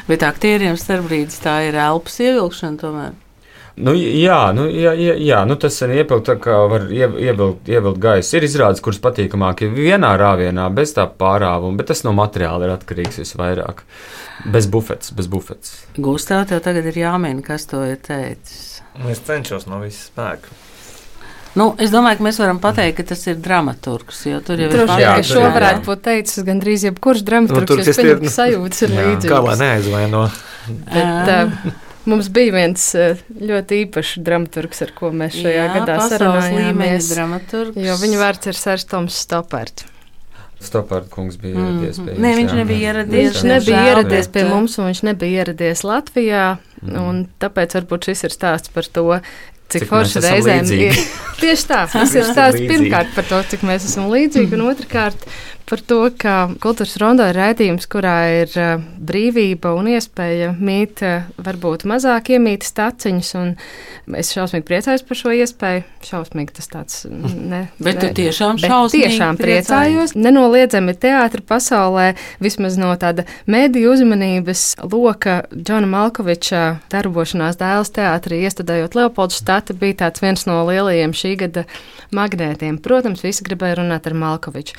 Bet 0.05 0.21
aktieriem 0.27 0.77
starpbrīdis 0.77 1.41
tā 1.41 1.63
ir 1.69 1.79
elpas 1.81 2.19
ievilkšana 2.21 2.81
tomēr. 2.81 3.22
Nu, 3.73 3.95
jā, 3.97 4.39
nu, 4.53 4.67
jā, 4.69 4.91
jā, 4.93 5.13
jā 5.17 5.39
nu, 5.49 5.55
tas 5.57 5.79
ir 5.81 5.95
ievilkt, 5.95 6.27
tā 6.27 6.35
kā 6.41 6.59
var 6.69 6.83
ievilkt, 6.93 7.69
ievilkt 7.71 8.01
gaisu. 8.03 8.35
Ir 8.37 8.45
izrādes, 8.45 8.83
kuras 8.85 9.01
patīkamāk 9.01 9.63
ir 9.65 9.71
vienā 9.73 10.11
rāvienā, 10.19 10.67
bez 10.73 10.93
tā 10.93 11.07
pārāvuma, 11.09 11.79
bet 11.79 11.89
tas 11.89 12.03
no 12.05 12.13
materiāla 12.17 12.67
ir 12.67 12.75
atkarīgs 12.75 13.17
visvairāk. 13.23 13.81
Bez 14.53 14.67
bufetes, 14.69 15.13
bez 15.17 15.29
bufetes. 15.31 15.79
Gustav, 15.97 16.45
tev 16.49 16.61
tagad 16.65 16.85
ir 16.91 17.01
jāmēģina, 17.01 17.45
kas 17.47 17.65
to 17.71 17.81
ir 17.87 17.97
teicis. 18.03 18.83
Es 19.09 19.23
cenšos 19.25 19.65
no 19.65 19.81
visas 19.81 20.11
spēka. 20.11 20.53
Nu, 21.57 21.67
es 21.81 21.91
domāju, 21.93 22.17
ka 22.17 22.25
mēs 22.25 22.39
varam 22.41 22.59
pateikt, 22.61 22.97
ka 22.97 23.11
tas 23.13 23.27
ir 23.29 23.37
dramaturgs. 23.41 24.23
Tur 24.45 24.61
jau 24.61 24.69
Droši, 24.71 24.81
ir 24.81 24.89
pārāk 24.89 25.27
šo 25.29 25.43
varētu 25.53 25.85
būt 25.85 26.01
teicis 26.07 26.45
gandrīz 26.47 26.85
jebkurš 26.89 27.21
dramaturgs, 27.27 27.73
nu, 27.77 28.05
jo 28.09 28.15
ka 28.23 28.33
sajūtas 28.37 28.85
ir 28.87 28.93
līdzīgas. 28.97 29.29
Kā 29.29 29.41
lai 29.45 29.57
neaizvaino? 29.61 30.23
Bet, 30.89 31.29
uh, 31.29 31.82
Mums 32.09 32.27
bija 32.35 32.51
viens 32.57 32.89
ļoti 33.31 33.77
īpašs 33.85 34.17
dramaturgs, 34.25 34.83
ar 34.83 34.91
ko 34.97 35.13
mēs 35.15 35.37
šajā 35.39 35.63
Jā, 35.63 35.71
gadā 35.77 35.97
sarunājāmies. 36.11 37.09
Jo 37.79 37.95
viņa 38.01 38.19
vārds 38.19 38.51
ir 38.51 38.59
Sērs 38.59 38.87
Toms 38.91 39.21
Stoperts. 39.23 39.87
Stopārds 40.63 41.11
kungs 41.11 41.37
bija 41.39 41.59
ieradies 41.59 41.97
pie 41.99 42.13
mums. 42.15 42.37
Viņš 42.39 42.53
nebija 42.59 42.91
ieradies. 42.91 43.33
Viņš 43.33 43.41
nebija 43.49 43.81
ieradies 43.89 44.29
pie 44.31 44.43
mums, 44.47 44.77
un 44.79 44.87
viņš 44.89 45.01
nebija 45.09 45.43
ieradies 45.43 45.83
Latvijā. 45.87 46.43
Mm. 46.83 46.99
Un 47.03 47.23
tāpēc 47.43 47.77
varbūt 47.79 48.09
šis 48.11 48.25
ir 48.27 48.35
stāsts 48.35 48.73
par 48.73 48.85
to, 48.91 49.07
cik, 49.71 49.83
Cik 49.85 49.89
forši 49.89 50.21
reizēm 50.27 50.67
līdzīgi. 50.67 50.91
ir. 50.91 51.01
Tieši 51.43 51.69
tā, 51.71 51.81
tas 51.95 52.13
ir 52.15 52.27
stāsts 52.29 52.61
pirmkārt 52.69 53.15
par 53.15 53.25
to, 53.31 53.41
cik 53.53 53.65
mēs 53.67 53.87
esam 53.89 54.11
līdzīgi, 54.13 54.53
un 54.59 54.67
otrkārt 54.69 55.25
par 55.63 55.79
to, 55.87 55.97
ka 56.19 56.49
kultūras 56.61 56.97
rondo 56.99 57.23
ir 57.31 57.37
raidījums, 57.39 57.87
kurā 57.89 58.17
ir 58.43 58.51
uh, 58.59 58.81
brīvība 58.99 59.71
un 59.79 59.87
iespēja 59.93 60.51
mīt 60.59 60.99
uh, 61.07 61.23
varbūt 61.39 61.85
mazāk 61.89 62.33
iemītas 62.35 62.75
taciņas, 62.75 63.29
un 63.39 63.53
es 64.19 64.33
šausmīgi 64.35 64.67
priecājos 64.67 65.05
par 65.07 65.17
šo 65.21 65.31
iespēju. 65.39 65.85
Šausmīgi 66.03 66.57
tas 66.59 66.67
tāds 66.67 66.99
ne. 67.07 67.63
Bet 67.79 68.01
tu 68.03 68.09
ne- 68.11 68.17
tiešām 68.19 68.59
bet 68.59 68.69
šausmīgi 68.69 69.07
tiešām 69.07 69.39
priecājies? 69.39 69.71
priecājos. 69.71 70.15
Nenoliedzami 70.19 70.97
teātra 70.99 71.41
pasaulē, 71.47 72.09
vismaz 72.43 72.77
no 72.77 72.91
tāda 72.99 73.23
mediju 73.47 73.95
uzmanības 73.95 74.67
loka, 74.83 75.45
Džona 75.55 75.87
Malkoviča 75.95 76.65
darbošanās 76.91 77.57
dēls 77.59 77.91
teātrī, 77.95 78.41
iestudējot 78.47 78.95
Leopoldu 78.97 79.35
štatu, 79.37 79.75
bija 79.77 80.03
tāds 80.05 80.23
viens 80.23 80.45
no 80.49 80.59
lielajiem 80.67 81.13
šī 81.17 81.33
gada 81.41 81.65
magnētiem. 82.13 82.77
Protams, 82.83 83.23
visi 83.25 83.45
gribēja 83.45 83.79
runāt 83.81 84.07
ar 84.09 84.15
Malkoviču. 84.17 84.77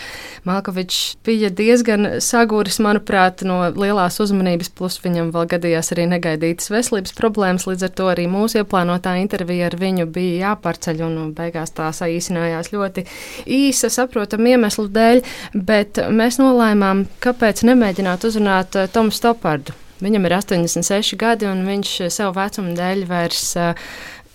Malkovičs 0.49 1.17
bija 1.27 1.51
diezgan 1.51 2.21
saguris, 2.25 2.81
manuprāt, 2.85 3.45
no 3.47 3.61
lielās 3.75 4.21
uzmanības, 4.23 4.71
plus 4.77 4.99
viņam 5.05 5.33
vēl 5.35 5.49
gadījās 5.55 5.93
arī 5.95 6.09
negaidītas 6.15 6.73
veselības 6.73 7.15
problēmas, 7.19 7.69
līdz 7.71 7.89
ar 7.89 7.95
to 7.99 8.09
arī 8.13 8.27
mūsu 8.31 8.63
ieplānotā 8.63 9.17
intervija 9.23 9.71
ar 9.71 9.79
viņu 9.81 10.09
bija 10.15 10.51
jāpārceļ, 10.51 11.05
un 11.07 11.33
beigās 11.37 11.75
tā 11.77 11.91
saīsinājās 11.95 12.73
ļoti 12.75 13.07
īsa, 13.47 13.93
saprotama 13.93 14.55
iemeslu 14.55 14.89
dēļ, 14.95 15.25
bet 15.55 16.03
mēs 16.11 16.41
nolēmām, 16.43 17.07
kāpēc 17.25 17.65
nemēģināt 17.71 18.29
uzrunāt 18.29 18.79
eh, 18.79 18.91
Tomu 18.93 19.15
Stopardu. 19.15 19.84
Viņam 20.03 20.27
ir 20.27 20.37
86 20.41 21.17
gadi, 21.21 21.47
un 21.51 21.65
viņš 21.69 21.95
eh, 22.03 22.13
savu 22.13 22.35
vecumu 22.39 22.75
dēļ 22.79 23.05
vairs 23.11 23.45
uh, 23.61 23.93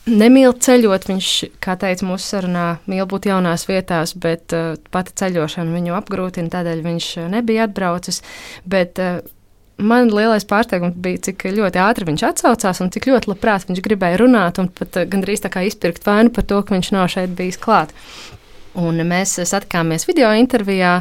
nemīl 0.10 0.54
ceļot. 0.56 1.10
Viņš, 1.10 1.32
kā 1.63 1.76
teica 1.80 2.08
mūsu 2.08 2.36
sarunā, 2.36 2.67
mīl 2.89 3.08
būt 3.10 3.30
jaunās 3.30 3.67
vietās, 3.69 4.15
bet 4.15 4.56
uh, 4.56 4.78
pati 4.93 5.15
ceļošana 5.19 5.76
viņu 5.76 5.98
apgrūtina, 6.00 6.54
tādēļ 6.54 6.86
viņš 6.86 7.12
nebija 7.36 7.67
atbraucis. 7.69 8.24
Bet, 8.69 9.02
uh, 9.04 9.19
Man 9.80 10.10
lielais 10.12 10.43
pārsteigums 10.43 10.98
bija, 11.00 11.22
cik 11.30 11.45
ļoti 11.56 11.80
ātri 11.80 12.04
viņš 12.10 12.24
atsaucās 12.28 12.82
un 12.84 12.89
cik 12.91 13.06
ļoti 13.08 13.30
labprāt 13.32 13.63
viņš 13.69 13.80
gribēja 13.86 14.17
runāt, 14.19 14.60
un 14.60 14.67
pat 14.76 14.98
uh, 15.00 15.06
gandrīz 15.08 15.39
tā 15.45 15.52
kā 15.54 15.63
izpirkt 15.63 16.04
vainu 16.04 16.34
par 16.36 16.43
to, 16.50 16.60
ka 16.60 16.76
viņš 16.76 16.89
nav 16.91 17.08
šeit 17.13 17.32
bijis 17.38 17.56
klāt. 17.63 17.93
Un 18.78 19.02
mēs 19.10 19.34
satikāmies 19.50 20.06
video 20.06 20.30
intervijā. 20.38 21.00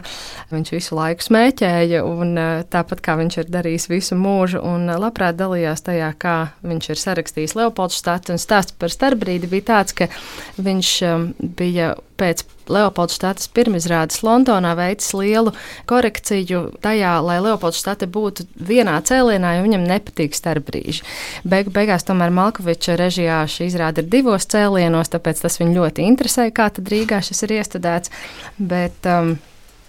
Viņš 0.48 0.72
visu 0.72 0.96
laiku 0.96 1.26
smēķēja, 1.26 2.00
un 2.06 2.32
eh, 2.40 2.64
tāpat 2.72 3.02
kā 3.04 3.18
viņš 3.20 3.38
ir 3.42 3.52
darījis 3.52 3.88
visu 3.92 4.16
mūžu, 4.16 4.62
un 4.64 4.88
labprāt 4.88 5.36
dalījās 5.36 5.84
tajā, 5.84 6.08
kā 6.16 6.36
viņš 6.64 6.90
ir 6.94 7.02
sarakstījis 7.04 7.56
Leopoldu. 7.58 8.00
Un 8.32 8.40
stāsts 8.40 8.76
par 8.78 8.92
starpbrīdi 8.92 9.50
bija 9.50 9.68
tāds, 9.74 9.94
ka 9.96 10.08
viņš 10.64 10.92
um, 11.08 11.28
bija 11.58 11.92
pēc 12.18 12.44
Leopoldu 12.68 13.14
štatas 13.16 13.48
pirmizrādes 13.56 14.20
Londonā 14.26 14.74
veicis 14.76 15.14
lielu 15.16 15.54
korekciju 15.88 16.64
tajā, 16.84 17.14
lai 17.24 17.38
Leopoldu 17.44 17.78
štata 17.78 18.08
būtu 18.12 18.44
vienā 18.68 18.98
cēlienā, 19.08 19.56
jo 19.56 19.66
viņam 19.66 19.86
nepatīk 19.88 20.36
starpbrīži. 20.36 21.06
Beig, 21.48 21.72
beigās 21.74 22.04
tomēr 22.08 22.34
Malkoviča 22.34 22.98
režijā 23.00 23.40
šī 23.48 23.70
izrāde 23.70 24.04
ir 24.04 24.10
divos 24.12 24.48
cēlienos, 24.50 25.12
tāpēc 25.14 25.44
tas 25.46 25.60
viņu 25.62 25.78
ļoti 25.80 26.08
interesē, 26.10 26.50
kā 26.52 26.68
tad 26.74 26.90
Rīgā 26.92 27.22
šis 27.24 27.46
ir 27.46 27.60
iestudēts. 27.60 28.12
Bet, 28.58 29.00
um, 29.08 29.38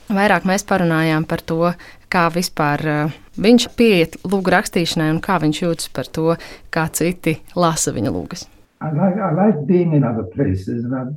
Vairāk 0.10 0.46
mēs 0.50 0.64
parunājām 0.66 1.22
par 1.30 1.44
to, 1.46 1.74
kā 2.10 2.24
vispār 2.34 2.82
uh, 2.90 3.18
viņš 3.38 3.68
pieiet 3.78 4.18
lūgu 4.26 4.56
rakstīšanai 4.56 5.12
un 5.14 5.20
kā 5.22 5.38
viņš 5.44 5.60
jūtas 5.62 5.92
par 5.94 6.10
to, 6.10 6.34
kā 6.74 6.88
citi 6.90 7.38
lasa 7.54 7.94
viņa 7.94 8.16
lūgas. 8.16 8.48
I 8.82 8.92
like, 8.92 9.18
I 9.20 9.34
like 9.34 9.68
being 9.68 9.94
in 9.94 10.06
other 10.06 10.24
places, 10.24 10.86
and 10.86 10.96
I've, 10.96 11.12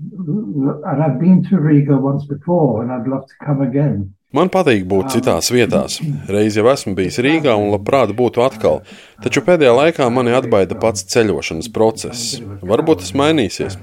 and 0.91 1.03
I've 1.03 1.21
been 1.21 1.45
to 1.49 1.61
Riga 1.61 1.97
once 1.97 2.25
before, 2.25 2.83
and 2.83 2.91
I'd 2.91 3.07
love 3.07 3.25
to 3.29 3.35
come 3.45 3.63
again. 3.63 4.15
Man 4.33 4.49
patīk 4.49 4.87
būt 4.89 5.13
citās 5.13 5.51
vietās. 5.53 5.99
Reiz 6.33 6.57
jau 6.57 6.65
esmu 6.73 6.97
bijis 6.97 7.21
Rīgā 7.23 7.53
un 7.53 7.69
labprāt 7.71 8.15
būtu 8.19 8.43
atkal, 8.43 8.81
taču 9.23 9.45
pēdējā 9.47 9.75
laikā 9.77 10.09
mani 10.11 10.33
atbaida 10.35 10.79
pats 10.81 11.05
ceļošanas 11.13 11.69
process. 11.71 12.41
Varbūt 12.65 13.05
tas 13.05 13.13
mainīsies. 13.13 13.77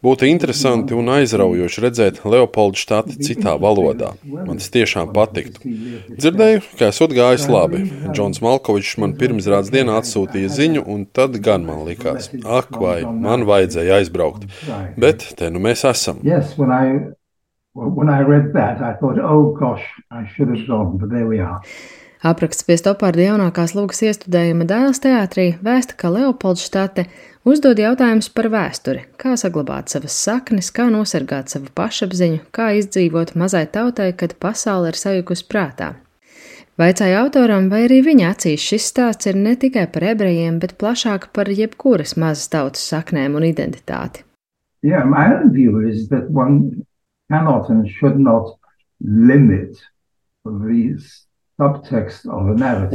Būtu 0.00 0.24
interesanti 0.30 0.96
un 0.96 1.10
aizraujoši 1.12 1.82
redzēt 1.84 2.22
Leopoldu 2.24 2.80
štati 2.80 3.18
citā 3.20 3.52
valodā. 3.60 4.14
Man 4.24 4.56
tas 4.56 4.70
tiešām 4.72 5.12
patiktu. 5.12 5.60
Dzirdēju, 6.16 6.62
ka 6.78 6.88
esot 6.88 7.12
gājis 7.16 7.44
labi. 7.52 7.82
Džons 8.08 8.40
Malkovičs 8.40 8.96
man 9.02 9.12
pirmizrādes 9.20 9.68
dienā 9.74 9.98
atsūtīja 10.00 10.48
ziņu, 10.56 10.86
un 10.88 11.04
tad 11.04 11.36
gan 11.44 11.68
man 11.68 11.84
likās, 11.84 12.30
ak, 12.40 12.80
vai 12.80 13.04
man 13.04 13.44
vajadzēja 13.48 14.00
aizbraukt. 14.00 14.48
Bet 14.96 15.26
te 15.36 15.52
nu 15.52 15.60
mēs 15.60 15.84
esam. 15.90 16.24
Oh. 21.50 21.68
Apraksts 22.20 22.66
pie 22.68 22.76
Stopārda 22.76 23.22
jaunākās 23.24 23.72
lūgas 23.72 24.02
iestudējuma 24.04 24.66
dēls 24.68 24.98
teātrī 25.00 25.46
vēsta, 25.64 25.94
ka 25.96 26.10
Leopolds 26.12 26.66
štate 26.66 27.06
uzdod 27.48 27.80
jautājumus 27.80 28.28
par 28.34 28.50
vēsturi, 28.52 29.06
kā 29.20 29.36
saglabāt 29.40 29.92
savas 29.92 30.16
saknes, 30.16 30.70
kā 30.74 30.88
nosargāt 30.92 31.52
savu 31.52 31.72
pašapziņu, 31.76 32.44
kā 32.54 32.70
izdzīvot 32.80 33.34
mazai 33.40 33.66
tautai, 33.72 34.12
kad 34.16 34.36
pasaule 34.42 34.92
ir 34.92 34.98
sajukusi 35.00 35.46
prātā. 35.50 35.94
Vaicāja 36.80 37.20
autoram, 37.20 37.68
vai 37.68 37.82
arī 37.84 37.98
viņa 38.06 38.30
acīs 38.32 38.64
šis 38.64 38.86
stāsts 38.92 39.28
ir 39.28 39.36
ne 39.36 39.52
tikai 39.60 39.84
par 39.92 40.06
ebrejiem, 40.14 40.60
bet 40.62 40.78
plašāk 40.80 41.28
par 41.36 41.50
jebkuras 41.52 42.16
mazas 42.16 42.48
tautas 42.48 42.86
saknēm 42.88 43.36
un 43.36 43.44
identitāti. 43.44 44.24
Yeah, 44.82 45.04
my 45.04 45.28
own 45.34 45.52
view 45.52 45.82
is 45.84 46.08
that 46.08 46.30
one 46.30 46.86
cannot 47.28 47.68
and 47.68 47.86
should 47.86 48.18
not 48.18 48.56
limit 49.00 49.76
the 50.44 50.52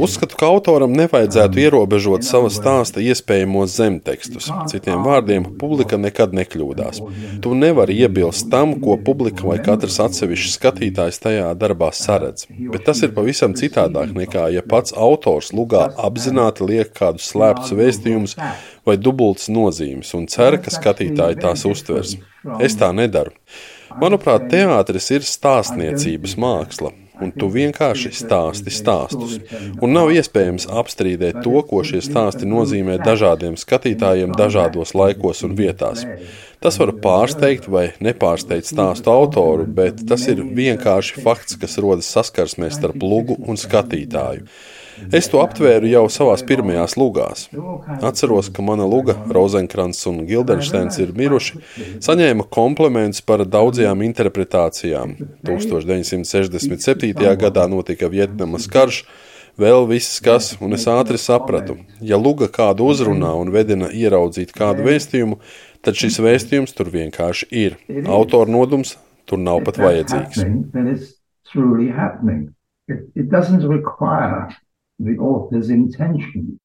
Uzskatu, 0.02 0.36
ka 0.38 0.48
autoram 0.50 0.92
nevajadzētu 0.96 1.60
ierobežot 1.62 2.26
sava 2.26 2.50
stāsta 2.52 3.02
iespējamos 3.04 3.76
zemtekstus. 3.78 4.48
Citiem 4.70 5.04
vārdiem, 5.06 5.46
publika 5.60 5.98
nekad 6.00 6.34
nekļūdās. 6.36 7.02
Tu 7.44 7.54
nevari 7.58 7.98
iebilst 8.02 8.50
tam, 8.52 8.74
ko 8.82 8.98
publika 8.98 9.46
vai 9.46 9.58
katrs 9.62 10.00
atsevišķs 10.06 10.58
skatītājs 10.58 11.22
tajā 11.22 11.52
darbā 11.58 11.92
saredz. 11.94 12.48
Bet 12.72 12.86
tas 12.88 13.02
ir 13.06 13.14
pavisam 13.16 13.54
citādāk 13.58 14.14
nekā, 14.16 14.48
ja 14.54 14.64
pats 14.66 14.96
autors 14.96 15.52
lugā 15.56 15.86
apzināti 16.08 16.66
liek 16.66 16.92
kādus 16.96 17.30
slēptus 17.32 17.76
vēstījumus 17.76 18.36
vai 18.86 18.98
dubultas 18.98 19.50
nozīmes 19.52 20.12
un 20.18 20.28
cer, 20.30 20.58
ka 20.62 20.74
skatītāji 20.74 21.42
tās 21.42 21.66
uztvers. 21.68 22.16
Es 22.62 22.78
tā 22.78 22.92
nedaru. 22.94 23.34
Manuprāt, 23.96 24.50
teātris 24.52 25.08
ir 25.14 25.24
stāstniecības 25.24 26.34
māksla, 26.42 26.90
un 27.22 27.32
tu 27.32 27.48
vienkārši 27.52 28.12
stāsti 28.16 28.72
stāstus. 28.74 29.38
Un 29.82 29.94
nav 29.96 30.12
iespējams 30.14 30.68
apstrīdēt 30.82 31.42
to, 31.44 31.60
ko 31.68 31.82
šie 31.86 32.02
stāsti 32.04 32.48
nozīmē 32.48 32.98
dažādiem 33.04 33.56
skatītājiem 33.60 34.36
dažādos 34.36 34.94
laikos 34.98 35.44
un 35.46 35.56
vietās. 35.58 36.04
Tas 36.60 36.78
var 36.80 36.94
pārsteigt 37.02 37.68
vai 37.70 37.90
nepārsteigt 38.02 38.70
stāstu 38.70 39.12
autoru, 39.12 39.66
bet 39.68 40.00
tas 40.08 40.24
ir 40.30 40.40
vienkārši 40.56 41.20
fakts, 41.22 41.58
kas 41.60 41.76
rodas 41.82 42.08
saskarsmē 42.10 42.72
starp 42.72 43.04
lugu 43.04 43.36
un 43.44 43.60
skatītāju. 43.60 44.48
Es 45.14 45.28
to 45.30 45.40
aptvēru 45.42 45.88
jau 45.90 46.04
savās 46.12 46.42
pirmajās 46.46 46.96
lugās. 46.98 47.46
Atceros, 48.04 48.48
ka 48.52 48.64
mana 48.64 48.86
luga, 48.88 49.16
Rozenkrants 49.32 50.02
un 50.10 50.22
Gildensteins 50.28 50.98
ir 51.02 51.12
miruši, 51.16 51.60
saņēma 52.04 52.48
komplimentus 52.52 53.22
par 53.26 53.44
daudzajām 53.44 54.04
interpretācijām. 54.06 55.16
1967. 55.46 57.12
gadā 57.42 57.66
notika 57.70 58.10
Vietnamas 58.12 58.68
karš, 58.72 59.02
vēl 59.60 59.86
viss 59.90 60.20
kas, 60.24 60.54
un 60.60 60.76
es 60.76 60.86
ātri 60.90 61.20
sapratu, 61.20 61.78
ja 62.00 62.18
luga 62.20 62.48
kādu 62.52 62.90
uzrunā 62.92 63.32
un 63.40 63.52
vedina 63.54 63.90
ieraudzīt 63.92 64.54
kādu 64.56 64.86
vēstījumu, 64.88 65.40
tad 65.84 65.98
šis 65.98 66.20
vēstījums 66.24 66.76
tur 66.76 66.90
vienkārši 66.92 67.50
ir. 67.52 67.78
Autora 68.08 68.50
nodums 68.50 68.96
tur 69.28 69.40
nav 69.42 69.62
pat 69.66 69.80
vajadzīgs. 69.82 70.44
It, 72.88 73.00
it 73.16 73.28
doesn't 73.28 73.66
require 73.66 74.46
the 74.98 75.16
author's 75.18 75.70
intention. 75.70 76.58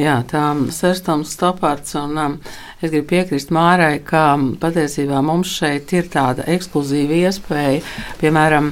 Jā, 0.00 0.22
tā 0.24 0.40
sestams 0.72 1.34
stopārds, 1.36 1.92
un 2.00 2.16
um, 2.16 2.34
es 2.80 2.88
gribu 2.88 3.10
piekrist 3.10 3.50
Mārai, 3.52 3.98
ka 4.00 4.30
um, 4.38 4.54
patiesībā 4.60 5.20
mums 5.24 5.52
šeit 5.52 5.92
ir 5.92 6.08
tāda 6.12 6.46
ekskluzīva 6.48 7.18
iespēja, 7.26 7.82
piemēram, 8.22 8.70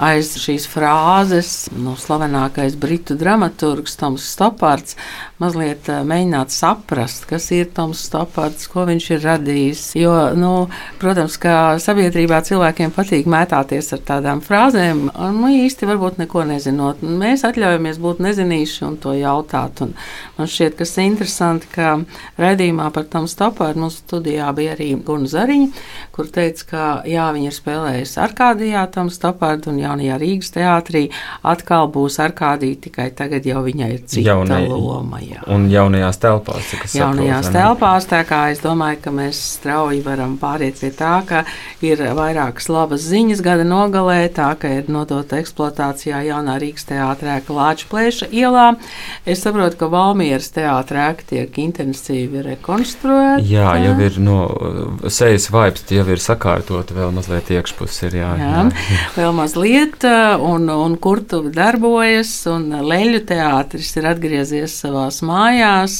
aiz 0.00 0.30
šīs 0.40 0.64
frāzes 0.72 1.50
nu, 1.76 1.92
slavenākais 2.00 2.78
britu 2.80 3.18
dramaturgs 3.20 3.98
Toms 4.00 4.24
Stopards 4.32 4.96
mazliet 5.42 5.88
mēģināt 6.06 6.52
saprast, 6.54 7.26
kas 7.30 7.48
ir 7.54 7.70
Toms 7.74 8.04
Stopards, 8.06 8.68
ko 8.70 8.86
viņš 8.88 9.08
ir 9.16 9.22
radījis. 9.26 9.82
Jo, 9.98 10.14
nu, 10.38 10.52
protams, 11.02 11.38
ka 11.42 11.78
sabiedrībā 11.82 12.42
cilvēkiem 12.46 12.94
patīk 12.94 13.28
mētāties 13.30 13.92
ar 13.96 14.02
tādām 14.08 14.42
frāzēm, 14.44 15.08
un 15.10 15.40
nu, 15.42 15.50
īsti 15.64 15.88
varbūt 15.90 16.20
neko 16.22 16.44
nezinot. 16.48 17.02
Mēs 17.02 17.44
atļaujamies 17.48 18.00
būt 18.02 18.22
nezinīši 18.26 18.86
un 18.88 18.98
to 19.02 19.14
jautāt. 19.18 19.82
Un 19.84 19.94
man 20.38 20.50
šķiet, 20.50 20.76
kas 20.78 20.94
ir 20.98 21.08
interesanti, 21.10 21.70
ka 21.74 21.94
raidījumā 22.40 22.90
par 22.94 23.08
Tomu 23.12 23.30
Stopardu 23.30 23.84
mūsu 23.84 24.02
studijā 24.04 24.50
bija 24.56 24.76
arī 24.76 24.92
Guna 25.02 25.30
Zariņa, 25.30 25.70
kur 26.14 26.30
teica, 26.32 26.68
ka 26.68 26.84
jā, 27.08 27.28
viņa 27.34 27.50
ir 27.50 27.56
spēlējusi 27.56 28.20
Arkādijā 28.22 28.84
Tomu 28.94 29.14
Stopardu 29.14 29.72
un 29.72 29.80
jaunajā 29.82 30.20
Rīgas 30.22 30.52
teātrī 30.54 31.06
atkal 31.42 31.88
būs 31.92 32.20
Arkādija, 32.22 32.80
tikai 32.86 33.10
tagad 33.16 33.46
jau 33.48 33.64
viņai 33.64 33.90
ir 33.96 34.04
cita 34.06 34.28
Jaunai, 34.32 34.66
loma. 34.68 35.22
Jā. 35.22 35.31
Un 35.52 35.68
jaunajās 35.72 36.20
telpās, 36.22 36.66
cik 36.70 36.86
es 36.86 36.96
jaunajās 36.98 37.48
saprotu. 37.48 37.58
Telpās, 37.58 38.08
tā 38.10 38.22
kā 38.28 38.40
es 38.52 38.62
domāju, 38.62 39.00
ka 39.04 39.12
mēs 39.14 39.40
strauji 39.56 40.02
varam 40.04 40.36
pāriet 40.40 40.80
pie 40.80 40.92
tā, 40.96 41.14
ka 41.28 41.44
ir 41.84 42.02
vairākas 42.16 42.68
labas 42.72 43.06
ziņas 43.08 43.42
gada 43.44 43.66
nogalē, 43.66 44.20
tā 44.34 44.52
ka 44.60 44.70
ir 44.78 44.90
nodota 44.92 45.38
eksploatācijā 45.42 46.22
jaunā 46.28 46.58
Rīgas 46.62 46.86
teātrēka 46.90 47.56
Lāča 47.56 47.88
plēša 47.90 48.30
ielā. 48.32 48.66
Es 49.26 49.42
saprotu, 49.44 49.78
ka 49.80 49.90
Valmieras 49.92 50.50
teātrēka 50.54 51.28
tiek 51.32 51.58
intensīvi 51.62 52.44
rekonstruēta. 52.46 53.42
Jā, 53.46 53.74
jau 53.82 53.96
ir 54.06 54.18
no 54.22 54.38
sejas 55.12 55.48
vibes, 55.52 55.86
jau 55.92 56.06
ir 56.12 56.22
sakārtota 56.22 56.96
vēl 56.96 57.14
mazliet 57.14 57.50
iekšpus. 57.54 58.02
Ir, 58.08 58.18
jā, 58.22 58.32
jā, 58.40 58.50
jā. 58.52 58.64
vēl 59.18 59.34
mazliet, 59.36 60.06
un, 60.42 60.68
un 60.72 60.96
kur 61.02 61.22
tu 61.28 61.42
darbojas, 61.52 62.34
un 62.50 62.70
Leļu 62.82 63.22
teātris 63.28 63.92
ir 63.98 64.08
atgriezies 64.10 64.74
savās 64.82 65.21
mājās. 65.26 65.98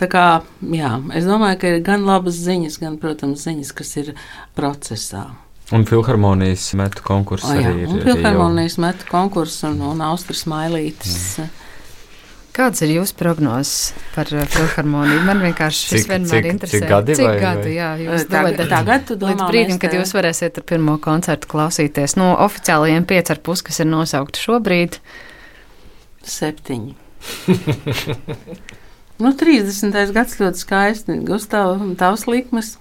Tā 0.00 0.08
kā, 0.10 0.26
jā, 0.74 0.96
es 1.18 1.28
domāju, 1.28 1.60
ka 1.62 1.72
ir 1.72 1.82
gan 1.86 2.06
labas 2.08 2.40
ziņas, 2.42 2.80
gan, 2.82 2.98
protams, 3.02 3.44
ziņas, 3.46 3.72
kas 3.78 3.96
ir 4.02 4.12
procesā. 4.58 5.28
Un 5.72 5.86
filharmonijas 5.88 6.72
metu 6.76 7.04
konkurss 7.06 7.48
o, 7.48 7.54
jā, 7.56 7.70
arī 7.70 7.86
ir. 7.86 7.90
Un 7.92 8.02
filharmonijas 8.04 8.76
jau... 8.76 8.84
metu 8.84 9.06
konkurss 9.08 9.62
un, 9.68 9.78
un 9.92 10.02
Austras 10.04 10.44
mailītes. 10.50 11.18
Jā. 11.40 11.48
Kādas 12.52 12.82
ir 12.84 12.90
jūsu 12.98 13.14
prognozes 13.16 13.94
par 14.12 14.28
uh, 14.34 14.42
filharmoniju? 14.52 15.22
Man 15.24 15.40
vienkārši 15.40 15.86
cik, 15.94 16.10
vienmēr 16.10 16.34
cik, 16.34 16.48
interesē. 16.50 16.80
Cik 16.82 16.90
gadi? 16.90 17.14
Cik 17.16 17.24
vai, 17.24 17.36
gadi 17.40 17.64
vai? 17.64 17.76
Jā, 17.78 17.86
jūs 18.02 18.26
tagad, 18.28 18.60
tagad 18.68 19.12
domā, 19.14 19.30
līdz 19.30 19.44
brīdim, 19.48 19.78
kad 19.80 19.96
jūs 19.96 20.12
varēsiet 20.12 20.60
ar 20.60 20.66
pirmo 20.68 20.98
koncertu 21.00 21.48
klausīties. 21.48 22.18
No 22.20 22.34
oficiālajiem 22.44 23.08
pieci 23.08 23.32
ar 23.32 23.40
pus, 23.40 23.64
kas 23.64 23.80
ir 23.80 23.88
nosaukti 23.88 24.44
šobrīd. 24.44 25.00
Septiņi. 26.28 27.01
nu, 29.22 29.32
30. 29.42 29.98
gads 30.14 30.38
ļoti 30.40 30.64
skaisti. 30.64 31.18
Gustavs, 31.26 31.84
tavs 32.00 32.26
likmes. 32.30 32.76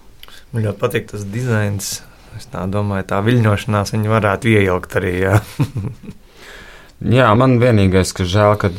Man 0.52 0.66
ļoti 0.68 0.82
patīk 0.82 1.12
tas 1.12 1.28
dizains. 1.28 2.00
Es 2.38 2.48
tā 2.52 2.64
domāju, 2.72 3.10
tā 3.10 3.20
viļņošanās 3.26 3.92
viņa 3.94 4.12
varētu 4.12 4.54
iejaukt 4.56 5.00
arī. 5.00 5.16
Jā. 5.26 5.40
Jā, 7.02 7.32
man 7.34 7.56
vienīgais, 7.58 8.12
ka 8.14 8.28
žēl, 8.30 8.60
ka 8.62 8.70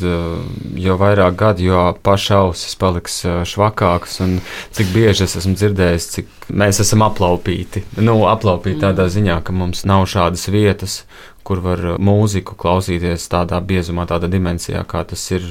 jo 0.78 0.94
vairāk 1.00 1.34
gadu, 1.40 1.64
jo 1.66 1.80
paša 2.06 2.36
ausis 2.44 2.76
paliks 2.78 3.16
švakākas, 3.50 4.20
un 4.22 4.36
cik 4.70 4.92
bieži 4.94 5.24
es 5.26 5.34
esmu 5.40 5.56
dzirdējis, 5.58 6.06
cik 6.14 6.46
mēs 6.54 6.78
esam 6.84 7.02
aplaupīti. 7.02 7.82
Nu, 7.98 8.20
aplaupīti 8.30 8.78
mm. 8.78 8.84
tādā 8.84 9.08
ziņā, 9.10 9.40
ka 9.42 9.56
mums 9.56 9.82
nav 9.90 10.06
šādas 10.12 10.46
vietas, 10.54 11.00
kur 11.46 11.62
var 11.64 11.84
mūziku 12.02 12.56
klausīties 12.58 13.28
tādā 13.32 13.60
biezumā, 13.64 14.06
tādā 14.10 14.30
dimensijā, 14.30 14.84
kā 14.88 15.04
tas 15.08 15.24
ir 15.34 15.46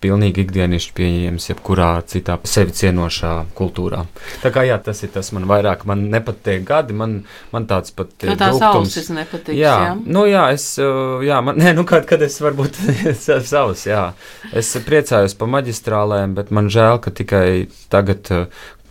pilnīgi 0.00 0.44
ikdienišķi 0.46 0.94
pieejams 0.96 1.46
jebkurā 1.50 1.90
citā 2.08 2.38
sevi 2.48 2.72
cienošā 2.76 3.32
kultūrā. 3.56 4.04
Tā 4.40 4.52
kā 4.54 4.64
jā, 4.64 4.78
tas 4.82 5.02
ir 5.04 5.12
tas 5.12 5.30
man 5.36 5.44
vairāk, 5.50 5.84
man 5.88 6.06
nepatīk 6.12 6.64
gadi, 6.68 6.96
man, 6.96 7.18
man 7.52 7.68
tāds 7.70 7.92
pat 7.96 8.14
ir. 8.24 8.32
Tās 8.40 8.56
dūktums. 8.56 8.94
ausis 8.94 9.10
nepatīk. 9.12 9.58
Jā, 9.58 9.74
jā, 9.84 9.92
nu 10.00 10.24
jā, 10.28 10.46
es, 10.56 10.66
jā, 10.80 11.40
man, 11.44 11.58
nē, 11.60 11.74
nu 11.76 11.84
kad, 11.88 12.08
kad 12.08 12.24
es 12.24 12.40
varbūt 12.42 12.80
savus, 13.52 13.84
jā. 13.88 14.10
Es 14.56 14.72
priecājos 14.86 15.36
pa 15.36 15.48
maģistrālēm, 15.58 16.36
bet 16.38 16.52
man 16.54 16.72
žēl, 16.72 17.00
ka 17.04 17.12
tikai 17.20 17.46
tagad, 17.92 18.32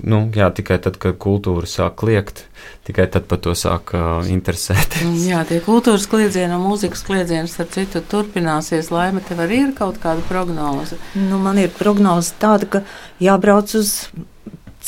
nu 0.03 0.25
jā, 0.35 0.49
tikai 0.55 0.79
tad, 0.83 0.99
kad 1.01 1.17
kultūra 1.21 1.67
sāk 1.69 1.99
kliegt 2.01 2.45
tikai 2.89 3.05
tad 3.11 3.27
par 3.29 3.37
to 3.43 3.53
sāk 3.57 3.93
uh, 3.93 4.25
interesēties. 4.25 5.05
Mm, 5.05 5.19
jā, 5.29 5.43
tie 5.49 5.59
kultūras 5.61 6.07
kliedzieni 6.09 6.55
un 6.55 6.65
mūzikas 6.65 7.03
kliedzieni, 7.05 7.51
starp 7.51 7.75
citu, 7.75 8.01
turpināsies. 8.01 8.89
Laime, 8.93 9.21
tev 9.25 9.43
arī 9.45 9.61
ir 9.67 9.75
kaut 9.77 9.99
kāda 10.01 10.25
prognoze? 10.25 10.97
Nu, 11.13 11.37
man 11.43 11.61
ir 11.61 11.69
prognoze 11.75 12.33
tāda, 12.41 12.65
ka 12.65 12.81
jābrauc 13.21 13.75
uz 13.77 13.93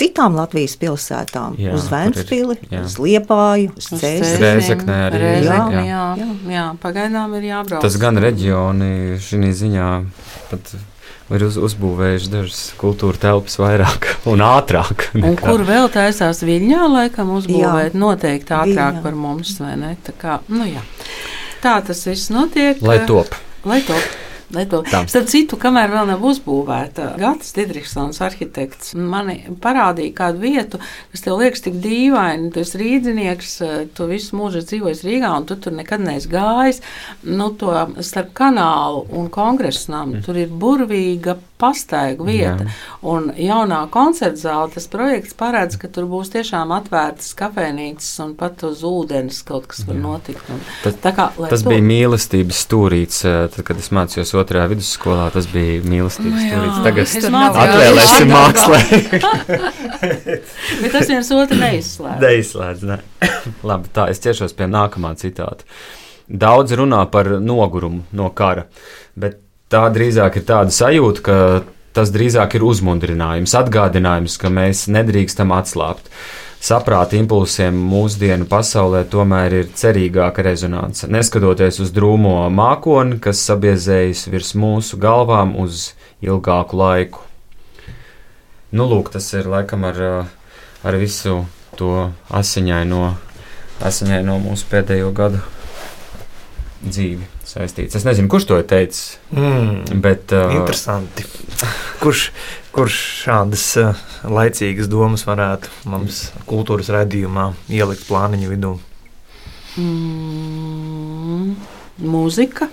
citām 0.01 0.37
Latvijas 0.39 0.77
pilsētām, 0.81 1.57
jā, 1.61 1.75
uz 1.77 1.89
Vēnspili, 1.91 2.57
uz 2.79 2.97
Liepāju, 3.01 3.75
uz 3.77 3.89
Cēzeknē 4.01 4.97
arī. 5.09 5.33
Jā, 5.45 5.59
jā, 5.75 5.83
jā, 6.17 6.29
jā, 6.55 6.67
pagaidām 6.81 7.35
ir 7.37 7.51
jābrauc. 7.51 7.83
Tas 7.85 7.99
gan 8.01 8.17
reģioni 8.23 9.19
šī 9.21 9.51
ziņā 9.61 9.91
pat 10.49 10.73
ir 11.37 11.45
uz, 11.47 11.57
uzbūvējuši 11.69 12.31
dažas 12.31 12.61
kultūra 12.79 13.19
telpas 13.21 13.57
vairāk 13.61 14.09
un 14.31 14.43
ātrāk. 14.45 15.09
Un 15.17 15.37
kur 15.39 15.65
vēl 15.67 15.89
taisās 15.93 16.43
Viļņā, 16.47 16.81
laikam, 16.91 17.35
uzbūvēt 17.39 17.95
jā. 17.95 18.01
noteikti 18.01 18.57
ātrāk 18.57 18.97
Viļņā. 18.97 19.05
par 19.05 19.21
mums, 19.27 19.55
vai 19.61 19.75
ne? 19.79 19.93
Tā, 20.05 20.15
kā, 20.17 20.41
nu 20.51 20.67
jā. 20.69 20.83
Tā 21.61 21.77
tas 21.85 22.03
viss 22.09 22.31
notiek. 22.33 22.81
Lai 22.81 23.01
top. 23.09 23.35
Lai 23.69 23.83
top. 23.85 24.30
Starp 25.11 25.29
citu, 25.31 25.57
kamēr 25.61 25.91
vēl 25.93 26.09
nav 26.09 26.23
uzbūvēta, 26.27 27.11
Gatis 27.21 27.53
Didriksons, 27.55 28.19
arhitekts, 28.23 28.93
man 28.95 29.31
parādīja 29.63 30.15
kādu 30.17 30.43
vietu, 30.43 30.81
kas 31.13 31.25
tev 31.25 31.39
liekas 31.41 31.63
tik 31.65 31.77
dīvaini. 31.83 32.51
Tu 32.53 32.63
esi 32.65 32.81
rīdzinieks, 32.81 33.53
tu 33.97 34.09
visu 34.11 34.39
mūžu 34.39 34.63
dzīvojis 34.65 35.05
Rīgā, 35.07 35.31
un 35.37 35.47
tu 35.49 35.57
tur 35.61 35.75
nekad 35.77 36.03
neesi 36.03 36.31
gājis. 36.31 36.81
Nu, 37.27 37.51
to 37.57 37.73
starp 38.03 38.33
kanālu 38.37 39.05
un 39.17 39.31
kongresu 39.33 39.93
namu 39.93 40.17
mm. 40.17 40.25
tur 40.27 40.39
ir 40.41 40.51
burvīga 40.51 41.37
pastaigu 41.61 42.25
vieta. 42.27 42.65
Jā. 42.65 42.73
Un 43.11 43.29
jaunā 43.37 43.83
koncerta 43.93 44.39
zāle, 44.41 44.71
tas 44.73 44.87
projekts 44.91 45.35
paredz, 45.37 45.77
ka 45.81 45.89
tur 45.93 46.07
būs 46.09 46.31
tiešām 46.33 46.73
atvērtas 46.75 47.35
kafejnīcas 47.37 48.09
un 48.25 48.33
pat 48.39 48.65
uz 48.67 48.81
ūdens 48.87 49.41
kaut 49.47 49.69
kas 49.71 49.85
var 49.87 49.97
Jā. 49.97 50.03
notikt. 50.03 50.49
Un, 50.51 50.61
tas, 50.83 50.97
kā, 51.03 51.27
tas 51.37 51.65
to... 51.65 51.71
bija 51.71 51.85
mīlestības 51.85 52.63
stūrīts, 52.65 53.21
tad, 53.53 53.59
kad 53.67 53.81
es 53.81 53.91
mācījos 53.93 54.33
otrajā 54.41 54.67
vidusskolā, 54.73 55.29
tas 55.35 55.49
bija 55.51 55.81
mīlestības 55.85 56.37
nu, 56.37 56.43
stūrīts. 56.47 56.81
Tagad 56.89 57.05
atvēlēsim 57.61 58.33
mākslē. 58.33 58.81
Bet 60.81 60.91
tas 60.95 61.09
viens 61.09 61.31
otru 61.35 61.59
neizslēdz. 61.61 62.21
Neizslēdz, 62.25 62.87
ne. 62.89 62.99
Labi, 63.69 63.91
tā, 63.93 64.07
es 64.11 64.21
ķeršos 64.23 64.55
pie 64.57 64.67
nākamā 64.71 65.13
citāta. 65.19 65.67
Daudz 66.31 66.73
runā 66.79 67.01
par 67.11 67.27
nogurumu 67.43 68.05
no 68.15 68.29
kara, 68.35 68.67
bet 69.19 69.41
tā 69.71 69.87
drīzāk 69.93 70.39
ir 70.39 70.47
tāda 70.47 70.73
sajūta, 70.75 71.23
ka 71.25 71.37
tas 71.95 72.11
drīzāk 72.13 72.57
ir 72.57 72.65
uzmundrinājums, 72.67 73.55
atgādinājums, 73.57 74.37
ka 74.41 74.51
mēs 74.53 74.87
nedrīkstam 74.91 75.53
atslābt. 75.55 76.11
Saprāta 76.61 77.17
impulsiem 77.17 77.73
mūsdienu 77.89 78.45
pasaulē 78.49 79.01
tomēr 79.09 79.55
ir 79.63 79.71
cerīgāka 79.73 80.43
rezonance. 80.45 81.09
Neskatoties 81.09 81.79
uz 81.81 81.89
drūmo 81.95 82.35
mākoni, 82.53 83.17
kas 83.23 83.41
sabiezējas 83.47 84.27
virs 84.29 84.53
mūsu 84.53 84.99
galvām 85.01 85.55
uz 85.63 85.95
ilgāku 86.21 86.77
laiku. 86.77 87.25
Nu, 88.71 88.85
lūk, 88.87 89.09
tas 89.11 89.25
ir 89.33 89.49
laikam 89.51 89.89
ar, 89.89 89.99
ar 90.85 91.01
visu 91.01 91.41
to 91.81 92.11
asiņaino, 92.29 93.03
asiņaino 93.81 94.39
mūsu 94.45 94.69
pēdējo 94.69 95.11
gadu 95.17 95.41
dzīvi 96.85 97.40
saistīts. 97.51 97.97
Es 97.99 98.05
nezinu, 98.07 98.29
kurš 98.31 98.47
to 98.49 98.59
ir 98.61 98.67
teicis. 98.69 99.17
Mm, 99.35 100.01
bet, 100.03 100.31
uh, 100.35 100.53
interesanti. 100.55 101.25
kurš, 102.03 102.29
kurš 102.75 102.99
šādas 103.25 103.65
uh, 103.81 104.03
laicīgas 104.23 104.89
domas 104.91 105.25
varētu 105.27 105.71
mums 105.91 106.29
kultūras 106.49 106.91
redzējumā 106.93 107.51
ielikt 107.71 108.07
plāniņu 108.09 108.51
vidū? 108.51 108.75
Mm, 109.79 111.55
mūzika. 112.03 112.71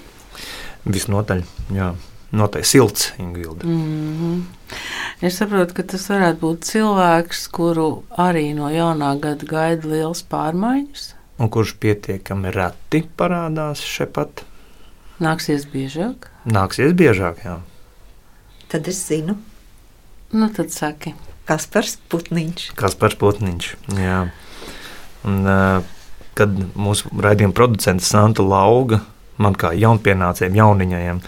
Visnotaļ, 0.88 1.42
jā. 1.74 1.92
Noteikti 2.28 2.68
silts, 2.68 3.12
Ingūna. 3.16 3.64
Mm 3.64 4.16
-hmm. 4.18 4.40
Es 5.22 5.38
saprotu, 5.40 5.74
ka 5.74 5.82
tas 5.82 6.04
varētu 6.10 6.38
būt 6.40 6.66
cilvēks, 6.68 7.46
kuru 7.48 8.02
arī 8.18 8.54
no 8.54 8.68
jaunā 8.68 9.14
gada 9.20 9.46
gaida 9.46 9.88
liels 9.88 10.22
pārmaiņas. 10.22 11.14
Un 11.38 11.48
kurš 11.48 11.74
pietiekami 11.80 12.50
reti 12.50 13.02
parādās 13.16 13.80
šeit 13.80 14.12
pat? 14.12 14.44
Nāksies 15.18 15.64
biežāk? 15.66 16.28
Nāksies 16.46 16.92
biežāk, 16.98 17.42
jā. 17.42 17.56
Tad 18.70 18.86
es 18.90 19.00
zinu. 19.08 19.34
Nu, 20.30 20.46
tad 20.54 20.70
saki. 20.70 21.14
Kaspars 21.48 21.96
Putniņš. 22.12 22.72
Kaspars 22.78 23.16
Putniņš, 23.18 23.70
jā. 23.96 24.18
Un, 25.26 25.38
uh, 25.48 25.80
kad 26.38 26.52
mūsu 26.78 27.10
raidījuma 27.18 27.56
producents 27.56 28.10
Santa 28.12 28.44
Lauga, 28.46 29.00
man 29.42 29.56
kā 29.58 29.72
jaunpienācējiem, 29.74 30.58
jauniņajiem, 30.60 31.22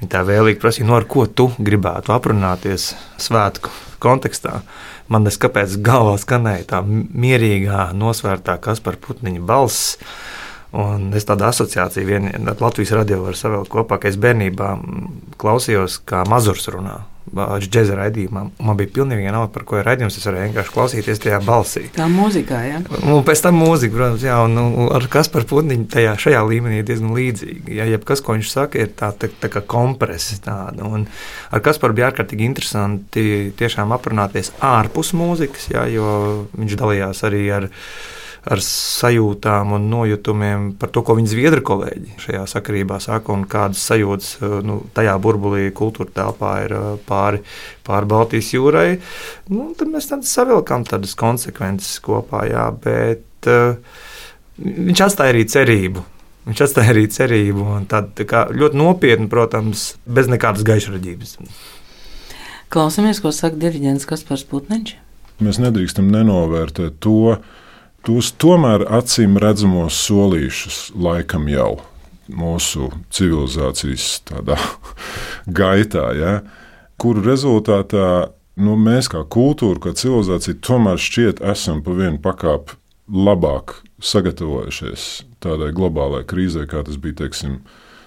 viņa 0.00 0.10
tā 0.12 0.24
vēlīgi 0.26 0.60
prasīja, 0.60 0.88
no 0.88 0.92
nu, 0.92 0.98
ar 0.98 1.08
ko 1.08 1.24
tu 1.24 1.48
gribētu 1.56 2.12
aprunāties 2.12 2.90
svētku 3.22 3.72
kontekstā. 4.04 4.60
Man 5.08 5.24
nes 5.24 5.38
kāpēc 5.40 5.78
galvā 5.84 6.16
skanēja 6.20 6.68
tā 6.74 6.82
mierīgā, 6.84 7.90
nosvērtā 7.96 8.58
Kaspar 8.64 8.98
Putniņa 9.00 9.44
balss. 9.48 9.96
Un 10.74 11.10
es 11.14 11.26
tādu 11.28 11.46
asociāciju 11.46 12.08
vienā 12.08 12.54
Latvijas 12.58 12.94
radio 12.98 13.20
varu 13.22 13.38
savēlēt 13.38 13.70
kopā, 13.70 14.00
ka 14.02 14.10
es 14.10 14.18
bērnībā 14.20 14.74
klausījos, 15.38 16.00
kā 16.08 16.24
mazurs 16.26 16.66
runā 16.74 17.02
džēza 17.34 17.96
raidījumā. 17.98 18.42
Man 18.62 18.76
bija 18.78 18.90
pilnīgi 18.94 19.24
vienalga, 19.24 19.50
par 19.54 19.64
ko 19.66 19.78
ir 19.78 19.86
raidījums. 19.88 20.16
Es 20.18 20.26
varēju 20.28 20.50
vienkārši 20.50 20.72
klausīties 20.74 21.22
tajā 21.22 21.38
balsī. 21.44 21.84
Tā 21.94 22.06
mūzikā, 22.10 22.60
jā. 22.68 22.80
Un 23.00 23.24
pēc 23.26 23.42
tam 23.46 23.58
mūzika, 23.62 23.96
protams, 23.96 24.26
jā, 24.26 24.36
un, 24.44 24.58
un 24.60 24.90
ar 24.94 25.06
kas 25.10 25.30
par 25.32 25.46
putniņu 25.48 25.88
tajā 25.94 26.14
šajā 26.26 26.42
līmenī 26.50 26.82
ir 26.82 26.88
diezgan 26.88 27.14
līdzīga. 27.16 27.74
Ja 27.78 27.88
jebkas, 27.90 28.22
ko 28.24 28.36
viņš 28.36 28.50
saka, 28.52 28.82
ir 28.84 28.92
tā, 28.98 29.10
tā, 29.16 29.30
tā 29.40 29.50
kā 29.52 29.64
kompresa 29.66 30.38
tāda. 30.44 30.86
Un 30.86 31.06
ar 31.50 31.64
kas 31.64 31.80
par 31.82 31.96
bija 31.96 32.10
ārkārtīgi 32.12 32.46
interesanti 32.46 33.54
tiešām 33.58 33.94
aprunāties 33.96 34.52
ārpus 34.64 35.14
mūzikas, 35.16 35.70
jā, 35.72 35.88
jo 35.94 36.10
viņš 36.58 36.76
dalījās 36.82 37.24
arī 37.30 37.46
ar 37.56 37.70
viņu 37.72 38.22
ar 38.44 38.60
sajūtām 38.60 39.72
un 39.76 39.86
nojutumiem 39.88 40.66
par 40.80 40.90
to, 40.92 41.00
ko 41.06 41.16
viņa 41.16 41.30
zviedru 41.32 41.64
kolēģi 41.64 42.16
šajā 42.20 42.42
sakarībā 42.52 42.98
saka, 43.00 43.32
un 43.32 43.46
kādas 43.48 43.84
sajūtas 43.88 44.30
eh, 44.40 44.56
nu, 44.66 44.80
tajā 44.96 45.14
burbulī, 45.24 45.68
kultūra 45.76 46.12
telpā 46.20 46.54
ir 46.66 46.74
eh, 46.76 46.88
pāri, 47.08 47.40
pāri 47.86 48.10
Baltijas 48.10 48.50
jūrai. 48.52 48.88
Nu, 49.52 49.70
tad 49.78 49.92
mēs 49.92 50.10
tam 50.10 50.24
savilkām 50.28 50.84
tādas 50.88 51.16
konsekvences 51.18 51.96
kopā, 52.04 52.44
jā, 52.50 52.66
bet 52.84 53.48
uh, 53.50 53.78
viņš 54.58 55.04
atstāja 55.06 55.34
arī 55.34 55.46
cerību. 55.48 56.04
Viņš 56.44 56.60
atstāja 56.66 56.92
arī 56.92 57.06
cerību, 57.08 57.64
un 57.78 57.86
tādu 57.88 58.26
tā 58.28 58.44
ļoti 58.52 58.76
nopietnu, 58.76 59.30
protams, 59.32 59.94
bez 60.04 60.28
nekādas 60.28 60.66
gaišraģības. 60.68 61.38
Klausamies, 62.74 63.22
ko 63.24 63.32
saka 63.32 63.56
diriģents 63.62 64.04
Kaspars 64.08 64.44
Putniņš. 64.50 64.96
Mēs 65.44 65.60
nedrīkstam 65.62 66.10
nenovērtēt 66.12 67.00
to, 67.02 67.38
tos 68.04 68.30
tomēr 68.40 68.84
acīm 68.92 69.38
redzamos 69.40 69.96
solīšus 70.06 70.78
laikam 71.00 71.48
jau 71.48 71.78
mūsu 72.28 72.90
civilizācijas 73.12 74.22
gaitā, 75.60 76.06
ja, 76.16 76.34
kuru 77.00 77.24
rezultātā 77.24 78.08
nu, 78.60 78.76
mēs 78.80 79.10
kā 79.12 79.24
kultūra, 79.24 79.80
kā 79.86 79.94
civilizācija, 79.98 80.60
tomēr 80.64 81.00
šķiet 81.00 81.42
esam 81.54 81.82
pa 81.84 81.96
vienu 81.96 82.20
pakāpi 82.24 82.78
labāk 83.08 83.80
sagatavojušies 84.04 85.08
tādai 85.44 85.72
globālajai 85.76 86.28
krīzē, 86.28 86.68
kā 86.68 86.84
tas 86.86 87.00
bija. 87.00 87.24
Teiksim, 87.24 87.62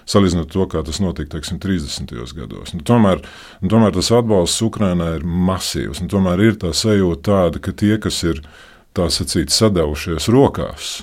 Salīdzinot 0.08 0.48
to, 0.48 0.64
kā 0.72 0.80
tas 0.80 1.02
notika 1.04 1.34
teiksim, 1.34 1.58
30. 1.60 2.14
gados. 2.32 2.72
Nu, 2.72 2.80
tomēr, 2.80 3.20
nu, 3.60 3.68
tomēr 3.68 3.92
tas 3.92 4.08
atbalsts 4.16 4.62
Ukraiņai 4.64 5.10
ir 5.18 5.26
masīvs. 5.28 6.00
Nu, 6.00 6.08
tomēr 6.08 6.40
ir 6.46 6.56
tā 6.62 6.70
sajūta 6.72 7.20
tāda, 7.26 7.60
ka 7.60 7.74
tie, 7.76 7.98
kas 8.00 8.22
ir 8.24 8.40
ielikumi, 8.40 8.64
tā 8.98 9.08
sacīt, 9.12 9.52
sadavušies 9.54 10.28
rokās, 10.34 11.02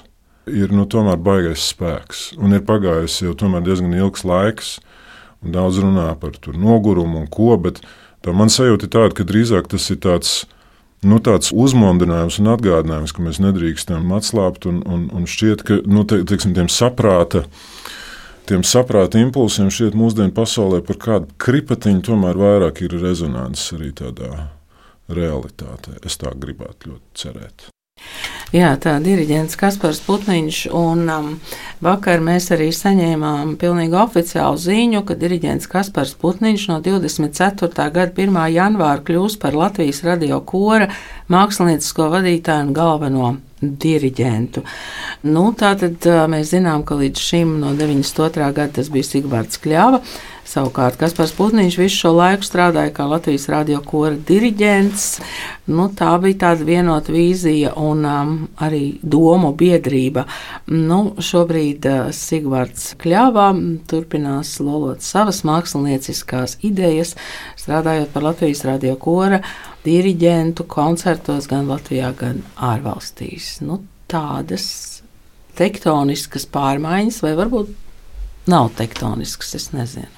ir 0.52 0.74
nu, 0.76 0.86
tomēr 0.90 1.20
baigais 1.22 1.70
spēks. 1.72 2.34
Un 2.38 2.58
ir 2.58 2.66
pagājis 2.68 3.22
jau 3.24 3.36
diezgan 3.36 3.96
ilgs 3.98 4.26
laiks, 4.28 4.76
un 5.44 5.56
daudz 5.56 5.80
runā 5.82 6.12
par 6.20 6.38
nogurumu 6.54 7.24
un 7.24 7.30
ko, 7.32 7.56
bet 7.58 7.82
man 8.26 8.50
sajūta 8.50 8.88
ir 8.88 8.94
tāda, 8.94 9.16
ka 9.16 9.24
drīzāk 9.24 9.72
tas 9.72 9.90
ir 9.90 10.02
tāds. 10.04 10.44
Nu, 11.06 11.20
tāds 11.22 11.52
uzmundrinājums 11.54 12.40
un 12.42 12.48
atgādinājums, 12.50 13.12
ka 13.14 13.22
mēs 13.22 13.38
nedrīkstam 13.38 14.10
atslābt, 14.16 14.64
un, 14.66 14.80
un, 14.90 15.04
un 15.14 15.28
šķiet, 15.30 15.62
ka 15.62 15.76
nu, 15.86 16.02
te, 16.08 16.24
teiksim, 16.26 16.56
tiem 16.58 16.72
saprāta 16.72 17.44
tiem 18.50 18.64
saprāta 18.66 19.20
impulsiem 19.22 19.70
šeit 19.74 19.98
mūsdienu 19.98 20.34
pasaulē 20.34 20.82
par 20.86 21.00
kādu 21.02 21.30
kripatiņu 21.42 22.06
tomēr 22.10 22.42
vairāk 22.42 22.84
ir 22.86 22.98
rezonances 23.02 23.74
arī 23.78 23.92
tādā 23.98 24.32
realitātē. 25.10 26.00
Es 26.06 26.18
tā 26.22 26.34
gribētu 26.34 26.94
ļoti 26.94 27.26
cerēt. 27.26 27.70
Jā, 28.54 28.76
tā 28.78 29.00
ir 29.00 29.06
diriģents 29.06 29.58
Kaspars 29.58 30.04
Putniņš, 30.06 30.60
un 30.78 31.08
um, 31.10 31.30
vakar 31.84 32.22
mēs 32.24 32.52
arī 32.54 32.68
saņēmām 32.76 33.56
pilnīgi 33.62 33.98
oficiālu 33.98 34.60
ziņu, 34.62 35.02
ka 35.08 35.18
diriģents 35.18 35.70
Kaspars 35.72 36.14
Putniņš 36.22 36.68
no 36.70 36.78
24. 36.86 37.90
gada 37.98 38.12
1. 38.14 38.38
janvāra 38.54 39.02
kļūs 39.08 39.40
par 39.42 39.58
Latvijas 39.58 40.04
radio 40.06 40.44
kora 40.46 40.92
māksliniecisko 41.34 42.12
vadītāju 42.14 42.70
un 42.70 42.78
galveno 42.78 43.34
diriģentu. 43.82 44.64
Nu, 45.28 45.50
tātad 45.58 46.06
mēs 46.32 46.54
zinām, 46.54 46.86
ka 46.88 46.98
līdz 47.00 47.28
šim 47.30 47.58
no 47.62 47.74
92. 47.78 48.54
gada 48.56 48.72
tas 48.80 48.92
bija 48.94 49.10
Sigvārds 49.10 49.62
Kļava. 49.64 50.02
Savukārt 50.46 51.00
Kaspars 51.02 51.32
Putniņš 51.34 51.76
visu 51.80 51.98
šo 52.04 52.12
laiku 52.14 52.46
strādāja 52.46 52.92
kā 52.94 53.08
Latvijas 53.10 53.48
radio 53.50 53.80
kora 53.82 54.14
diriģents. 54.28 55.06
Nu, 55.74 55.88
tā 55.98 56.12
bija 56.22 56.44
tāda 56.44 56.68
vienota 56.68 57.14
vīzija 57.16 57.74
un 57.82 58.06
um, 58.06 58.36
arī 58.62 59.00
domu 59.02 59.56
biedrība. 59.58 60.28
Nu, 60.70 61.16
šobrīd 61.18 61.90
uh, 61.90 62.12
Sigvards 62.14 62.92
Kļāvā 63.02 63.50
turpinās 63.90 64.54
lolot 64.62 65.02
savas 65.02 65.42
mākslinieckās 65.50 66.60
idejas, 66.62 67.16
strādājot 67.58 68.14
par 68.14 68.30
Latvijas 68.30 68.68
radio 68.70 69.00
kora 69.02 69.42
diriģentu 69.86 70.66
koncertos 70.70 71.48
gan 71.52 71.70
Latvijā, 71.70 72.12
gan 72.18 72.42
ārvalstīs. 72.58 73.60
Nu, 73.66 73.84
tādas 74.12 74.68
tektoniskas 75.56 76.48
pārmaiņas, 76.52 77.22
vai 77.24 77.34
varbūt 77.38 77.72
nav 78.52 78.72
tektoniskas, 78.78 79.56
es 79.58 79.72
nezinu. 79.76 80.12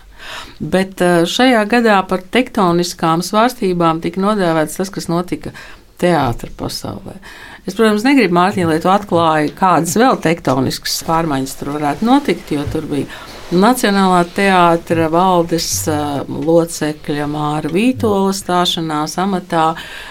Bet 0.60 1.02
eh, 1.06 1.24
šajā 1.30 1.62
gadā 1.72 1.98
par 2.10 2.24
tektoniskām 2.34 3.24
svārstībām 3.24 4.02
tika 4.04 4.24
nodēvēts 4.24 4.80
tas, 4.80 4.92
kas 4.92 5.08
notika 5.12 5.54
teātris 6.02 6.56
pasaulē. 6.58 7.18
Es, 7.68 7.76
protams, 7.76 8.06
negribu 8.08 8.36
Mārtiņu, 8.38 8.68
lai 8.70 8.80
tu 8.84 8.92
atklāji, 8.92 9.54
kādas 9.58 9.96
vēl 10.00 10.20
tektoniskas 10.24 11.02
pārmaiņas 11.08 11.56
tur 11.60 11.74
varētu 11.76 12.08
notikt, 12.08 12.54
jo 12.56 12.64
tur 12.72 12.88
bija 12.90 13.08
Nacionālā 13.48 14.26
teātra 14.36 15.06
valdes 15.08 15.86
locekļa 16.28 17.28
Māra 17.32 17.70
Vītola 17.72 18.34
stāšanās 18.36 19.14
amatā, 19.24 19.70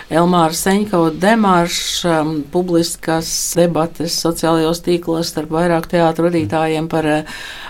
Elmāra 0.08 0.56
Seņkova 0.56 1.10
demarša, 1.20 2.14
um, 2.22 2.30
publiskas 2.48 3.28
debates 3.58 4.14
sociālajos 4.24 4.80
tīklos 4.86 5.34
starp 5.34 5.52
vairāk 5.52 5.84
teātra 5.90 6.30
vadītājiem 6.30 6.88
par, 6.88 7.08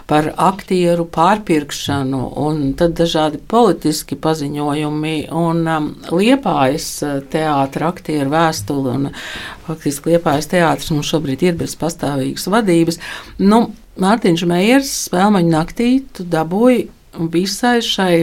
par 0.07 0.29
aktieru 0.39 1.09
pārpirkšanu, 1.11 2.21
un 2.45 2.61
tad 2.79 2.95
dažādi 3.01 3.41
politiski 3.51 4.15
paziņojumi, 4.23 5.17
un 5.35 5.67
Liepājas 6.13 6.93
teātra 7.33 7.91
aktieru 7.91 8.31
vēstuli, 8.37 8.95
un 9.01 9.11
faktiski 9.67 10.15
Liepājas 10.15 10.47
teātris 10.55 10.95
mums 10.95 11.11
šobrīd 11.11 11.43
ir 11.43 11.59
bez 11.59 11.75
pastāvīgas 11.83 12.47
vadības. 12.55 13.01
Nu, 13.43 13.65
Mārtiņš 14.03 14.47
Meijers 14.49 14.91
spēļu 15.07 15.47
naktī 15.49 15.91
dabūja 16.19 17.29
visai 17.33 17.79
šai 17.85 18.17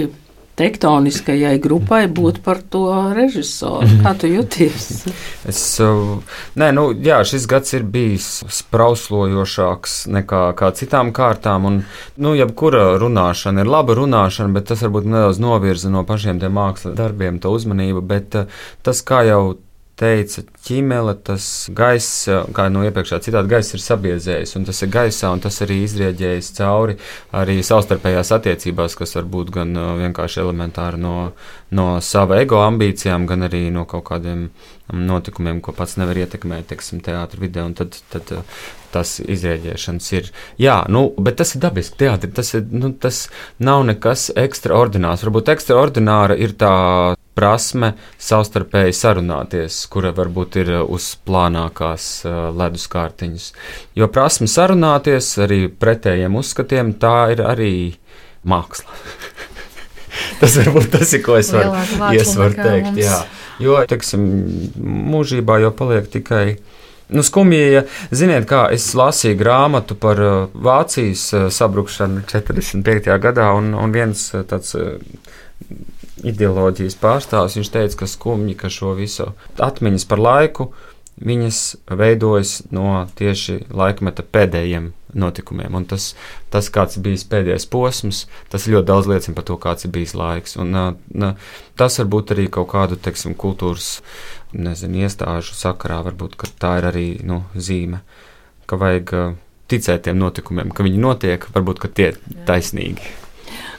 tektoniskajai 0.53 1.55
grupai 1.61 2.03
būt 2.13 2.39
par 2.45 2.59
to 2.61 2.85
režisoru. 3.15 3.87
Kā 4.03 4.13
tu 4.19 4.29
jūties? 4.29 4.85
es, 5.49 5.61
uh, 5.81 6.19
nē, 6.59 6.69
nu, 6.77 6.85
jā, 6.93 7.23
šis 7.25 7.47
gads 7.49 7.73
ir 7.73 7.87
bijis 7.89 8.27
sprauslojošāks 8.61 9.97
nekā 10.13 10.71
citām 10.77 11.09
kārtām. 11.15 11.65
Un, 11.69 11.81
nu, 12.21 12.35
jebkura 12.37 12.99
runāšana 13.01 13.65
ir 13.65 13.73
laba 13.73 13.97
runāšana, 13.97 14.53
bet 14.53 14.69
tas 14.69 14.85
varbūt 14.85 15.09
nedaudz 15.09 15.41
novirza 15.41 15.89
no 15.93 16.05
pašiem 16.05 16.41
tiem 16.43 16.53
mākslas 16.53 16.97
darbiem 16.99 17.41
to 17.41 17.53
uzmanību. 17.57 18.05
Bet 18.13 18.37
uh, 18.37 18.65
tas, 18.85 19.01
kā 19.01 19.25
jau 19.25 19.55
teica 19.99 20.41
ķīmele, 20.65 21.13
tas 21.27 21.45
gaiss, 21.75 22.25
kā 22.55 22.65
no 22.73 22.81
iepriekšējā 22.87 23.19
citāta, 23.27 23.49
gaiss 23.51 23.75
ir 23.75 23.83
sabiezējis, 23.83 24.55
un 24.57 24.65
tas 24.65 24.81
ir 24.81 24.91
gaisā, 24.93 25.29
un 25.35 25.43
tas 25.43 25.59
arī 25.65 25.83
izrieģējis 25.85 26.51
cauri 26.57 26.97
arī 27.37 27.59
savstarpējās 27.65 28.33
attiecībās, 28.37 28.97
kas 28.97 29.13
var 29.19 29.27
būt 29.35 29.53
gan 29.53 29.77
vienkārši 30.01 30.41
elementāri 30.43 31.01
no, 31.03 31.17
no 31.77 31.87
sava 32.01 32.41
ego 32.41 32.63
ambīcijām, 32.65 33.27
gan 33.29 33.45
arī 33.49 33.67
no 33.73 33.85
kaut 33.89 34.07
kādiem 34.09 34.47
notikumiem, 34.93 35.61
ko 35.63 35.75
pats 35.77 35.97
nevar 36.01 36.17
ietekmēt, 36.25 36.67
teiksim, 36.71 37.01
teātra 37.05 37.39
vidē, 37.45 37.63
un 37.69 37.77
tad, 37.77 37.95
tad 38.13 38.33
tas 38.93 39.17
izrēģēšanas 39.21 40.11
ir. 40.13 40.29
Jā, 40.61 40.83
nu, 40.93 41.07
bet 41.17 41.39
tas 41.41 41.55
ir 41.55 41.63
dabiski. 41.63 41.97
Teātri, 42.03 42.29
tas, 42.35 42.53
ir, 42.57 42.67
nu, 42.73 42.91
tas 42.93 43.25
nav 43.63 43.85
nekas 43.89 44.29
ekstraordinārs. 44.37 45.25
Varbūt 45.25 45.53
ekstraordināra 45.55 46.37
ir 46.37 46.53
tā 46.59 46.73
prasme 47.37 47.93
savstarpēji 48.21 48.95
sarunāties, 48.97 49.83
kura 49.91 50.13
varbūt 50.15 50.57
ir 50.61 50.71
uh, 50.77 50.83
uz 50.85 51.13
plānākās 51.27 52.07
uh, 52.27 52.49
ledus 52.55 52.85
kārtiņas. 52.91 53.47
Jo 53.99 54.09
prasme 54.13 54.49
sarunāties 54.51 55.33
arī 55.43 55.65
pretējiem 55.67 56.37
uzskatiem, 56.39 56.93
tā 57.01 57.17
ir 57.35 57.43
arī 57.45 57.73
māksla. 58.47 58.99
tas 60.41 60.59
varbūt 60.61 60.91
tas 60.97 61.15
ir, 61.15 61.23
ko 61.25 61.39
es 61.39 61.53
varu 61.55 61.73
iesvaru 62.13 62.59
teikt. 62.59 63.01
Jā. 63.01 63.23
Jo, 63.61 63.79
teiksim, 63.89 64.23
mūžībā 65.13 65.61
jau 65.63 65.73
paliek 65.77 66.09
tikai 66.11 66.47
Nu, 67.13 67.21
skumji, 67.21 67.59
ja 67.75 67.81
ziniet, 68.15 68.45
kā 68.49 68.63
es 68.73 68.87
lasīju 68.97 69.35
grāmatu 69.37 69.93
par 69.99 70.21
uh, 70.23 70.53
Vācijas 70.55 71.27
sabrukšanu 71.53 72.23
45. 72.31 73.11
gadā, 73.21 73.51
un, 73.53 73.73
un 73.77 73.93
viens 73.93 74.23
tāds 74.49 74.73
ideoloģijas 76.23 76.97
pārstāvs, 77.01 77.57
viņš 77.59 77.69
teica, 77.73 77.99
ka 78.01 78.09
skumji, 78.09 78.57
ka 78.59 78.71
šo 78.71 78.95
visu 78.97 79.31
atmiņas 79.61 80.07
par 80.09 80.21
laiku, 80.23 80.71
viņas 81.23 81.59
veidojas 81.93 82.63
no 82.73 83.05
tieši 83.17 83.59
laikmeta 83.69 84.25
pēdējiem 84.25 84.91
notikumiem. 85.13 85.75
Un 85.77 85.85
tas, 85.89 86.13
tas, 86.53 86.69
kāds 86.73 86.97
bijis 87.03 87.25
pēdējais 87.29 87.67
posms, 87.69 88.23
tas 88.49 88.67
ļoti 88.69 88.89
daudz 88.89 89.09
liecina 89.11 89.37
par 89.37 89.47
to, 89.47 89.59
kāds 89.61 89.85
ir 89.85 89.93
bijis 89.93 90.15
laiks. 90.17 90.57
Un, 90.61 90.73
uh, 90.73 91.53
tas 91.79 91.99
var 92.01 92.09
būt 92.15 92.33
arī 92.35 92.47
kaut 92.51 92.71
kādu, 92.73 92.97
teiksim, 92.97 93.37
kultūras 93.37 93.99
nezinu, 94.53 95.03
iestāžu 95.05 95.57
sakarā, 95.57 96.01
varbūt 96.09 96.37
tā 96.61 96.77
ir 96.81 96.89
arī 96.89 97.07
nu, 97.25 97.43
zīme, 97.53 98.01
ka 98.69 98.79
vajag 98.81 99.15
ticēt 99.71 100.07
tiem 100.07 100.19
notikumiem, 100.21 100.73
ka 100.73 100.85
viņi 100.85 101.01
notiek, 101.01 101.45
varbūt 101.53 101.85
tie 101.97 102.13
ir 102.13 102.23
taisnīgi. 102.47 103.22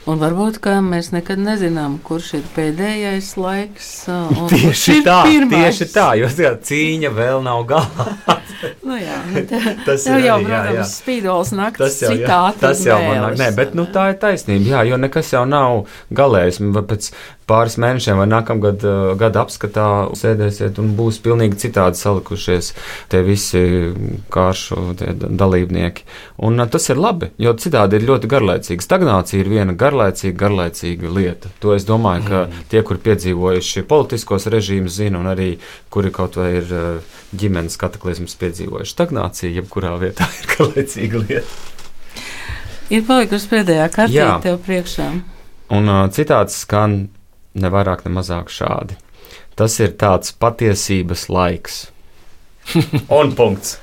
Un 0.05 0.19
varbūt 0.21 0.59
mēs 0.85 1.07
nekad 1.15 1.39
nezinām, 1.41 1.95
kurš 2.05 2.35
ir 2.37 2.43
pēdējais 2.53 3.31
laiks. 3.41 3.87
Tieši 4.51 4.99
tā, 5.05 5.15
pirmais. 5.25 5.63
tieši 5.63 5.87
tā, 5.89 6.05
jo 6.19 6.29
tā 6.29 6.51
cīņa 6.67 7.09
vēl 7.15 7.41
nav 7.41 7.63
galā. 7.71 8.05
nu, 8.87 8.99
jā, 9.01 9.17
nu 9.31 9.41
tā, 9.49 9.61
tas 9.87 10.05
ir 10.05 10.27
jau, 10.27 10.37
protams, 10.45 10.93
spīdols 11.01 11.55
nakts 11.57 11.81
tas 11.81 11.97
jau, 12.03 12.11
citāti. 12.13 12.61
Tas 12.67 12.85
jau 12.85 12.99
man 13.01 13.17
nāk, 13.23 13.39
nē, 13.41 13.49
bet 13.57 13.73
nu, 13.73 13.87
tā 13.89 14.11
ir 14.13 14.19
taisnība, 14.21 14.75
jā, 14.75 14.83
jo 14.91 15.01
nekas 15.01 15.33
jau 15.33 15.41
nav 15.49 15.87
galējs. 16.13 16.61
Pēc 16.61 17.09
pāris 17.49 17.77
mēnešiem 17.81 18.19
vai 18.21 18.27
nākamgad 18.29 18.85
uh, 18.85 19.11
gada 19.19 19.43
apskatā 19.45 19.87
sēdēsiet 20.17 20.79
un 20.81 20.93
būs 20.97 21.19
pilnīgi 21.25 21.59
citādi 21.65 21.99
salikušies 21.99 22.71
tie 23.11 23.21
visi 23.25 23.61
kāršu 24.33 24.95
tie 24.99 25.13
dalībnieki. 25.15 26.05
Un 26.47 26.59
uh, 26.59 26.69
tas 26.71 26.89
ir 26.89 27.01
labi, 27.01 27.31
jo 27.41 27.53
citādi 27.61 27.99
ir 27.99 28.07
ļoti 28.09 28.29
garlaicīgi. 28.31 28.85
Stagnācija 28.85 29.43
ir 29.43 29.51
viena 29.51 29.75
garlaicīga, 29.77 30.37
garlaicīga 30.45 31.11
lieta. 31.11 31.51
To 31.63 31.75
es 31.77 31.87
domāju, 31.87 32.25
ka 32.29 32.41
mm. 32.47 32.65
tie, 32.73 32.81
kur 32.87 33.01
piedzīvojuši 33.05 33.85
politiskos 33.89 34.49
režīmus, 34.51 34.97
zina, 34.97 35.21
un 35.21 35.29
arī 35.31 35.51
kuri 35.93 36.13
kaut 36.15 36.39
vai 36.41 36.55
ir 36.61 36.73
uh, 36.73 37.15
ģimenes 37.35 37.77
kataklizmas 37.81 38.37
piedzīvojuši. 38.41 38.95
Stagnācija 38.95 39.53
jebkurā 39.59 39.95
vietā 40.01 40.27
ir 40.39 40.51
garlaicīga 40.55 41.23
lieta. 41.27 41.63
Ir 42.93 43.05
palikusi 43.05 43.49
pēdējā 43.49 43.85
kārtā 43.93 44.33
tev 44.43 44.59
priekšā. 44.65 45.09
Un 45.73 45.89
uh, 45.89 46.03
citāts 46.13 46.59
skan 46.61 47.07
ne 47.55 47.71
vairāk, 47.73 48.05
ne 48.05 48.13
mazāk 48.15 48.51
šādi. 48.53 48.97
Tas 49.55 49.77
ir 49.79 49.95
tāds 49.99 50.33
patiesības 50.35 51.27
laiks. 51.31 51.85
Un 53.19 53.31
punkts. 53.37 53.77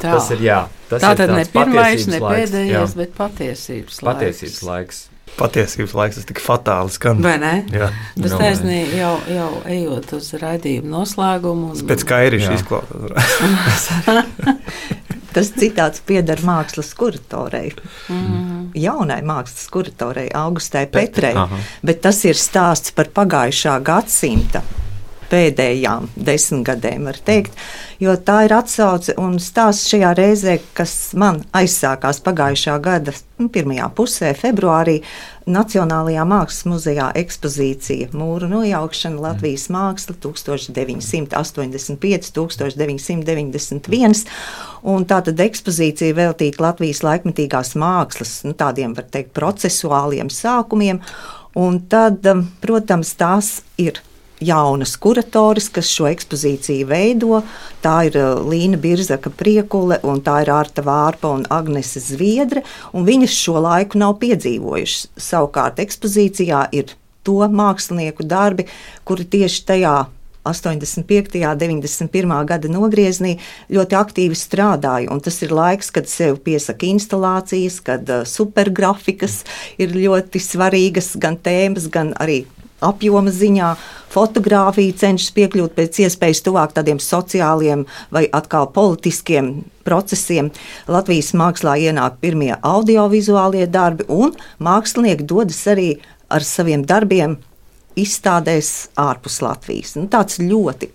Tā. 0.00 0.12
Tas 0.12 0.30
ir 0.34 0.44
jā. 0.44 0.62
Tas 0.90 1.02
tā 1.02 1.12
tad 1.18 1.32
ne 1.34 1.44
pirmais, 1.50 2.06
ne 2.10 2.20
pēdējais, 2.22 2.70
jā. 2.70 2.86
bet 3.00 3.14
patiesības 3.16 4.00
laiks. 4.00 4.08
Patiesības 4.08 4.62
laiks. 4.68 5.02
Patiesības 5.36 5.94
laiks 5.98 6.20
tas 6.20 6.28
tik 6.28 6.40
fatāli 6.40 6.94
skan. 6.94 7.20
Vai 7.24 7.34
ne? 7.42 7.54
Jā. 7.74 7.90
Tas 8.16 8.36
taisnīgi 8.40 9.00
jau, 9.02 9.16
jau 9.28 9.50
ejot 9.72 10.14
uz 10.16 10.30
raidījumu 10.40 10.92
noslēgumu. 10.94 11.72
Un... 11.74 11.82
Pēc 11.90 12.06
kā 12.08 12.22
ir 12.28 12.38
izklausās. 12.38 13.90
Tas 15.36 15.50
citāts 15.52 16.00
pieder 16.06 16.40
mākslas 16.46 16.94
kuratorei. 16.96 17.68
Mm. 18.08 18.70
Jaunai 18.76 19.20
mākslas 19.26 19.68
kuratorei 19.72 20.30
Augustai 20.32 20.86
Petrei, 20.88 21.36
bet 21.84 22.00
tas 22.06 22.22
ir 22.24 22.40
stāsts 22.40 22.96
par 22.96 23.12
pagājušā 23.12 23.76
gadsimta 23.84 24.64
pēdējām 25.30 26.10
desmitgadēm, 26.16 27.06
var 27.10 27.20
teikt, 27.26 27.56
jo 28.02 28.16
tā 28.16 28.42
ir 28.46 28.56
atsauce 28.56 29.16
un 29.20 29.38
stāsts 29.42 29.90
šajā 29.92 30.12
reizē, 30.18 30.58
kas 30.76 31.14
man 31.18 31.42
aizsākās 31.56 32.22
pagājušā 32.24 32.76
gada 32.84 33.14
nu, 33.38 33.50
pirmajā 33.52 33.88
pusē, 33.96 34.34
februārī, 34.38 35.00
Nacionālajā 35.46 36.24
Mākslas 36.26 36.64
muzejā 36.66 37.04
ekspozīcija 37.20 38.08
Mūru 38.18 38.48
nojaukšana 38.50 39.20
Latvijas 39.22 39.68
māksla 39.70 40.16
1985, 40.24 42.32
1991. 42.34 44.24
Un 44.90 45.06
tā 45.06 45.20
tad 45.28 45.42
ekspozīcija 45.44 46.16
veltīta 46.18 46.64
Latvijas 46.64 47.04
laikmetīgās 47.06 47.76
mākslas, 47.78 48.32
nu, 48.48 48.56
tādiem, 48.58 48.98
var 48.98 49.06
teikt, 49.06 49.30
procesuāliem 49.38 50.34
sākumiem. 50.34 50.98
Un 51.56 51.78
tad, 51.94 52.26
protams, 52.60 53.14
tās 53.16 53.60
ir 53.78 54.02
jaunas 54.40 54.96
kuratoris, 55.00 55.68
kas 55.72 55.88
šo 55.92 56.08
ekspozīciju 56.10 56.88
veido. 56.90 57.40
Tā 57.84 57.96
ir 58.08 58.18
uh, 58.20 58.42
Līna 58.44 58.78
Birzaka 58.80 59.32
Priekule, 59.32 60.00
un 60.06 60.20
tā 60.24 60.40
ir 60.44 60.52
Arta 60.52 60.84
Vārpa 60.86 61.32
un 61.32 61.46
Agnese 61.52 62.02
Zviedre, 62.02 62.64
un 62.92 63.06
viņas 63.08 63.36
šo 63.36 63.60
laiku 63.64 64.00
nav 64.02 64.18
piedzīvojušas. 64.22 65.08
Savukārt 65.28 65.80
ekspozīcijā 65.84 66.66
ir 66.76 66.96
to 67.26 67.40
mākslinieku 67.50 68.26
darbi, 68.28 68.68
kuri 69.04 69.26
tieši 69.26 69.64
tajā 69.66 69.96
85. 70.46 71.40
un 71.42 71.58
91. 71.58 72.34
gada 72.46 72.70
nogriezienī 72.70 73.36
ļoti 73.72 73.98
aktīvi 73.98 74.38
strādāju. 74.38 75.16
Tas 75.24 75.40
ir 75.42 75.54
laiks, 75.54 75.90
kad 75.90 76.06
sev 76.10 76.38
piesaka 76.46 76.86
instalācijas, 76.86 77.80
kad 77.82 78.06
uh, 78.06 78.22
supergrafikas 78.28 79.42
ir 79.82 79.96
ļoti 79.96 80.42
svarīgas 80.42 81.16
gan 81.18 81.40
tēmas, 81.42 81.90
gan 81.90 82.14
arī 82.22 82.44
apjoma 82.84 83.32
ziņā. 83.32 83.74
Fotogrāfija 84.12 84.96
cenšas 85.00 85.32
piekļūt 85.36 85.74
pēc 85.76 86.00
iespējas 86.06 86.42
tuvāk 86.46 86.74
tādiem 86.76 87.00
sociāliem 87.02 87.84
vai 88.14 88.26
atkal 88.32 88.68
politiskiem 88.72 89.64
procesiem. 89.86 90.50
Latvijas 90.88 91.32
mākslā 91.36 91.76
ienāk 91.88 92.20
pirmie 92.22 92.54
audiovizuālie 92.60 93.66
darbi, 93.68 94.06
un 94.08 94.36
mākslinieki 94.58 95.26
dodas 95.28 95.60
arī 95.68 95.90
ar 96.32 96.44
saviem 96.46 96.84
darbiem 96.86 97.38
izstādēs 97.96 98.90
ārpus 99.00 99.40
Latvijas. 99.44 99.94
Nu, 99.96 100.06
tāds 100.12 100.40
ļoti 100.40 100.90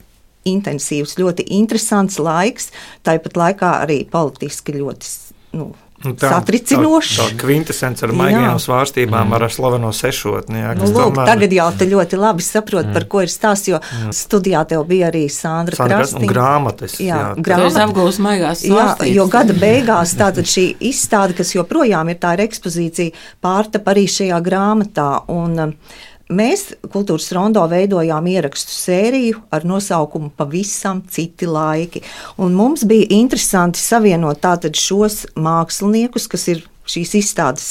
intensīvs, 0.49 1.17
ļoti 1.21 1.45
interesants 1.57 2.17
laiks, 2.21 2.71
tāpat 3.05 3.37
laikā 3.37 3.75
arī 3.85 4.01
politiski 4.09 4.75
ļoti 4.79 5.11
nu, 5.57 5.71
tā, 6.03 6.31
satricinošs. 6.35 7.13
Tā, 7.17 7.27
tā 7.31 7.37
kvintessence 7.41 8.05
ar 8.07 8.13
maigajām 8.17 8.59
svārstībām, 8.61 9.29
mm. 9.29 9.35
ar 9.37 9.45
slaveno 9.53 9.91
sešotni. 9.95 10.61
Jā, 10.63 10.73
nu, 10.79 10.89
lūk, 10.89 11.11
tomēr... 11.11 11.31
Tagad 11.31 11.55
jau 11.57 11.67
tu 11.79 11.87
ļoti 11.93 12.21
labi 12.21 12.45
saproti, 12.45 12.89
mm. 12.89 12.97
par 12.97 13.07
ko 13.11 13.23
ir 13.25 13.33
stāsts, 13.33 13.71
jo 13.71 13.79
mm. 13.81 14.13
studijā 14.17 14.63
tev 14.69 14.85
bija 14.89 15.09
arī 15.11 15.23
Sandra, 15.31 15.79
Sandra 15.79 16.01
Krastīna. 16.01 16.31
Grāmatas. 16.33 16.97
Jā, 16.99 17.17
jā 17.21 17.47
grāmatas. 17.49 17.81
apgūst 17.85 18.23
maigās 18.25 18.63
svārstības. 18.65 19.09
Jā, 19.09 19.17
jo 19.17 19.27
gada 19.31 19.57
beigās 19.57 20.15
tātad 20.19 20.49
šī 20.51 20.67
izstāde, 20.91 21.37
kas 21.37 21.55
joprojām 21.55 22.13
ir 22.13 22.21
tā 22.21 22.35
ir 22.37 22.45
ekspozīcija, 22.47 23.25
pārtapa 23.43 23.95
arī 23.95 24.07
šajā 24.11 24.39
grāmatā. 24.45 25.09
Un, 25.31 25.59
uh, 25.69 26.07
Mēs 26.31 26.69
kultūras 26.93 27.27
rondo 27.35 27.63
veidojām 27.67 28.27
ierakstu 28.31 28.71
sēriju 28.71 29.41
ar 29.51 29.65
nosaukumu 29.67 30.31
Pavisam 30.37 31.01
citi 31.11 31.49
laiki. 31.49 32.03
Un 32.39 32.55
mums 32.55 32.85
bija 32.87 33.09
interesanti 33.17 33.81
savienot 33.81 34.39
tātad 34.43 34.79
šos 34.79 35.25
māksliniekus, 35.35 36.29
kas 36.31 36.47
ir 36.53 36.63
šīs 36.87 37.17
izstādes 37.19 37.67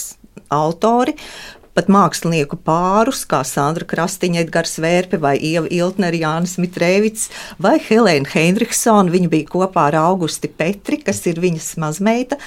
autori, 0.53 1.17
pat 1.77 1.89
mākslinieku 1.89 2.59
pārus, 2.67 3.23
kā 3.31 3.41
Sandra 3.47 3.87
Krastiņa, 3.89 4.43
Edgars 4.45 4.77
Vērpe 4.83 5.21
vai 5.23 5.37
Ieva 5.39 5.71
Iltner, 5.73 6.13
Jānis 6.19 6.59
Mitrēvits 6.61 7.31
vai 7.63 7.79
Helēna 7.81 8.29
Heinrichsona. 8.29 9.13
Viņa 9.15 9.31
bija 9.33 9.49
kopā 9.55 9.87
ar 9.89 10.01
Augusti 10.03 10.51
Petri, 10.51 11.01
kas 11.01 11.23
ir 11.31 11.41
viņas 11.41 11.77
mazmeita 11.81 12.41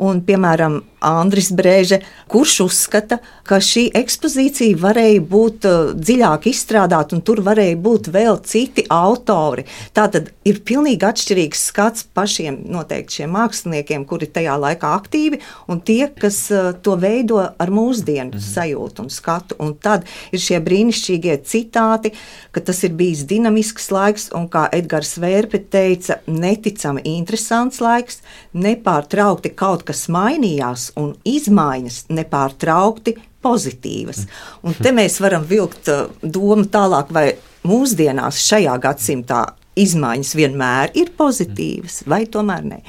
un, 0.00 0.22
piemēram, 0.24 0.80
Andris 1.00 1.48
Brēže, 1.56 2.00
kurš 2.30 2.58
uzskata, 2.66 3.18
ka 3.48 3.58
šī 3.64 3.86
ekspozīcija 3.96 4.76
varēja 4.80 5.22
būt 5.26 5.66
uh, 5.68 5.92
dziļāk 5.96 6.50
izstrādāta, 6.50 7.16
un 7.16 7.24
tur 7.24 7.40
varēja 7.44 7.78
būt 7.80 8.10
vēl 8.12 8.36
citi 8.46 8.84
autori. 8.92 9.64
Tā 9.96 10.06
tad 10.12 10.30
ir 10.46 10.60
pilnīgi 10.66 11.06
atšķirīgs 11.08 11.64
skats 11.70 12.04
pašiem 12.16 12.60
noteikti 12.70 13.20
šiem 13.20 13.32
māksliniekiem, 13.36 14.04
kuri 14.08 14.28
tajā 14.28 14.58
laikā 14.60 14.92
aktīvi, 14.98 15.40
un 15.72 15.80
tie, 15.80 16.04
kas 16.12 16.42
uh, 16.52 16.70
to 16.84 16.98
veido 17.00 17.40
ar 17.40 17.72
mūsdienu 17.72 18.36
mhm. 18.36 18.44
sajūtu 18.44 19.06
un 19.06 19.12
skatu. 19.12 19.58
Un 19.60 19.74
tad 19.80 20.04
ir 20.34 20.44
šie 20.44 20.60
brīnišķīgie 20.64 21.38
citāti, 21.48 22.12
ka 22.52 22.64
tas 22.64 22.84
ir 22.84 22.94
bijis 22.98 23.24
dinamisks 23.30 23.88
laiks, 23.94 24.28
un 24.36 24.50
kā 24.52 24.66
Edgars 24.76 25.16
Vērpe 25.20 25.62
teica, 25.72 26.20
neticami 26.28 27.06
interesants 27.16 27.80
laiks, 27.80 28.20
nepārtraukti 28.52 29.54
kaut 29.56 29.86
kas 29.88 29.89
kas 29.90 30.06
mainījās, 30.12 30.90
un 31.00 31.12
izmaiņas 31.26 32.04
nepārtraukti 32.14 33.16
pozitīvas. 33.44 34.26
Un 34.66 34.76
te 34.78 34.92
mēs 34.94 35.18
varam 35.22 35.46
vilkt 35.48 35.90
uh, 35.90 36.06
domu 36.22 36.68
tālāk, 36.70 37.10
vai 37.14 37.26
mūsdienās, 37.66 38.40
šajā 38.46 38.76
gadsimtā, 38.82 39.46
izmaiņas 39.80 40.36
vienmēr 40.36 40.94
ir 40.98 41.12
pozitīvas, 41.16 42.04
vai 42.10 42.24
tomēr 42.30 42.64
ne. 42.68 42.80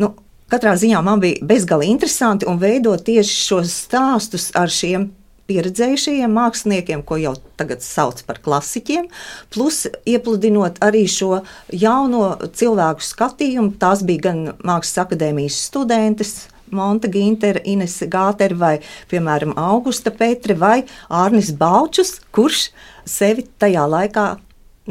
Nu, 0.00 0.14
Katrā 0.50 0.72
ziņā 0.74 0.98
man 1.06 1.20
bija 1.22 1.46
bezgalīgi 1.46 1.92
interesanti 1.94 2.46
un 2.50 2.56
veidot 2.58 3.04
tieši 3.06 3.34
šos 3.44 3.74
stāstus 3.84 4.48
ar 4.58 4.72
šiem 4.74 5.04
pieredzējušajiem 5.50 6.36
māksliniekiem, 6.38 7.02
ko 7.06 7.18
jau 7.20 7.34
tagad 7.60 7.82
sauc 7.84 8.22
par 8.28 8.40
klasiķiem, 8.44 9.10
plus 9.52 9.84
iepludinot 10.08 10.80
arī 10.86 11.04
šo 11.10 11.42
jauno 11.74 12.36
cilvēku 12.54 13.04
skatījumu. 13.04 13.74
Tās 13.82 14.04
bija 14.06 14.30
gan 14.30 14.42
Mākslas 14.62 15.04
akadēmijas 15.04 15.58
studentes, 15.68 16.34
Monta 16.70 17.10
Gintere, 17.10 17.62
Ines 17.66 17.96
Gātere 18.06 18.54
vai, 18.54 18.76
piemēram, 19.10 19.56
Augusta 19.58 20.12
Petre 20.14 20.54
vai 20.54 20.84
Ārnis 21.10 21.50
Baučus, 21.58 22.20
kurš 22.34 22.68
sevi 23.08 23.48
tajā 23.58 23.88
laikā 23.90 24.28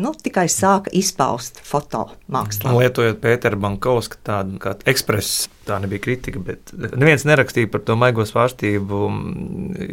nu, 0.02 0.12
tikai 0.16 0.46
sāka 0.52 0.92
izpaust 0.96 1.62
fotomākslā. 1.68 2.74
Lietojot 2.76 3.20
Pēteru 3.24 3.60
Bankovsku 3.62 4.20
tādu 4.26 4.60
kā 4.62 4.76
ekspresu, 4.90 5.50
tā 5.68 5.78
nebija 5.84 6.04
kritika, 6.04 6.42
bet 6.44 6.74
neviens 6.74 7.26
nerakstīja 7.30 7.70
par 7.72 7.84
to 7.88 7.98
maigo 8.00 8.26
svārstību 8.28 9.02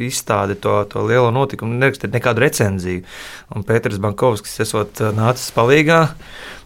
izstādi, 0.09 0.59
to, 0.63 0.79
to 0.93 1.05
lielo 1.07 1.33
notikumu, 1.35 1.79
nerakstīja 1.81 2.15
nekādu 2.15 2.45
recenziju. 2.47 3.07
Un 3.57 3.67
Pēters 3.67 4.01
Bankovskis 4.03 4.63
esot 4.67 5.03
nācis 5.17 5.51
palīgā 5.57 6.03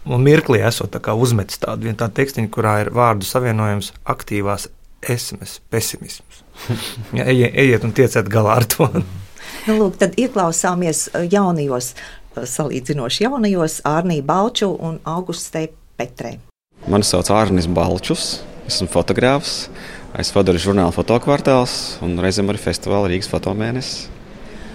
un 0.09 0.23
mirklī 0.25 0.61
esot 0.67 0.93
tā 0.95 1.15
uzmetis 1.17 1.61
tādu 1.61 1.89
vienu 1.89 1.99
tādu 1.99 2.17
tekstiņu, 2.21 2.53
kurā 2.53 2.77
ir 2.85 2.93
vārdu 2.95 3.27
savienojums 3.27 3.93
aktīvās 4.09 4.69
esmes, 5.01 5.59
pesimisms. 5.69 6.45
Ja, 7.17 7.25
ejiet, 7.25 7.55
ejiet 7.57 7.83
un 7.83 7.93
tieciet 7.95 8.27
galā 8.29 8.59
ar 8.61 8.65
to. 8.69 8.85
Nu, 9.65 9.75
lūk, 9.75 9.97
tad 10.01 10.13
ieklausāmies 10.21 11.07
jaunajos 11.31 11.91
salīdzinoši 12.35 13.25
jaunajos 13.25 13.81
Arniju 13.87 14.23
Balču 14.23 14.71
un 14.79 14.99
Augustē 15.07 15.67
Petrē. 15.99 16.37
Mani 16.89 17.05
sauc 17.05 17.29
Arnis 17.33 17.67
Balčus, 17.69 18.39
esmu 18.69 18.87
fotogrāfs. 18.91 19.67
Es 20.19 20.31
vadoju 20.35 20.59
žurnālu 20.59 20.91
fotokvartāls 20.91 22.01
un 22.03 22.17
reizēm 22.19 22.49
arī 22.51 22.59
festivāla 22.59 23.11
Rīgas 23.11 23.29
fotomēnesis. 23.31 24.09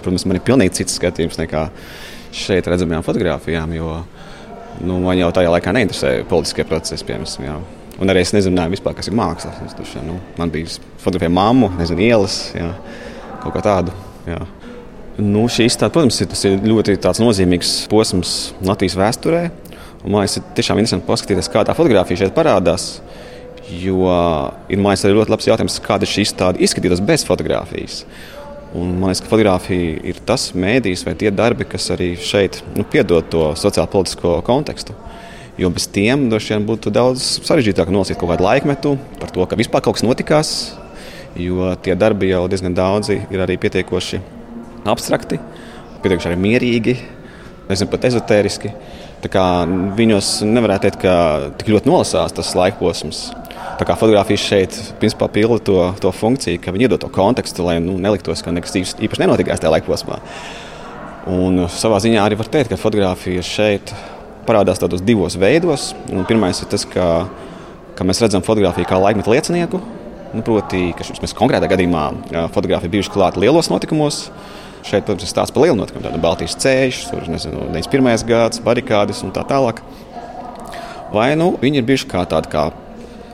Protams, 0.01 0.25
man 0.25 0.39
ir 0.39 0.45
pilnīgi 0.47 0.79
cits 0.79 0.95
skatījums 0.97 1.37
nekā 1.37 1.67
šeit 2.33 2.69
redzamajām 2.69 3.05
fotografijām, 3.05 3.73
jo 3.77 3.91
nu, 4.81 4.97
man 5.03 5.17
jau 5.19 5.29
tajā 5.35 5.51
laikā 5.53 5.73
neinteresēja 5.75 6.25
politiskie 6.29 6.65
procesi, 6.69 7.05
piemēram. 7.05 7.45
Jā. 7.45 7.57
Un 8.01 8.13
arī 8.13 8.21
es 8.25 8.33
nezināju, 8.33 8.75
vispār, 8.75 8.95
kas 8.97 9.09
ir 9.09 9.17
māksla. 9.17 9.53
Nu, 10.05 10.19
man 10.37 10.53
bija 10.53 10.69
fotografija 11.01 11.33
mammu, 11.33 11.71
nezinu, 11.79 12.05
ielas, 12.05 12.39
jā, 12.57 12.71
kaut 13.43 13.55
kā 13.57 13.63
tādu. 13.65 13.93
Jā. 14.29 14.41
Nu, 15.17 15.47
šī 15.49 15.65
izstāde, 15.65 15.89
protams, 15.95 16.19
ir, 16.21 16.33
ir 16.45 16.65
ļoti 16.69 16.93
nozīmīgs 17.23 17.87
posms 17.89 18.33
Latvijas 18.61 18.95
vēsturē. 18.99 19.47
Man 20.03 20.21
liekas, 20.21 20.37
tiešām 20.53 20.77
interesanti 20.77 21.07
paskatīties, 21.07 21.49
kā 21.49 21.63
tā 21.65 21.73
fotografija 21.73 22.21
šeit 22.21 22.35
parādās. 22.35 22.99
Jo 23.81 24.05
ir 24.69 24.79
mājas 24.79 25.07
arī 25.07 25.17
ļoti 25.17 25.33
labs 25.33 25.49
jautājums, 25.49 25.79
kāda 25.83 26.05
šī 26.07 26.27
izstāde 26.27 26.61
izskatītos 26.61 27.01
bez 27.01 27.25
fotografijas. 27.25 28.03
Un 28.77 28.93
man 28.99 29.09
liekas, 29.09 29.23
ka 29.25 29.33
fotografija 29.33 29.97
ir 30.13 30.21
tas 30.27 30.51
mēdījis 30.53 31.07
vai 31.09 31.17
tie 31.17 31.33
darbi, 31.33 31.65
kas 31.65 31.89
arī 31.97 32.11
šeit 32.21 32.61
nu, 32.77 32.85
piedod 32.85 33.25
to 33.33 33.49
sociālo 33.57 33.89
politisko 33.97 34.37
kontekstu. 34.45 34.93
Jo 35.57 35.73
bez 35.73 35.89
tiem 35.89 36.29
droši 36.29 36.53
vien 36.53 36.69
būtu 36.69 36.93
daudz 36.93 37.25
sarežģītāk 37.41 37.89
nolasīt 37.89 38.21
kaut 38.21 38.35
kādu 38.35 38.45
laikmetu 38.45 38.95
par 39.17 39.33
to, 39.33 39.49
ka 39.49 39.57
vispār 39.57 39.81
kaut 39.81 39.97
kas 39.97 40.05
notikās. 40.05 40.55
Jo 41.41 41.73
tie 41.81 41.97
darbi 41.97 42.29
jau 42.29 42.45
diezgan 42.45 42.77
daudzi 42.77 43.23
ir 43.33 43.41
arī 43.41 43.57
pietiekoši 43.57 44.36
abstrakti, 44.93 45.39
pietiekami 46.03 46.31
arī 46.31 46.39
mierīgi, 46.43 46.95
nezinu, 47.69 47.91
pat 47.91 48.07
ezotēriski. 48.09 48.73
Viņos 49.97 50.29
nevarētu 50.45 50.85
teikt, 50.85 50.99
ka 51.01 51.13
tik 51.59 51.71
ļoti 51.73 51.89
nolasās 51.89 52.35
tas 52.37 52.53
laikposms. 52.55 53.23
Tā 53.77 53.85
kā 53.85 53.97
fotografija 53.97 54.39
šeit 54.39 54.77
principā 55.01 55.27
pilda 55.33 55.57
to, 55.65 55.79
to 56.01 56.11
funkciju, 56.15 56.61
ka 56.61 56.71
viņi 56.73 56.87
iedod 56.87 57.01
to 57.01 57.09
kontekstu, 57.13 57.65
lai 57.65 57.79
nu, 57.83 57.97
neliktos, 58.01 58.41
ka 58.45 58.53
nekas 58.55 58.77
īpaši 58.77 59.23
nenotikās 59.23 59.61
tajā 59.61 59.73
laikposmā. 59.73 60.21
Un 61.33 61.65
savā 61.73 61.99
ziņā 62.01 62.23
arī 62.23 62.37
var 62.39 62.47
teikt, 62.53 62.71
ka 62.71 62.79
fotografija 62.79 63.43
šeit 63.43 63.91
parādās 64.47 64.79
tādos 64.79 65.03
divos 65.03 65.35
veidos. 65.39 65.91
Pirmais 66.29 66.61
ir 66.63 66.69
tas, 66.71 66.87
ka, 66.87 67.27
ka 67.97 68.07
mēs 68.07 68.21
redzam 68.23 68.45
fotografiju 68.45 68.87
kā 68.87 69.01
laikmetu 69.01 69.33
liecinieku. 69.33 69.81
Nu, 70.31 70.43
proti, 70.45 70.91
ka 70.95 71.05
mēs 71.23 71.35
konkrētā 71.35 71.67
gadījumā 71.71 72.05
fotografija 72.55 72.93
bijuši 72.95 73.13
klāta 73.13 73.43
lielos 73.43 73.69
notikumos, 73.71 74.27
Šeit, 74.87 75.03
protams, 75.03 75.25
ir 75.25 75.31
stāsts 75.33 75.51
par 75.51 75.65
lielu 75.65 75.75
notikumu, 75.75 76.05
tādu 76.05 76.19
Baltijas 76.23 76.55
ceļš, 76.63 76.99
tur 77.11 77.25
nezinu, 77.27 77.65
91. 77.73 78.23
gads, 78.29 78.61
barikādas 78.63 79.19
un 79.25 79.33
tā 79.35 79.43
tālāk. 79.47 79.81
Vai 81.11 81.33
nu 81.39 81.53
viņi 81.59 81.81
ir 81.81 81.87
bijuši 81.87 82.07
kā 82.11 82.23
tādi 82.29 82.51
kā 82.53 82.69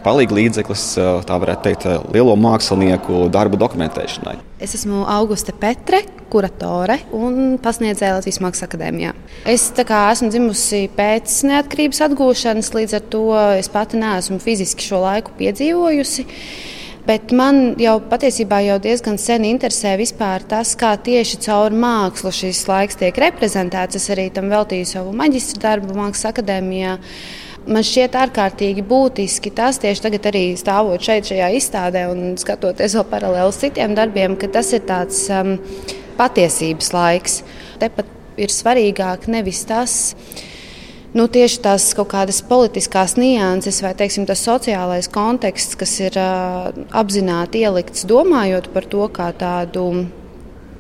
palīga 0.04 0.36
līdzeklis, 0.36 0.84
tā 1.28 1.38
varētu 1.40 1.64
teikt, 1.68 1.86
lielo 2.16 2.34
mākslinieku 2.40 3.28
darbu 3.34 3.60
dokumentēšanai. 3.62 4.36
Es 4.64 4.76
esmu 4.78 5.04
Augusta 5.10 5.56
Petre, 5.56 6.02
kuratore 6.34 6.98
un 7.16 7.58
pasniedzēja 7.62 8.18
Latvijas 8.18 8.42
Mākslas 8.44 8.68
akadēmijā. 8.68 9.14
Es 9.50 9.70
kā, 9.78 10.04
esmu 10.16 10.32
dzimusi 10.34 10.88
pēc 10.98 11.38
neatkarības 11.50 12.04
atgūšanas, 12.08 12.74
līdz 12.76 12.98
ar 13.00 13.10
to 13.14 13.26
es 13.60 13.70
pati 13.72 14.02
neesmu 14.02 14.40
fiziski 14.44 14.90
šo 14.90 15.04
laiku 15.06 15.36
piedzīvojusi. 15.40 16.28
Bet 17.04 17.34
man 17.36 17.74
jau 17.76 17.98
patiesībā 18.08 18.62
jau 18.64 18.78
diezgan 18.80 19.18
sen 19.20 19.44
interesē 19.44 19.98
tas, 20.48 20.76
kā 20.80 20.94
tieši 20.96 21.40
caur 21.44 21.72
mākslu 21.76 22.32
šis 22.32 22.62
laiks 22.70 22.96
tiek 22.96 23.18
reprezentēts. 23.20 23.98
Es 24.00 24.10
arī 24.10 24.30
tam 24.32 24.48
veltīju 24.48 24.86
savu 24.88 25.12
maģistra 25.12 25.60
darbu 25.66 25.98
Mākslas 25.98 26.32
akadēmijā. 26.32 26.98
Man 27.68 27.84
šķiet 27.84 28.16
ārkārtīgi 28.16 28.84
būtiski 28.88 29.52
tas, 29.52 29.80
tieši 29.84 30.04
tagad 30.04 30.32
arī 30.32 30.46
stāvot 30.60 31.04
šeit, 31.04 31.28
šajā 31.28 31.52
izstādē 31.60 32.06
un 32.12 32.38
skatoties 32.40 32.96
vēl 32.96 33.06
paralēli 33.12 33.60
citiem 33.60 33.96
darbiem, 34.00 34.40
ka 34.40 34.48
tas 34.48 34.72
ir 34.72 34.84
tāds 34.88 35.26
um, 35.32 35.58
patiesības 36.20 36.92
laiks. 36.96 37.38
Tepat 37.84 38.08
ir 38.40 38.52
svarīgāk 38.52 39.28
nevis 39.32 39.64
tas, 39.68 40.00
kas 40.16 40.53
nu, 41.18 41.28
tieši 41.30 41.62
tās 41.64 41.86
kaut 41.98 42.12
kādas 42.14 42.42
politiskās 42.46 43.16
nianses 43.20 43.82
vai 43.86 43.94
teiksim, 43.98 44.28
tas 44.30 44.44
sociālais 44.46 45.10
konteksts, 45.14 45.78
kas 45.80 45.96
ir 46.02 46.18
uh, 46.20 46.74
apzināti 46.92 47.64
ielikts, 47.64 48.08
domājot 48.10 48.72
par 48.74 48.90
to 48.90 49.08
kā 49.14 49.32
tādu. 49.38 49.88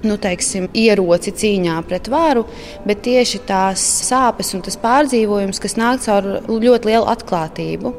Nu, 0.03 0.17
teiksim, 0.19 0.65
ieroci 0.75 1.31
cīņā 1.31 1.77
pret 1.87 2.09
varu, 2.11 2.41
bet 2.83 3.05
tieši 3.05 3.39
tās 3.47 3.79
sāpes 4.03 4.49
un 4.51 4.59
tas 4.65 4.75
pārdzīvojums, 4.81 5.61
kas 5.63 5.77
nāk 5.79 6.03
caur 6.03 6.27
ļoti 6.51 6.89
lielu 6.89 7.07
atklātību. 7.07 7.93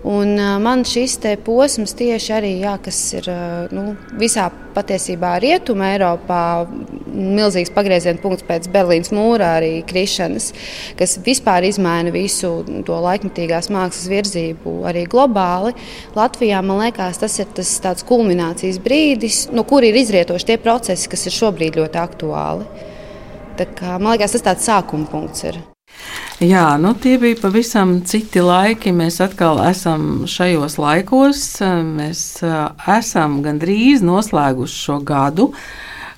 Un, 0.00 0.32
man 0.64 0.80
šis 0.88 1.18
posms 1.44 1.92
tieši 1.92 2.32
arī, 2.32 2.50
jā, 2.62 2.72
kas 2.80 2.98
ir 3.18 3.26
nu, 3.76 3.82
visā 4.16 4.46
patiesībā 4.72 5.34
Rietumē, 5.42 5.90
Eiropā, 5.98 6.44
milzīgs 7.10 7.72
pagrieziena 7.74 8.22
punkts 8.22 8.46
pēc 8.48 8.70
Berlīnas 8.72 9.12
mūra 9.12 9.50
arī 9.58 9.82
krišanas, 9.84 10.54
kas 10.96 11.18
vispār 11.26 11.66
izmaina 11.68 12.12
visu 12.14 12.62
to 12.86 13.00
laikmatīgās 13.04 13.68
mākslas 13.74 14.08
virzību 14.08 14.78
arī 14.88 15.04
globāli. 15.10 15.74
Latvijā 16.16 16.62
man 16.64 16.80
liekas, 16.86 17.20
tas 17.20 17.36
ir 17.42 17.50
tas 17.58 17.74
tāds 17.84 18.06
kulminācijas 18.08 18.80
brīdis, 18.80 19.42
no 19.52 19.66
kur 19.68 19.84
ir 19.84 19.98
izrietoši 20.00 20.48
tie 20.52 20.56
procesi, 20.62 21.10
kas 21.12 21.28
ir 21.28 21.36
šobrīd 21.36 21.76
ļoti 21.82 22.00
aktuāli. 22.00 22.88
Tā 23.60 23.68
kā, 23.76 23.98
man 23.98 24.14
liekas, 24.14 24.38
tas 24.38 24.48
tāds 24.48 24.70
sākuma 24.70 25.10
punkts 25.12 25.44
ir. 25.50 25.60
Jā, 26.40 26.78
nu 26.80 26.94
tie 26.96 27.18
bija 27.20 27.36
pavisam 27.36 27.98
citi 28.08 28.40
laiki. 28.40 28.94
Mēs 28.96 29.18
atkal 29.20 29.60
esam 29.66 30.24
šajos 30.30 30.78
laikos. 30.80 31.42
Mēs 31.84 32.22
esam 32.96 33.40
gandrīz 33.44 34.00
noslēguši 34.06 34.82
šo 34.86 34.98
gadu. 35.04 35.50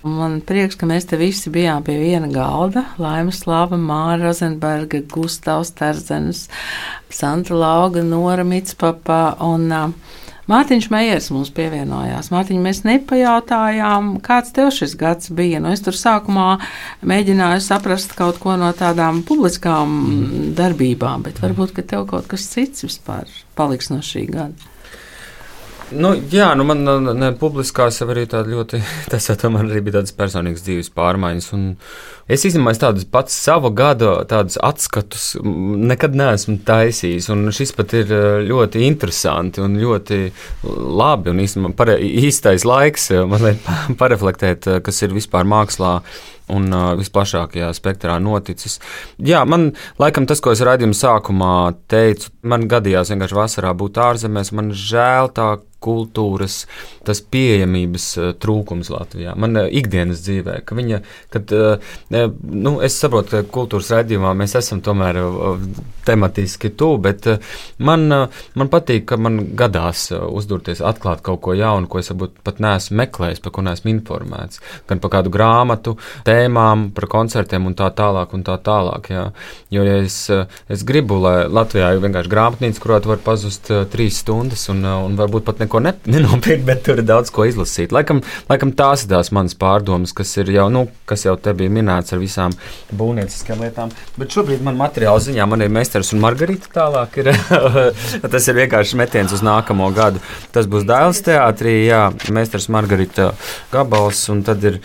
Man 0.03 0.41
prieks, 0.47 0.75
ka 0.79 0.87
mēs 0.91 1.07
te 1.11 1.19
visi 1.19 1.51
bijām 1.55 1.83
pie 1.87 1.95
viena 1.99 2.31
galda. 2.31 2.85
Laima 3.03 3.35
Slava, 3.35 3.79
Māra 3.79 4.29
Rozenberga, 4.29 5.03
Gustavs 5.11 5.75
Terzenes, 5.79 6.49
Santa 7.11 7.55
Lauga, 7.55 8.03
Nora 8.03 8.47
Mitspapa 8.47 9.37
un 9.47 9.69
uh, 9.71 10.19
Mārtiņš 10.53 10.89
Meijers 10.93 11.31
mums 11.33 11.49
pievienojās. 11.57 12.29
Mārtiņ, 12.33 12.59
mēs 12.61 12.83
nepajautājām, 12.85 14.17
kāds 14.25 14.53
tev 14.53 14.69
šis 14.77 14.97
gads 15.01 15.31
bija. 15.33 15.63
Nu, 15.63 15.71
es 15.73 15.81
tur 15.85 15.97
sākumā 15.97 16.59
mēģināju 17.09 17.63
saprast 17.65 18.13
kaut 18.19 18.41
ko 18.43 18.59
no 18.61 18.69
tādām 18.77 19.23
publiskām 19.29 19.95
mm. 19.95 20.51
darbībām, 20.59 21.25
bet 21.25 21.41
varbūt 21.41 21.81
tev 21.87 22.05
kaut 22.11 22.29
kas 22.29 22.45
cits 22.53 22.85
vispār 22.85 23.31
paliks 23.57 23.89
no 23.95 24.03
šī 24.05 24.27
gada. 24.29 24.72
Nu, 25.93 26.13
jā, 26.33 26.53
nu 26.59 26.65
man 26.69 26.83
ne, 27.19 27.31
publiskās 27.39 28.01
jau 28.01 28.09
arī 28.13 28.25
tāda 28.31 28.51
ļoti, 28.53 28.81
tas 29.13 29.29
jau 29.29 29.51
man 29.53 29.71
arī 29.71 29.83
bija 29.85 30.01
tādas 30.01 30.15
personīgas 30.17 30.65
dzīves 30.67 30.91
pārmaiņas. 30.97 31.51
Es 32.33 32.45
īstenībā 32.47 32.73
tādus 32.81 33.07
pats 33.11 33.35
savu 33.35 33.73
gadu 33.77 34.13
tādus 34.31 34.59
atskatus 34.63 35.33
nekad 35.43 36.15
neesmu 36.17 36.61
taisījis, 36.67 37.29
un 37.35 37.51
šis 37.55 37.75
pat 37.77 37.97
ir 37.99 38.13
ļoti 38.49 38.85
interesanti 38.87 39.63
un 39.65 39.79
ļoti 39.81 40.21
labi, 41.03 41.33
un 41.33 41.43
īstenībā 41.43 41.75
pare, 41.77 41.99
īstais 42.01 42.67
laiks 42.69 43.11
man 43.29 43.49
liek 43.49 43.73
pareflektēt, 44.01 44.71
kas 44.87 45.03
ir 45.05 45.17
vispār 45.17 45.49
mākslā 45.49 45.99
un 46.53 46.69
uh, 46.75 46.93
visplašākajā 46.99 47.69
spektrā 47.77 48.19
noticis. 48.23 48.79
Jā, 49.23 49.43
man 49.49 49.71
laikam 50.03 50.27
tas, 50.29 50.43
ko 50.43 50.55
es 50.55 50.63
raidījuma 50.65 50.97
sākumā 50.97 51.53
teicu, 51.91 52.33
man 52.49 52.67
gadījās 52.71 53.13
vienkārši 53.13 53.39
vasarā 53.39 53.73
būt 53.79 54.01
ārzemēs. 54.03 54.53
Man 54.57 54.73
žēl 54.77 55.33
tā 55.37 55.49
kultūras, 55.83 56.63
tas 57.07 57.23
pieejamības 57.33 58.09
trūkums 58.43 58.93
Latvijā. 58.93 59.35
Man 59.39 59.59
ikdienas 59.65 60.23
dzīvē, 60.25 60.61
ka 60.67 60.79
viņa, 60.79 61.03
kad, 61.33 61.55
nu, 62.13 62.75
es 62.85 62.99
saprotu, 63.01 63.37
ka 63.37 63.43
kultūras 63.59 63.93
raidījumā 63.97 64.35
mēs 64.39 64.57
esam 64.61 64.83
tomēr 64.85 65.21
tematiski 66.07 66.73
tuvu, 66.79 66.99
bet 67.07 67.29
man, 67.83 68.07
man 68.59 68.73
patīk, 68.73 69.07
ka 69.11 69.19
man 69.21 69.41
gadās 69.59 70.09
uzdurties 70.13 70.83
atklāt 70.85 71.23
kaut 71.27 71.43
ko 71.45 71.57
jaunu, 71.59 71.89
ko 71.91 72.01
es 72.03 72.11
varbūt 72.13 72.41
pat 72.47 72.61
neesmu 72.63 72.99
meklējis, 73.03 73.43
par 73.43 73.55
ko 73.55 73.65
neesmu 73.67 73.93
informēts. 73.93 74.63
Gan 74.91 75.03
par 75.03 75.15
kādu 75.17 75.33
grāmatu, 75.35 75.97
tēmām, 76.27 76.91
par 76.97 77.09
koncertiem 77.13 77.67
un 77.69 77.77
tā 77.79 77.91
tālāk 77.97 78.35
un 78.37 78.45
tā 78.47 78.59
tālāk. 78.63 79.11
Jā. 79.13 79.25
Jo 79.75 79.87
ja 79.87 79.99
es, 80.03 80.19
es 80.73 80.85
gribu, 80.89 81.19
lai 81.23 81.47
Latvijā 81.51 81.93
ir 81.95 82.03
vienkārši 82.03 82.33
grāmatnīca, 82.33 82.83
kurā 82.83 83.01
tu 83.03 83.13
vari 83.13 83.25
pazust 83.25 83.71
trīs 83.93 84.21
stundas 84.23 84.69
un, 84.73 84.85
un 84.85 85.17
varbūt 85.19 85.47
pat 85.47 85.63
neko 85.63 85.72
ne, 85.81 85.95
nenopirkt, 86.13 86.65
bet 86.69 86.83
tur 86.87 87.01
ir 87.01 87.07
daudz 87.09 87.33
ko 87.35 87.47
izlasīt. 87.49 87.95
Laikam, 87.95 88.23
laikam 88.51 88.75
tās 88.77 89.05
ir 89.05 89.13
tās 89.13 89.33
manas 89.35 89.57
pārdomas, 89.59 90.15
kas 90.17 90.35
jau, 90.37 90.69
nu, 90.73 90.87
kas 91.09 91.25
jau 91.27 91.37
te 91.41 91.55
bija 91.57 91.73
minēts 91.73 92.13
ar 92.13 92.21
visām 92.23 92.57
būvnieciskām 92.99 93.63
lietām. 93.65 93.95
Bet 94.19 94.35
šobrīd 94.35 94.65
man 94.67 94.81
materiāla 94.81 95.23
ziņā 95.23 95.47
man 95.49 95.65
ir 95.65 95.73
meistars 95.73 96.13
un 96.13 96.23
margarita 96.25 96.73
tālāk. 96.75 97.21
Ir, 97.23 97.33
tas 98.35 98.51
ir 98.51 98.61
vienkārši 98.63 99.01
metiens 99.01 99.33
uz 99.33 99.45
nākamo 99.47 99.89
gadu. 99.97 100.23
Tas 100.53 100.69
būs 100.71 100.89
Dailas 100.89 101.23
teātrī, 101.25 101.79
jā, 101.87 102.05
meistars 102.35 102.69
margarita 102.73 103.33
gabals 103.73 104.27
un 104.33 104.45
tad 104.47 104.69
ir. 104.69 104.83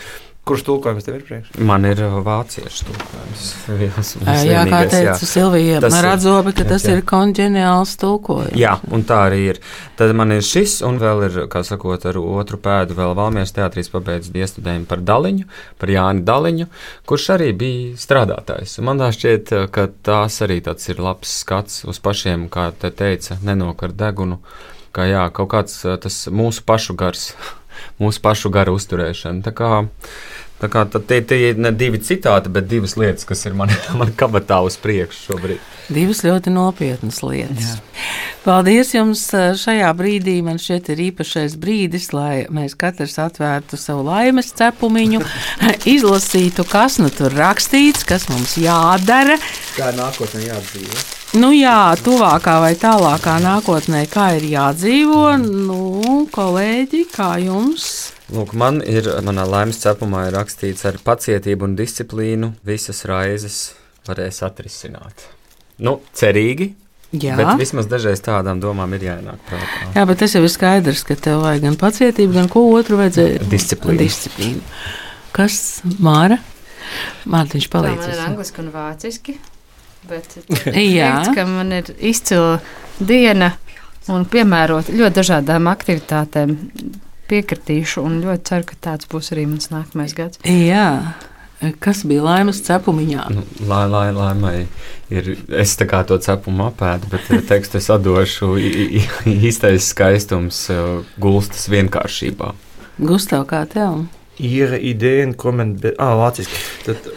Kurš 0.48 0.62
tulkojums 0.64 1.04
tev 1.04 1.18
ir 1.18 1.24
priekšā? 1.26 1.60
Man 1.68 1.84
ir 1.84 1.98
uh, 2.00 2.14
vāciešu 2.24 2.86
tulkojums. 2.88 3.48
Viens, 3.80 4.12
jā, 4.46 4.62
kā 4.70 4.78
teica 4.88 5.28
Silvija, 5.28 5.82
Radzobe, 5.84 6.54
ka 6.56 6.64
tas 6.70 6.86
jā. 6.88 6.94
ir 6.96 7.02
konģeniāls 7.08 7.92
tulkojums. 8.00 8.56
Jā, 8.56 8.78
un 8.88 9.04
tā 9.08 9.18
arī 9.26 9.42
ir. 9.50 9.60
Tad 9.98 10.14
man 10.16 10.32
ir 10.32 10.40
šis, 10.46 10.78
un 10.88 10.96
vēl 11.02 11.26
ir, 11.26 11.36
kā 11.52 11.60
sakot, 11.68 12.06
ar 12.08 12.16
otru 12.22 12.60
pēdu 12.64 12.96
vēl 12.96 13.12
Valmieras 13.18 13.52
teātrīs 13.58 13.92
pabeidz 13.92 14.32
iestudējumu 14.32 14.88
par 14.88 15.04
Daliņu, 15.04 15.50
par 15.82 15.92
Jāni 15.92 16.24
Daliņu, 16.24 16.70
kurš 17.08 17.28
arī 17.36 17.50
bija 17.60 18.00
strādātājs. 18.00 18.78
Man 18.88 19.04
tā 19.04 19.12
šķiet, 19.12 19.52
uh, 19.52 19.68
ka 19.74 19.90
tās 20.08 20.40
arī 20.48 20.62
tāds 20.64 20.88
ir 20.88 21.04
labs 21.04 21.36
skats 21.42 21.84
uz 21.84 22.00
pašiem, 22.00 22.48
kā 22.48 22.70
te 22.72 22.88
teica, 22.88 23.36
nenokar 23.44 23.92
degunu, 23.92 24.40
kā 24.96 25.10
jā, 25.12 25.28
kaut 25.28 25.52
kāds 25.52 25.82
uh, 25.84 26.00
tas 26.00 26.24
mūsu 26.32 26.64
pašu 26.64 26.96
gars 26.96 27.34
mūsu 28.02 28.22
pašu 28.24 28.52
garu 28.54 28.76
uzturēšanu. 28.78 29.42
Tā 29.46 29.52
kā, 29.56 29.70
tā 30.62 30.70
kā 30.72 30.84
tie, 30.98 31.20
tie 31.22 31.38
ir 31.50 31.60
ne 31.60 31.72
divi 31.74 32.00
citāti, 32.02 32.52
bet 32.52 32.68
divas 32.70 32.96
lietas, 33.00 33.26
kas 33.28 33.44
ir 33.48 33.56
man, 33.58 33.72
man 34.00 34.14
kabatā 34.18 34.60
uz 34.66 34.78
priekšu 34.80 35.32
šobrīd. 35.32 35.74
Divas 35.88 36.20
ļoti 36.26 36.52
nopietnas 36.52 37.22
lietas. 37.24 37.76
Jā. 37.78 38.08
Paldies 38.44 38.94
jums 38.94 39.22
šajā 39.32 39.88
brīdī. 39.96 40.38
Man 40.44 40.60
šķiet, 40.62 40.92
ir 40.94 41.04
īpašais 41.08 41.56
brīdis, 41.60 42.10
lai 42.16 42.46
mēs 42.52 42.76
katrs 42.78 43.18
atvērtu 43.24 43.80
savu 43.80 44.06
laimes 44.08 44.52
cepumiņu, 44.58 45.24
izlasītu, 45.96 46.68
kas 46.68 47.00
nu 47.02 47.12
tur 47.12 47.34
rakstīts, 47.36 48.06
kas 48.08 48.28
mums 48.32 48.58
jādara. 48.60 49.40
Kā 49.76 49.92
nākotnē 49.96 50.48
jādzīvo. 50.50 51.17
Nu 51.36 51.50
jā, 51.52 51.92
tuvākā 52.00 52.54
vai 52.62 52.70
tālākā 52.80 53.34
nākotnē, 53.44 54.06
kā 54.08 54.30
ir 54.38 54.46
jādzīvo, 54.48 55.24
nu, 55.42 56.22
kolēģi, 56.32 57.02
kā 57.12 57.34
jums? 57.42 58.14
Lūk, 58.32 58.54
man 58.56 58.80
ir, 58.80 59.10
manā 59.26 59.44
laimes 59.44 59.76
cepumā 59.82 60.22
ir 60.30 60.38
rakstīts, 60.38 60.86
ar 60.88 60.96
pacietību 61.04 61.66
un 61.68 61.74
disciplīnu 61.76 62.54
visas 62.64 63.04
raizes 63.08 63.58
varēs 64.08 64.40
atrisināt. 64.46 65.26
Nu, 65.84 65.98
cerīgi, 66.16 66.70
Jā. 67.08 67.38
Bet 67.40 67.54
vismaz 67.56 67.86
dažreiz 67.88 68.20
tādām 68.20 68.58
domām 68.60 68.92
ir 68.96 69.06
jāienāk 69.06 69.44
prātā. 69.48 69.86
Jā, 69.94 70.02
bet 70.08 70.18
tas 70.20 70.34
jau 70.36 70.42
ir 70.44 70.52
skaidrs, 70.52 71.04
ka 71.08 71.16
tev 71.16 71.40
vajag 71.40 71.62
gan 71.64 71.78
pacietību, 71.80 72.34
gan 72.36 72.50
ko 72.52 72.66
otru 72.76 72.98
vajadzēja. 73.00 73.46
Disciplīnu. 73.48 74.00
Disciplīnu. 74.02 74.64
Kas 75.36 75.60
Māra? 76.04 76.36
Mārtiņš 77.28 77.70
palīdzēs. 77.72 78.12
Man 78.12 78.16
ir 78.16 78.26
angliski 78.26 78.60
un 78.64 78.68
vāciski. 78.76 79.38
Bet 80.08 80.38
teikt, 80.64 81.32
ka 81.34 81.46
man 81.48 81.74
ir 81.80 81.90
izcila 81.98 82.58
diena 82.98 83.52
un 84.12 84.24
piemērota 84.28 84.94
ļoti 84.94 85.20
dažādām 85.20 85.70
aktivitātēm. 85.70 86.56
Piekritīšu 87.28 88.00
un 88.08 88.22
ļoti 88.22 88.46
ceru, 88.48 88.64
ka 88.70 88.76
tāds 88.86 89.08
būs 89.10 89.34
arī 89.34 89.42
mans 89.50 89.68
nākamais 89.68 90.14
gads. 90.16 90.40
Jā. 90.48 91.12
Kas 91.82 92.04
bija 92.06 92.22
laimes 92.22 92.62
cepumiņā? 92.64 93.26
Nu, 93.34 93.42
lai, 93.68 93.82
lai, 93.90 94.06
laimai 94.14 94.54
ir, 95.12 95.32
es 95.58 95.74
tā 95.76 95.88
kā 95.90 96.04
to 96.08 96.16
cepumu 96.22 96.68
apēdu, 96.70 97.10
bet 97.12 97.26
tekstu 97.50 97.80
es 97.82 97.90
atdošu 97.92 98.52
īstais 99.34 99.90
skaistums 99.90 100.62
gulstas 101.20 101.66
vienkāršībā. 101.74 102.54
Gustav, 103.02 103.44
kā 103.50 103.64
tev? 103.68 104.06
Ihre 104.38 104.78
Ideen 104.80 105.34
kommen. 105.38 105.76
Ah, 105.98 106.14
vāciski. 106.18 106.60
Tad, 106.86 107.08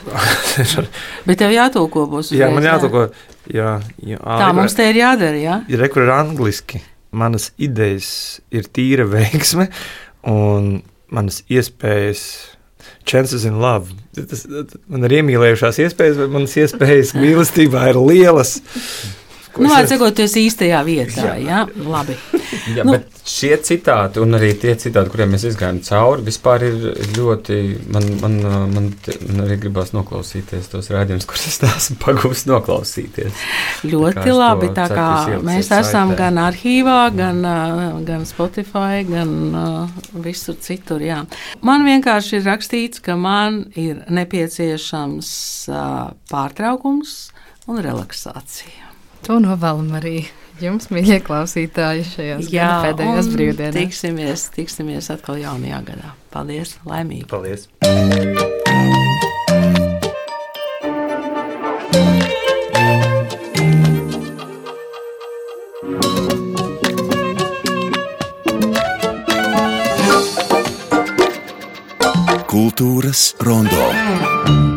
Bet 1.27 1.41
tev 1.41 1.53
jātulko 1.53 2.07
būs. 2.11 2.31
Jā, 2.35 2.49
man 2.53 2.65
jātulko. 2.65 3.07
Jā, 3.51 3.75
jā, 4.05 4.19
Tā 4.21 4.37
rekur, 4.39 4.57
mums 4.59 4.77
te 4.77 4.87
ir 4.89 5.01
jādara. 5.01 5.41
Jā, 5.41 5.59
ir 5.71 5.81
rekur 5.81 6.05
ir 6.05 6.13
angliski. 6.15 6.81
Manas 7.11 7.49
idejas 7.59 8.39
ir 8.55 8.69
tīra 8.71 9.05
veiksme 9.09 9.67
un 10.29 10.77
manas 11.11 11.41
iespējas. 11.51 12.25
Chances 13.05 13.43
in 13.45 13.57
love. 13.61 13.93
Tas, 14.13 14.43
man 14.89 15.05
ir 15.07 15.19
iemīlējušās 15.19 15.79
iespējas, 15.83 16.19
bet 16.21 16.31
manas 16.33 16.53
iespējas 16.57 17.15
mīlestībā 17.17 17.87
ir 17.91 17.97
lielas. 18.01 18.59
Nu, 19.59 19.67
tu 20.15 20.23
esi 20.23 20.45
īstajā 20.47 20.79
vietā. 20.87 21.25
Jā, 21.25 21.33
jā? 21.43 21.87
labi. 21.91 22.15
jā, 22.77 22.85
nu. 22.87 22.95
Bet 22.95 23.21
šie 23.27 23.51
citāti, 23.65 24.21
un 24.23 24.37
arī 24.37 24.51
tie 24.59 24.73
citāti, 24.79 25.11
kuriem 25.11 25.33
mēs 25.35 25.43
gājām 25.59 25.81
cauri, 25.83 26.23
vispār 26.27 26.65
ir 26.67 26.77
ļoti. 27.17 27.57
Man, 27.91 28.07
man, 28.21 28.37
man, 28.71 28.89
man 29.27 29.43
arī 29.43 29.57
gribās 29.65 29.91
noklausīties 29.95 30.69
tos 30.71 30.87
rādījumus, 30.93 31.27
kurus 31.29 31.47
es 31.51 31.59
neesmu 31.63 31.97
pagūs 32.03 32.45
noklausīties. 32.49 33.43
Ļoti 33.91 34.23
tā 34.23 34.35
labi. 34.37 34.71
Tā 34.77 34.87
kā 34.91 35.07
mēs 35.43 35.67
esam 35.67 36.13
saitē. 36.13 36.19
gan 36.21 36.39
arhīvā, 36.45 36.99
gan, 37.17 37.41
gan 38.07 38.27
Spotify, 38.29 39.03
gan 39.07 39.33
uh, 39.51 40.05
visur 40.23 40.55
citur. 40.63 41.03
Jā. 41.03 41.23
Man 41.65 41.83
vienkārši 41.87 42.39
ir 42.39 42.47
rakstīts, 42.47 43.03
ka 43.03 43.17
man 43.19 43.65
ir 43.75 44.05
nepieciešams 44.11 45.33
uh, 45.71 46.15
pārtraukums 46.31 47.19
un 47.69 47.83
relaksācija. 47.83 48.90
To 49.21 49.37
novēlam 49.37 49.91
arī 49.99 50.23
jums, 50.61 50.89
mīļie 50.93 51.19
klausītāji, 51.25 52.05
šajās 52.15 52.49
Jā, 52.53 52.71
pēdējās 52.87 53.29
brīvdienās. 53.35 53.77
Tiksimies, 53.77 54.47
tiksimies 54.55 55.11
atkal 55.13 55.37
jaunajā 55.41 55.81
gadā. 55.91 56.15
Paldies! 56.33 56.77
Laimīgi! 56.89 57.29
Paldies! 57.29 57.69
Kultūras 72.51 73.29
rondo. 73.39 74.70